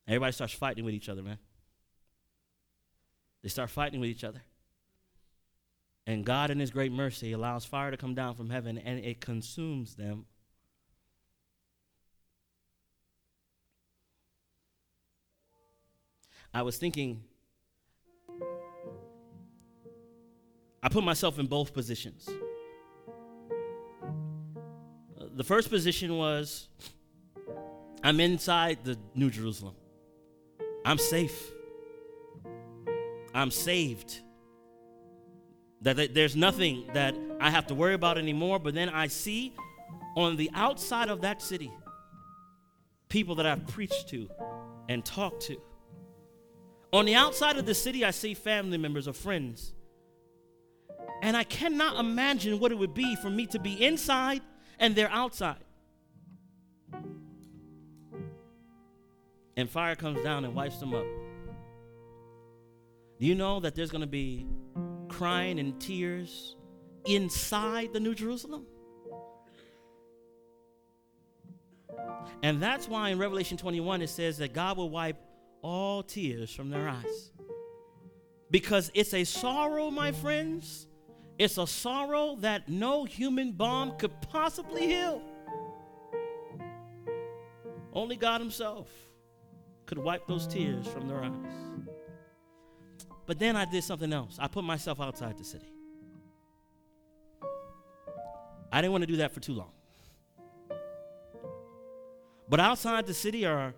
Everybody 0.07 0.33
starts 0.33 0.53
fighting 0.53 0.85
with 0.85 0.95
each 0.95 1.09
other, 1.09 1.23
man. 1.23 1.39
They 3.43 3.49
start 3.49 3.71
fighting 3.71 4.01
with 4.01 4.11
each 4.11 4.25
other. 4.25 4.43
And 6.07 6.25
God, 6.25 6.51
in 6.51 6.59
His 6.59 6.71
great 6.71 6.93
mercy, 6.93 7.33
allows 7.33 7.65
fire 7.65 7.91
to 7.91 7.97
come 7.97 8.15
down 8.15 8.35
from 8.35 8.51
heaven 8.51 8.79
and 8.79 8.99
it 9.05 9.21
consumes 9.21 9.95
them 9.95 10.27
I 16.55 16.63
was 16.63 16.79
thinking, 16.79 17.21
I 20.81 20.89
put 20.89 21.03
myself 21.03 21.41
in 21.41 21.49
both 21.49 21.75
positions. 21.75 22.29
The 25.35 25.43
first 25.43 25.69
position 25.69 26.17
was 26.17 26.69
I'm 28.05 28.21
inside 28.21 28.85
the 28.85 28.97
New 29.17 29.31
Jerusalem. 29.31 29.75
I'm 30.85 30.99
safe. 30.99 31.51
I'm 33.35 33.51
saved. 33.51 34.21
That 35.83 36.15
there's 36.15 36.37
nothing 36.37 36.89
that 36.95 37.15
I 37.41 37.51
have 37.51 37.67
to 37.69 37.75
worry 37.75 37.95
about 37.95 38.19
anymore. 38.19 38.59
But 38.59 38.75
then 38.75 38.89
I 38.89 39.09
see 39.09 39.55
on 40.17 40.37
the 40.37 40.51
outside 40.55 41.09
of 41.09 41.23
that 41.23 41.43
city 41.43 41.73
people 43.09 43.35
that 43.37 43.47
I've 43.47 43.67
preached 43.67 44.09
to 44.09 44.29
and 44.89 45.05
talked 45.05 45.43
to 45.43 45.57
on 46.95 47.07
the 47.07 47.17
outside 47.17 47.57
of 47.57 47.67
the 47.67 47.75
city, 47.75 48.05
I 48.05 48.13
see 48.13 48.35
family 48.35 48.79
members 48.79 49.09
or 49.09 49.13
friends. 49.13 49.73
And 51.23 51.37
I 51.37 51.43
cannot 51.43 51.99
imagine 51.99 52.61
what 52.61 52.71
it 52.71 52.79
would 52.79 52.95
be 52.95 53.17
for 53.17 53.29
me 53.29 53.47
to 53.47 53.59
be 53.59 53.85
inside 53.85 54.43
and 54.79 54.95
they're 54.95 55.11
outside. 55.11 55.59
And 59.57 59.71
fire 59.71 59.95
comes 59.95 60.23
down 60.23 60.45
and 60.45 60.55
wipes 60.55 60.79
them 60.79 60.95
up. 60.95 61.07
Do 63.21 63.27
you 63.27 63.35
know 63.35 63.61
that 63.61 63.75
there's 63.75 63.91
going 63.91 64.01
to 64.01 64.07
be 64.07 64.47
crying 65.09 65.59
and 65.61 65.81
tears 65.81 66.57
inside 67.07 67.93
the 67.93 68.01
New 68.01 68.15
Jerusalem? 68.15 68.67
And 72.43 72.61
that's 72.61 72.89
why 72.89 73.11
in 73.11 73.19
Revelation 73.19 73.57
21 73.57 74.03
it 74.03 74.09
says 74.09 74.39
that 74.39 74.53
God 74.53 74.77
will 74.77 74.91
wipe 74.91 75.17
all 75.63 76.03
tears 76.03 76.53
from 76.53 76.71
their 76.71 76.89
eyes. 76.89 77.31
Because 78.51 78.91
it's 78.95 79.15
a 79.15 79.25
sorrow, 79.25 79.91
my 79.91 80.13
friends. 80.13 80.87
It's 81.39 81.59
a 81.59 81.67
sorrow 81.67 82.37
that 82.41 82.69
no 82.69 83.05
human 83.05 83.53
balm 83.53 83.97
could 83.99 84.13
possibly 84.21 84.87
heal. 84.87 85.23
Only 87.93 88.17
God 88.17 88.41
Himself 88.41 88.89
could 89.95 90.03
wipe 90.03 90.27
those 90.27 90.47
tears 90.49 90.89
from 90.89 91.07
their 91.07 91.23
eyes. 91.23 91.33
But 93.27 93.39
then 93.39 93.55
I 93.55 93.65
did 93.65 93.85
something 93.85 94.13
else. 94.13 94.37
I 94.41 94.49
put 94.49 94.65
myself 94.65 95.01
outside 95.01 95.39
the 95.39 95.45
city. 95.45 95.73
I 98.73 98.81
didn't 98.81 98.91
want 98.91 99.03
to 99.03 99.07
do 99.07 99.17
that 99.19 99.33
for 99.33 99.39
too 99.39 99.53
long. 99.53 99.71
But 102.49 102.59
outside 102.59 103.07
the 103.07 103.15
city 103.15 103.47
are 103.47 103.73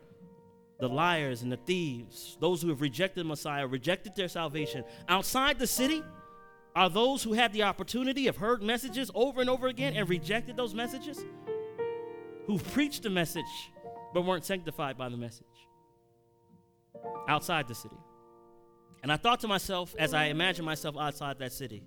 the 0.81 0.89
liars 0.89 1.43
and 1.43 1.53
the 1.53 1.59
thieves, 1.59 2.39
those 2.41 2.63
who 2.63 2.69
have 2.71 2.81
rejected 2.81 3.27
Messiah, 3.27 3.67
rejected 3.67 4.17
their 4.17 4.29
salvation. 4.29 4.85
Outside 5.09 5.59
the 5.59 5.67
city 5.67 6.03
are 6.75 6.89
those 6.89 7.23
who 7.23 7.35
had 7.35 7.53
the 7.53 7.63
opportunity, 7.63 8.25
have 8.25 8.39
heard 8.39 8.63
messages 8.63 9.11
over 9.15 9.43
and 9.43 9.51
over 9.51 9.67
again 9.67 9.95
and 9.95 10.09
rejected 10.09 10.57
those 10.57 10.75
messages, 10.75 11.25
who've 12.47 12.73
preached 12.73 13.03
the 13.03 13.11
message 13.11 13.45
but 14.15 14.23
weren't 14.23 14.47
sanctified 14.47 14.97
by 14.97 15.11
the 15.11 15.17
message. 15.17 15.47
Outside 17.29 17.69
the 17.69 17.75
city. 17.75 17.97
And 19.03 19.13
I 19.13 19.17
thought 19.17 19.41
to 19.41 19.49
myself, 19.49 19.95
as 19.99 20.15
I 20.15 20.27
imagined 20.27 20.67
myself 20.67 20.97
outside 20.97 21.39
that 21.39 21.53
city, 21.53 21.83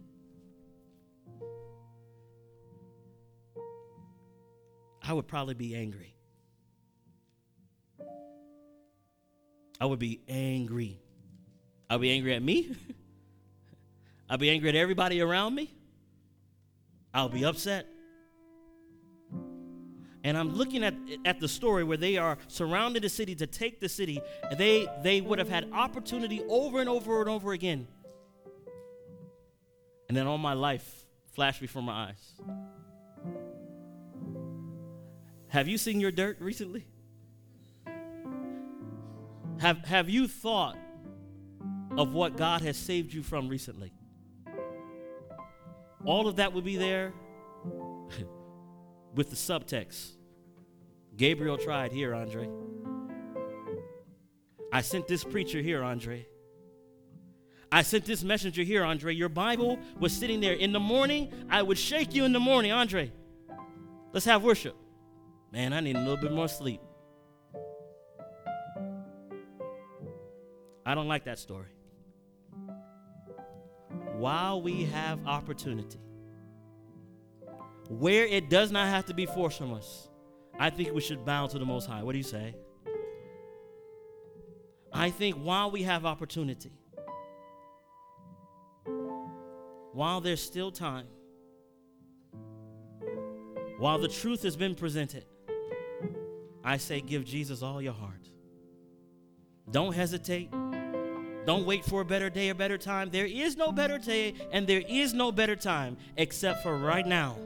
I 5.01 5.13
would 5.13 5.28
probably 5.28 5.55
be 5.55 5.76
angry. 5.76 6.15
I 9.82 9.86
would 9.86 9.99
be 9.99 10.22
angry. 10.28 10.99
I'd 11.89 12.01
be 12.01 12.11
angry 12.11 12.36
at 12.36 12.43
me. 12.43 12.76
I'd 14.30 14.39
be 14.39 14.49
angry 14.49 14.70
at 14.70 14.76
everybody 14.76 15.22
around 15.22 15.55
me. 15.55 15.74
I'll 17.13 17.30
be 17.30 17.43
upset. 17.43 17.88
And 20.30 20.38
I'm 20.38 20.53
looking 20.53 20.84
at, 20.84 20.93
at 21.25 21.39
the 21.39 21.47
story 21.47 21.84
where 21.84 21.97
they 21.97 22.15
are 22.17 22.38
surrounding 22.47 23.01
the 23.01 23.09
city 23.09 23.34
to 23.34 23.47
take 23.47 23.80
the 23.80 23.89
city. 23.89 24.21
They, 24.59 24.88
they 25.01 25.21
would 25.21 25.39
have 25.39 25.49
had 25.49 25.71
opportunity 25.73 26.43
over 26.47 26.80
and 26.80 26.88
over 26.88 27.21
and 27.21 27.27
over 27.32 27.51
again. 27.51 27.88
And 30.07 30.15
then 30.15 30.27
all 30.27 30.38
my 30.38 30.53
life 30.53 31.03
flashed 31.34 31.59
before 31.59 31.82
my 31.82 32.09
eyes. 32.09 32.34
Have 35.47 35.67
you 35.67 35.80
seen 35.80 35.99
your 35.99 36.11
dirt 36.11 36.39
recently? 36.39 36.86
Have, 39.61 39.84
have 39.84 40.11
you 40.11 40.27
thought 40.27 40.77
of 41.97 42.13
what 42.13 42.38
God 42.38 42.61
has 42.61 42.77
saved 42.77 43.15
you 43.15 43.23
from 43.23 43.49
recently? 43.49 43.91
All 46.05 46.27
of 46.27 46.36
that 46.36 46.53
would 46.53 46.65
be 46.65 46.77
there 46.77 47.13
with 49.15 49.32
the 49.32 49.36
subtext. 49.36 50.17
Gabriel 51.20 51.57
tried 51.57 51.91
here, 51.91 52.15
Andre. 52.15 52.49
I 54.72 54.80
sent 54.80 55.05
this 55.05 55.26
preacher 55.26 55.61
here, 55.61 55.84
Andre. 55.84 56.26
I 57.70 57.82
sent 57.82 58.05
this 58.05 58.24
messenger 58.24 58.63
here, 58.63 58.86
Andre. 58.86 59.13
Your 59.13 59.28
Bible 59.28 59.78
was 59.99 60.13
sitting 60.13 60.39
there. 60.39 60.53
In 60.53 60.72
the 60.72 60.80
morning, 60.80 61.34
I 61.49 61.61
would 61.61 61.78
shake 61.78 62.15
you 62.15 62.24
in 62.24 62.32
the 62.32 62.39
morning, 62.39 62.72
Andre. 62.72 63.11
Let's 64.13 64.26
have 64.26 64.43
worship. 64.43 64.78
Man, 65.51 65.74
I 65.74 65.82
need 65.82 65.97
a 65.97 65.99
little 65.99 66.15
bit 66.15 66.32
more 66.32 66.47
sleep. 66.47 66.80
I 70.86 70.95
don't 70.95 71.09
like 71.09 71.26
that 71.26 71.38
story. 71.38 71.67
While 74.13 74.61
we 74.61 74.86
have 74.86 75.28
opportunity, 75.28 75.99
where 77.89 78.26
it 78.26 78.49
does 78.49 78.72
not 78.72 78.88
have 78.88 79.05
to 79.07 79.13
be 79.13 79.26
forced 79.26 79.57
from 79.57 79.74
us, 79.74 80.09
I 80.60 80.70
think 80.70 80.93
we 80.93 80.99
should 80.99 81.26
bow 81.26 81.47
to 81.47 81.57
the 81.57 81.66
Most 81.66 81.88
High. 81.88 82.03
What 82.03 82.12
do 82.12 82.18
you 82.18 82.24
say? 82.24 82.53
I 84.91 85.10
think 85.10 85.38
while 85.38 85.72
we 85.72 85.84
have 85.84 86.05
opportunity, 86.05 86.72
while 89.93 90.20
there's 90.20 90.41
still 90.41 90.72
time, 90.72 91.07
while 93.78 93.97
the 93.97 94.10
truth 94.10 94.43
has 94.43 94.57
been 94.57 94.76
presented, 94.76 95.26
I 96.66 96.76
say 96.76 96.99
give 96.99 97.24
Jesus 97.24 97.64
all 97.64 97.82
your 97.82 97.93
heart. 97.93 98.30
Don't 99.72 99.93
hesitate. 99.93 100.51
Don't 101.45 101.66
wait 101.66 101.86
for 101.86 102.01
a 102.01 102.05
better 102.05 102.30
day 102.30 102.49
or 102.49 102.53
better 102.53 102.78
time. 102.78 103.10
There 103.10 103.26
is 103.26 103.55
no 103.55 103.72
better 103.72 103.97
day 103.97 104.34
and 104.51 104.68
there 104.68 104.84
is 104.88 105.14
no 105.14 105.32
better 105.32 105.55
time 105.55 105.95
except 106.18 106.64
for 106.64 106.78
right 106.78 107.07
now. 107.07 107.38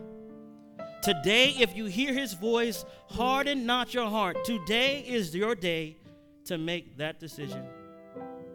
Today, 1.03 1.53
if 1.59 1.75
you 1.75 1.85
hear 1.85 2.13
his 2.13 2.33
voice, 2.33 2.85
harden 3.09 3.65
not 3.65 3.93
your 3.93 4.09
heart. 4.09 4.45
Today 4.45 5.03
is 5.05 5.35
your 5.35 5.53
day 5.53 5.97
to 6.45 6.57
make 6.57 6.97
that 6.97 7.19
decision 7.19 7.65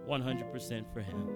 100% 0.09 0.91
for 0.91 1.03
him. 1.03 1.29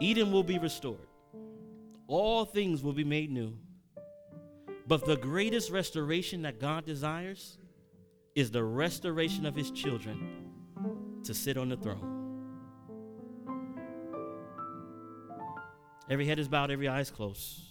Eden 0.00 0.32
will 0.32 0.42
be 0.42 0.58
restored, 0.58 1.08
all 2.06 2.44
things 2.44 2.82
will 2.82 2.92
be 2.92 3.04
made 3.04 3.30
new. 3.30 3.56
But 4.86 5.06
the 5.06 5.16
greatest 5.16 5.70
restoration 5.70 6.42
that 6.42 6.60
God 6.60 6.84
desires 6.84 7.56
is 8.34 8.50
the 8.50 8.62
restoration 8.62 9.46
of 9.46 9.56
his 9.56 9.70
children 9.70 10.50
to 11.24 11.32
sit 11.32 11.56
on 11.56 11.70
the 11.70 11.76
throne. 11.78 12.15
Every 16.08 16.26
head 16.26 16.38
is 16.38 16.46
bowed, 16.46 16.70
every 16.70 16.86
eye 16.86 17.00
is 17.00 17.10
closed. 17.10 17.62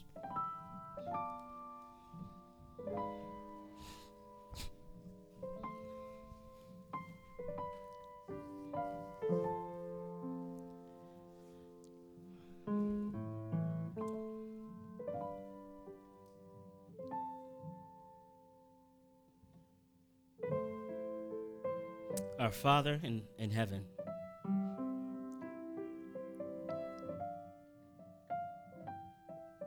Our 22.37 22.51
Father 22.51 22.99
in, 23.01 23.23
in 23.39 23.49
heaven, 23.49 23.85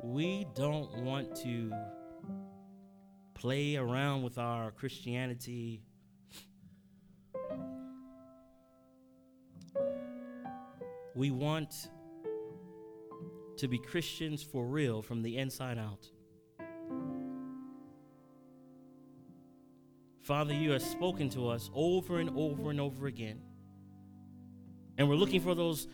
we 0.08 0.46
don't 0.54 0.90
want 1.02 1.36
to 1.36 1.70
play 3.34 3.76
around 3.76 4.22
with 4.22 4.38
our 4.38 4.70
Christianity. 4.70 5.82
We 11.14 11.30
want 11.30 11.90
to 13.58 13.68
be 13.68 13.78
Christians 13.78 14.42
for 14.42 14.64
real 14.64 15.02
from 15.02 15.22
the 15.22 15.36
inside 15.36 15.76
out. 15.76 16.08
Father, 20.22 20.54
you 20.54 20.70
have 20.70 20.82
spoken 20.82 21.28
to 21.30 21.48
us 21.48 21.70
over 21.74 22.18
and 22.18 22.30
over 22.30 22.70
and 22.70 22.80
over 22.80 23.08
again. 23.08 23.42
And 24.96 25.06
we're 25.06 25.16
looking 25.16 25.42
for 25.42 25.54
those 25.54 25.86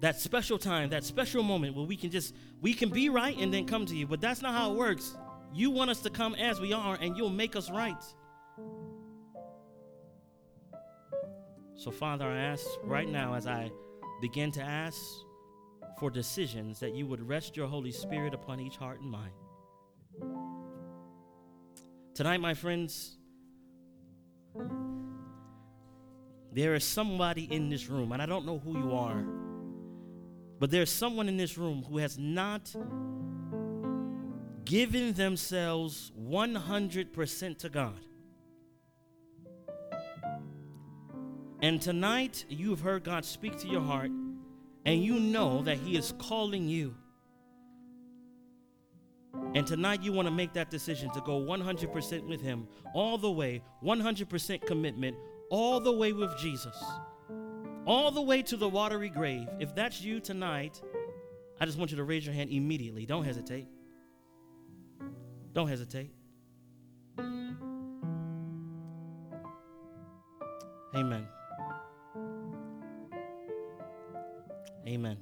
that 0.00 0.20
special 0.20 0.58
time, 0.58 0.90
that 0.90 1.04
special 1.04 1.42
moment 1.42 1.74
where 1.74 1.86
we 1.86 1.96
can 1.96 2.10
just 2.10 2.34
we 2.60 2.74
can 2.74 2.90
be 2.90 3.08
right 3.08 3.36
and 3.38 3.52
then 3.52 3.66
come 3.66 3.86
to 3.86 3.96
you. 3.96 4.06
But 4.06 4.20
that's 4.20 4.42
not 4.42 4.52
how 4.52 4.72
it 4.72 4.76
works. 4.76 5.16
You 5.52 5.70
want 5.70 5.90
us 5.90 6.00
to 6.00 6.10
come 6.10 6.34
as 6.34 6.60
we 6.60 6.72
are 6.72 6.96
and 7.00 7.16
you'll 7.16 7.30
make 7.30 7.56
us 7.56 7.70
right. 7.70 8.02
So 11.76 11.90
Father, 11.90 12.26
I 12.26 12.38
ask 12.38 12.64
right 12.82 13.08
now 13.08 13.34
as 13.34 13.46
I 13.46 13.70
begin 14.20 14.50
to 14.52 14.62
ask 14.62 14.98
for 15.98 16.10
decisions 16.10 16.80
that 16.80 16.94
you 16.94 17.06
would 17.06 17.26
rest 17.26 17.56
your 17.56 17.66
Holy 17.66 17.92
Spirit 17.92 18.34
upon 18.34 18.60
each 18.60 18.76
heart 18.76 19.00
and 19.00 19.10
mind. 19.10 19.32
Tonight, 22.14 22.38
my 22.38 22.54
friends, 22.54 23.16
there 26.52 26.74
is 26.74 26.84
somebody 26.84 27.52
in 27.52 27.68
this 27.68 27.88
room, 27.88 28.12
and 28.12 28.22
I 28.22 28.26
don't 28.26 28.46
know 28.46 28.58
who 28.58 28.78
you 28.78 28.92
are, 28.92 29.24
but 30.58 30.70
there's 30.70 30.90
someone 30.90 31.28
in 31.28 31.36
this 31.36 31.58
room 31.58 31.84
who 31.88 31.98
has 31.98 32.18
not 32.18 32.74
given 34.64 35.12
themselves 35.12 36.12
100% 36.18 37.58
to 37.58 37.68
God. 37.68 38.00
And 41.60 41.80
tonight, 41.80 42.44
you've 42.48 42.80
heard 42.80 43.04
God 43.04 43.24
speak 43.24 43.58
to 43.60 43.68
your 43.68 43.80
heart, 43.80 44.10
and 44.84 45.02
you 45.02 45.18
know 45.18 45.62
that 45.62 45.78
He 45.78 45.96
is 45.96 46.12
calling 46.18 46.68
you. 46.68 46.94
And 49.54 49.66
tonight, 49.66 50.02
you 50.02 50.12
want 50.12 50.28
to 50.28 50.32
make 50.32 50.52
that 50.52 50.70
decision 50.70 51.10
to 51.12 51.20
go 51.22 51.40
100% 51.40 52.28
with 52.28 52.40
Him, 52.40 52.68
all 52.94 53.16
the 53.16 53.30
way, 53.30 53.62
100% 53.82 54.66
commitment, 54.66 55.16
all 55.50 55.80
the 55.80 55.92
way 55.92 56.12
with 56.12 56.36
Jesus, 56.38 56.76
all 57.86 58.10
the 58.10 58.22
way 58.22 58.42
to 58.42 58.56
the 58.56 58.68
watery 58.68 59.08
grave. 59.08 59.48
If 59.58 59.74
that's 59.74 60.00
you 60.00 60.20
tonight, 60.20 60.80
I 61.60 61.66
just 61.66 61.78
want 61.78 61.90
you 61.90 61.96
to 61.98 62.04
raise 62.04 62.24
your 62.24 62.34
hand 62.34 62.50
immediately. 62.50 63.06
Don't 63.06 63.24
hesitate. 63.24 63.66
Don't 65.52 65.68
hesitate. 65.68 66.10
Amen. 70.94 71.26
Amen. 74.86 75.16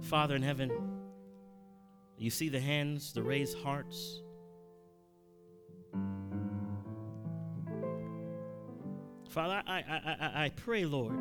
Father 0.00 0.36
in 0.36 0.42
heaven, 0.42 0.70
you 2.18 2.30
see 2.30 2.48
the 2.48 2.60
hands, 2.60 3.12
the 3.12 3.22
raised 3.22 3.58
hearts. 3.58 4.22
Father, 9.34 9.64
I, 9.66 9.78
I, 9.78 10.16
I, 10.20 10.44
I 10.44 10.48
pray, 10.50 10.84
Lord, 10.84 11.18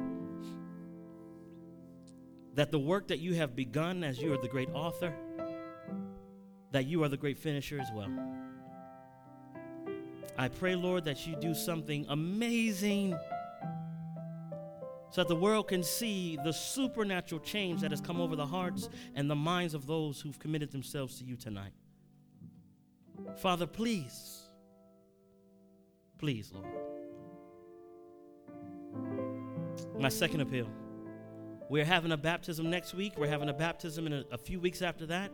that 2.53 2.69
the 2.69 2.77
work 2.77 3.07
that 3.07 3.17
you 3.17 3.33
have 3.33 3.55
begun 3.55 4.03
as 4.03 4.21
you 4.21 4.31
are 4.31 4.37
the 4.37 4.47
great 4.47 4.69
author, 4.71 5.11
that 6.69 6.85
you 6.85 7.03
are 7.03 7.09
the 7.09 7.17
great 7.17 7.39
finisher 7.39 7.79
as 7.79 7.87
well. 7.91 8.11
I 10.37 10.47
pray, 10.47 10.75
Lord, 10.75 11.05
that 11.05 11.25
you 11.25 11.35
do 11.37 11.55
something 11.55 12.05
amazing 12.07 13.17
so 15.09 15.21
that 15.21 15.27
the 15.27 15.35
world 15.35 15.69
can 15.69 15.81
see 15.81 16.37
the 16.43 16.53
supernatural 16.53 17.41
change 17.41 17.81
that 17.81 17.89
has 17.89 17.99
come 17.99 18.21
over 18.21 18.35
the 18.35 18.45
hearts 18.45 18.89
and 19.15 19.27
the 19.27 19.35
minds 19.35 19.73
of 19.73 19.87
those 19.87 20.21
who've 20.21 20.37
committed 20.37 20.71
themselves 20.71 21.17
to 21.17 21.25
you 21.25 21.35
tonight. 21.35 21.73
Father, 23.37 23.65
please, 23.65 24.43
please, 26.19 26.51
Lord. 26.53 26.92
My 29.99 30.09
second 30.09 30.41
appeal. 30.41 30.67
We're 31.69 31.85
having 31.85 32.11
a 32.11 32.17
baptism 32.17 32.69
next 32.69 32.93
week. 32.93 33.13
We're 33.17 33.27
having 33.27 33.49
a 33.49 33.53
baptism 33.53 34.07
in 34.07 34.13
a, 34.13 34.23
a, 34.31 34.37
few 34.37 34.59
weeks 34.59 34.81
after 34.81 35.05
that. 35.07 35.31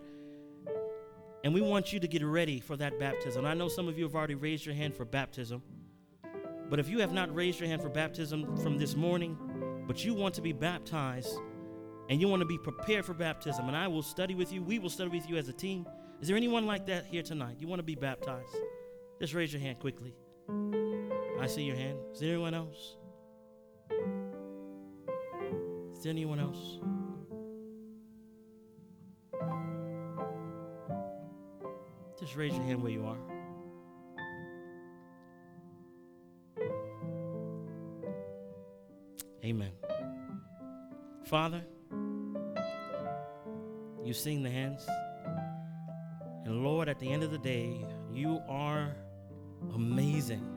And 1.43 1.53
we 1.53 1.61
want 1.61 1.91
you 1.93 1.99
to 1.99 2.07
get 2.07 2.23
ready 2.23 2.59
for 2.59 2.75
that 2.77 2.99
baptism. 2.99 3.45
I 3.45 3.53
know 3.53 3.67
some 3.67 3.87
of 3.87 3.97
you 3.97 4.03
have 4.03 4.15
already 4.15 4.35
raised 4.35 4.65
your 4.65 4.75
hand 4.75 4.95
for 4.95 5.05
baptism. 5.05 5.63
But 6.69 6.79
if 6.79 6.89
you 6.89 6.99
have 6.99 7.13
not 7.13 7.33
raised 7.33 7.59
your 7.59 7.69
hand 7.69 7.81
for 7.81 7.89
baptism 7.89 8.57
from 8.57 8.77
this 8.77 8.95
morning, 8.95 9.37
but 9.87 10.03
you 10.05 10.13
want 10.13 10.35
to 10.35 10.41
be 10.41 10.53
baptized 10.53 11.33
and 12.09 12.21
you 12.21 12.27
want 12.27 12.41
to 12.41 12.45
be 12.45 12.57
prepared 12.57 13.05
for 13.05 13.13
baptism, 13.13 13.67
and 13.67 13.77
I 13.77 13.87
will 13.87 14.03
study 14.03 14.35
with 14.35 14.51
you, 14.51 14.61
we 14.61 14.77
will 14.77 14.89
study 14.89 15.09
with 15.09 15.27
you 15.29 15.37
as 15.37 15.47
a 15.47 15.53
team. 15.53 15.87
Is 16.21 16.27
there 16.27 16.37
anyone 16.37 16.65
like 16.65 16.85
that 16.87 17.05
here 17.05 17.23
tonight? 17.23 17.55
You 17.59 17.67
want 17.67 17.79
to 17.79 17.83
be 17.83 17.95
baptized? 17.95 18.55
Just 19.19 19.33
raise 19.33 19.53
your 19.53 19.61
hand 19.61 19.79
quickly. 19.79 20.13
I 21.39 21.47
see 21.47 21.63
your 21.63 21.75
hand. 21.75 21.97
Is 22.13 22.19
there 22.19 22.29
anyone 22.29 22.53
else? 22.53 22.97
Is 25.99 26.03
there 26.03 26.11
anyone 26.11 26.39
else? 26.39 26.79
Just 32.17 32.37
raise 32.37 32.53
your 32.53 32.63
hand 32.63 32.81
where 32.81 32.93
you 32.93 33.05
are. 33.05 33.17
Amen. 39.43 39.71
Father, 41.25 41.65
you 44.05 44.13
sing 44.13 44.41
the 44.41 44.49
hands. 44.49 44.87
And 46.45 46.63
Lord, 46.63 46.87
at 46.87 46.97
the 46.99 47.11
end 47.11 47.23
of 47.23 47.31
the 47.31 47.37
day, 47.37 47.85
you 48.09 48.39
are 48.47 48.95
amazing. 49.75 50.47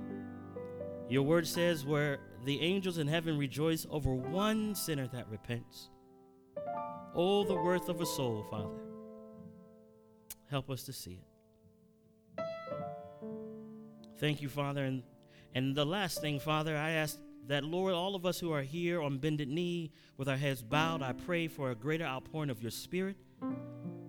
Your 1.09 1.25
word 1.25 1.49
says, 1.49 1.85
where 1.85 2.21
the 2.45 2.61
angels 2.61 2.99
in 2.99 3.07
heaven 3.07 3.39
rejoice 3.39 3.87
over 3.91 4.15
one 4.15 4.75
sinner 4.75 5.07
that 5.09 5.29
repents. 5.31 5.91
Oh, 7.15 7.45
the 7.45 7.55
worth 7.55 7.89
of 7.89 8.01
a 8.01 8.07
soul, 8.07 8.45
Father. 8.51 8.81
Help 10.51 10.71
us 10.71 10.83
to 10.85 10.93
see 10.93 11.21
it. 11.21 12.45
Thank 14.19 14.43
you, 14.43 14.49
Father. 14.49 14.85
And, 14.85 15.03
and 15.55 15.75
the 15.75 15.85
last 15.85 16.21
thing, 16.21 16.41
Father, 16.41 16.77
I 16.77 16.91
ask 16.91 17.19
that, 17.47 17.65
Lord, 17.65 17.95
all 17.95 18.15
of 18.15 18.25
us 18.25 18.39
who 18.39 18.53
are 18.53 18.63
here 18.63 19.03
on 19.03 19.19
bended 19.19 19.49
knee 19.49 19.93
with 20.17 20.29
our 20.29 20.37
heads 20.37 20.63
bowed, 20.63 21.03
I 21.03 21.13
pray 21.13 21.49
for 21.49 21.71
a 21.71 21.75
greater 21.75 22.05
outpouring 22.05 22.51
of 22.51 22.63
your 22.63 22.71
spirit. 22.71 23.17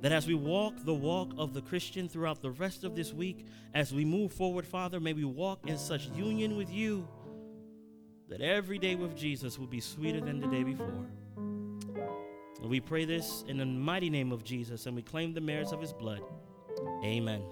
That 0.02 0.12
as 0.12 0.28
we 0.28 0.36
walk 0.36 0.74
the 0.84 0.94
walk 0.94 1.34
of 1.38 1.54
the 1.54 1.62
Christian 1.62 2.10
throughout 2.10 2.42
the 2.42 2.52
rest 2.52 2.84
of 2.84 2.96
this 2.96 3.14
week, 3.14 3.46
as 3.74 3.94
we 3.94 4.06
move 4.06 4.34
forward, 4.34 4.68
Father, 4.68 5.00
may 5.00 5.14
we 5.14 5.24
walk 5.24 5.68
in 5.68 5.78
such 5.78 6.08
union 6.10 6.58
with 6.58 6.72
you 6.72 7.08
that 8.30 8.42
every 8.42 8.78
day 8.78 8.96
with 8.96 9.16
Jesus 9.16 9.60
will 9.60 9.68
be 9.68 9.80
sweeter 9.80 10.22
than 10.22 10.40
the 10.40 10.48
day 10.48 10.64
before. 10.64 11.06
And 11.36 12.70
we 12.70 12.80
pray 12.80 13.06
this 13.06 13.44
in 13.48 13.58
the 13.58 13.66
mighty 13.66 14.10
name 14.10 14.32
of 14.32 14.44
Jesus, 14.44 14.86
and 14.86 14.96
we 14.96 15.02
claim 15.02 15.34
the 15.34 15.42
merits 15.42 15.72
of 15.72 15.82
his 15.82 15.94
blood. 15.94 16.22
Amen. 17.04 17.44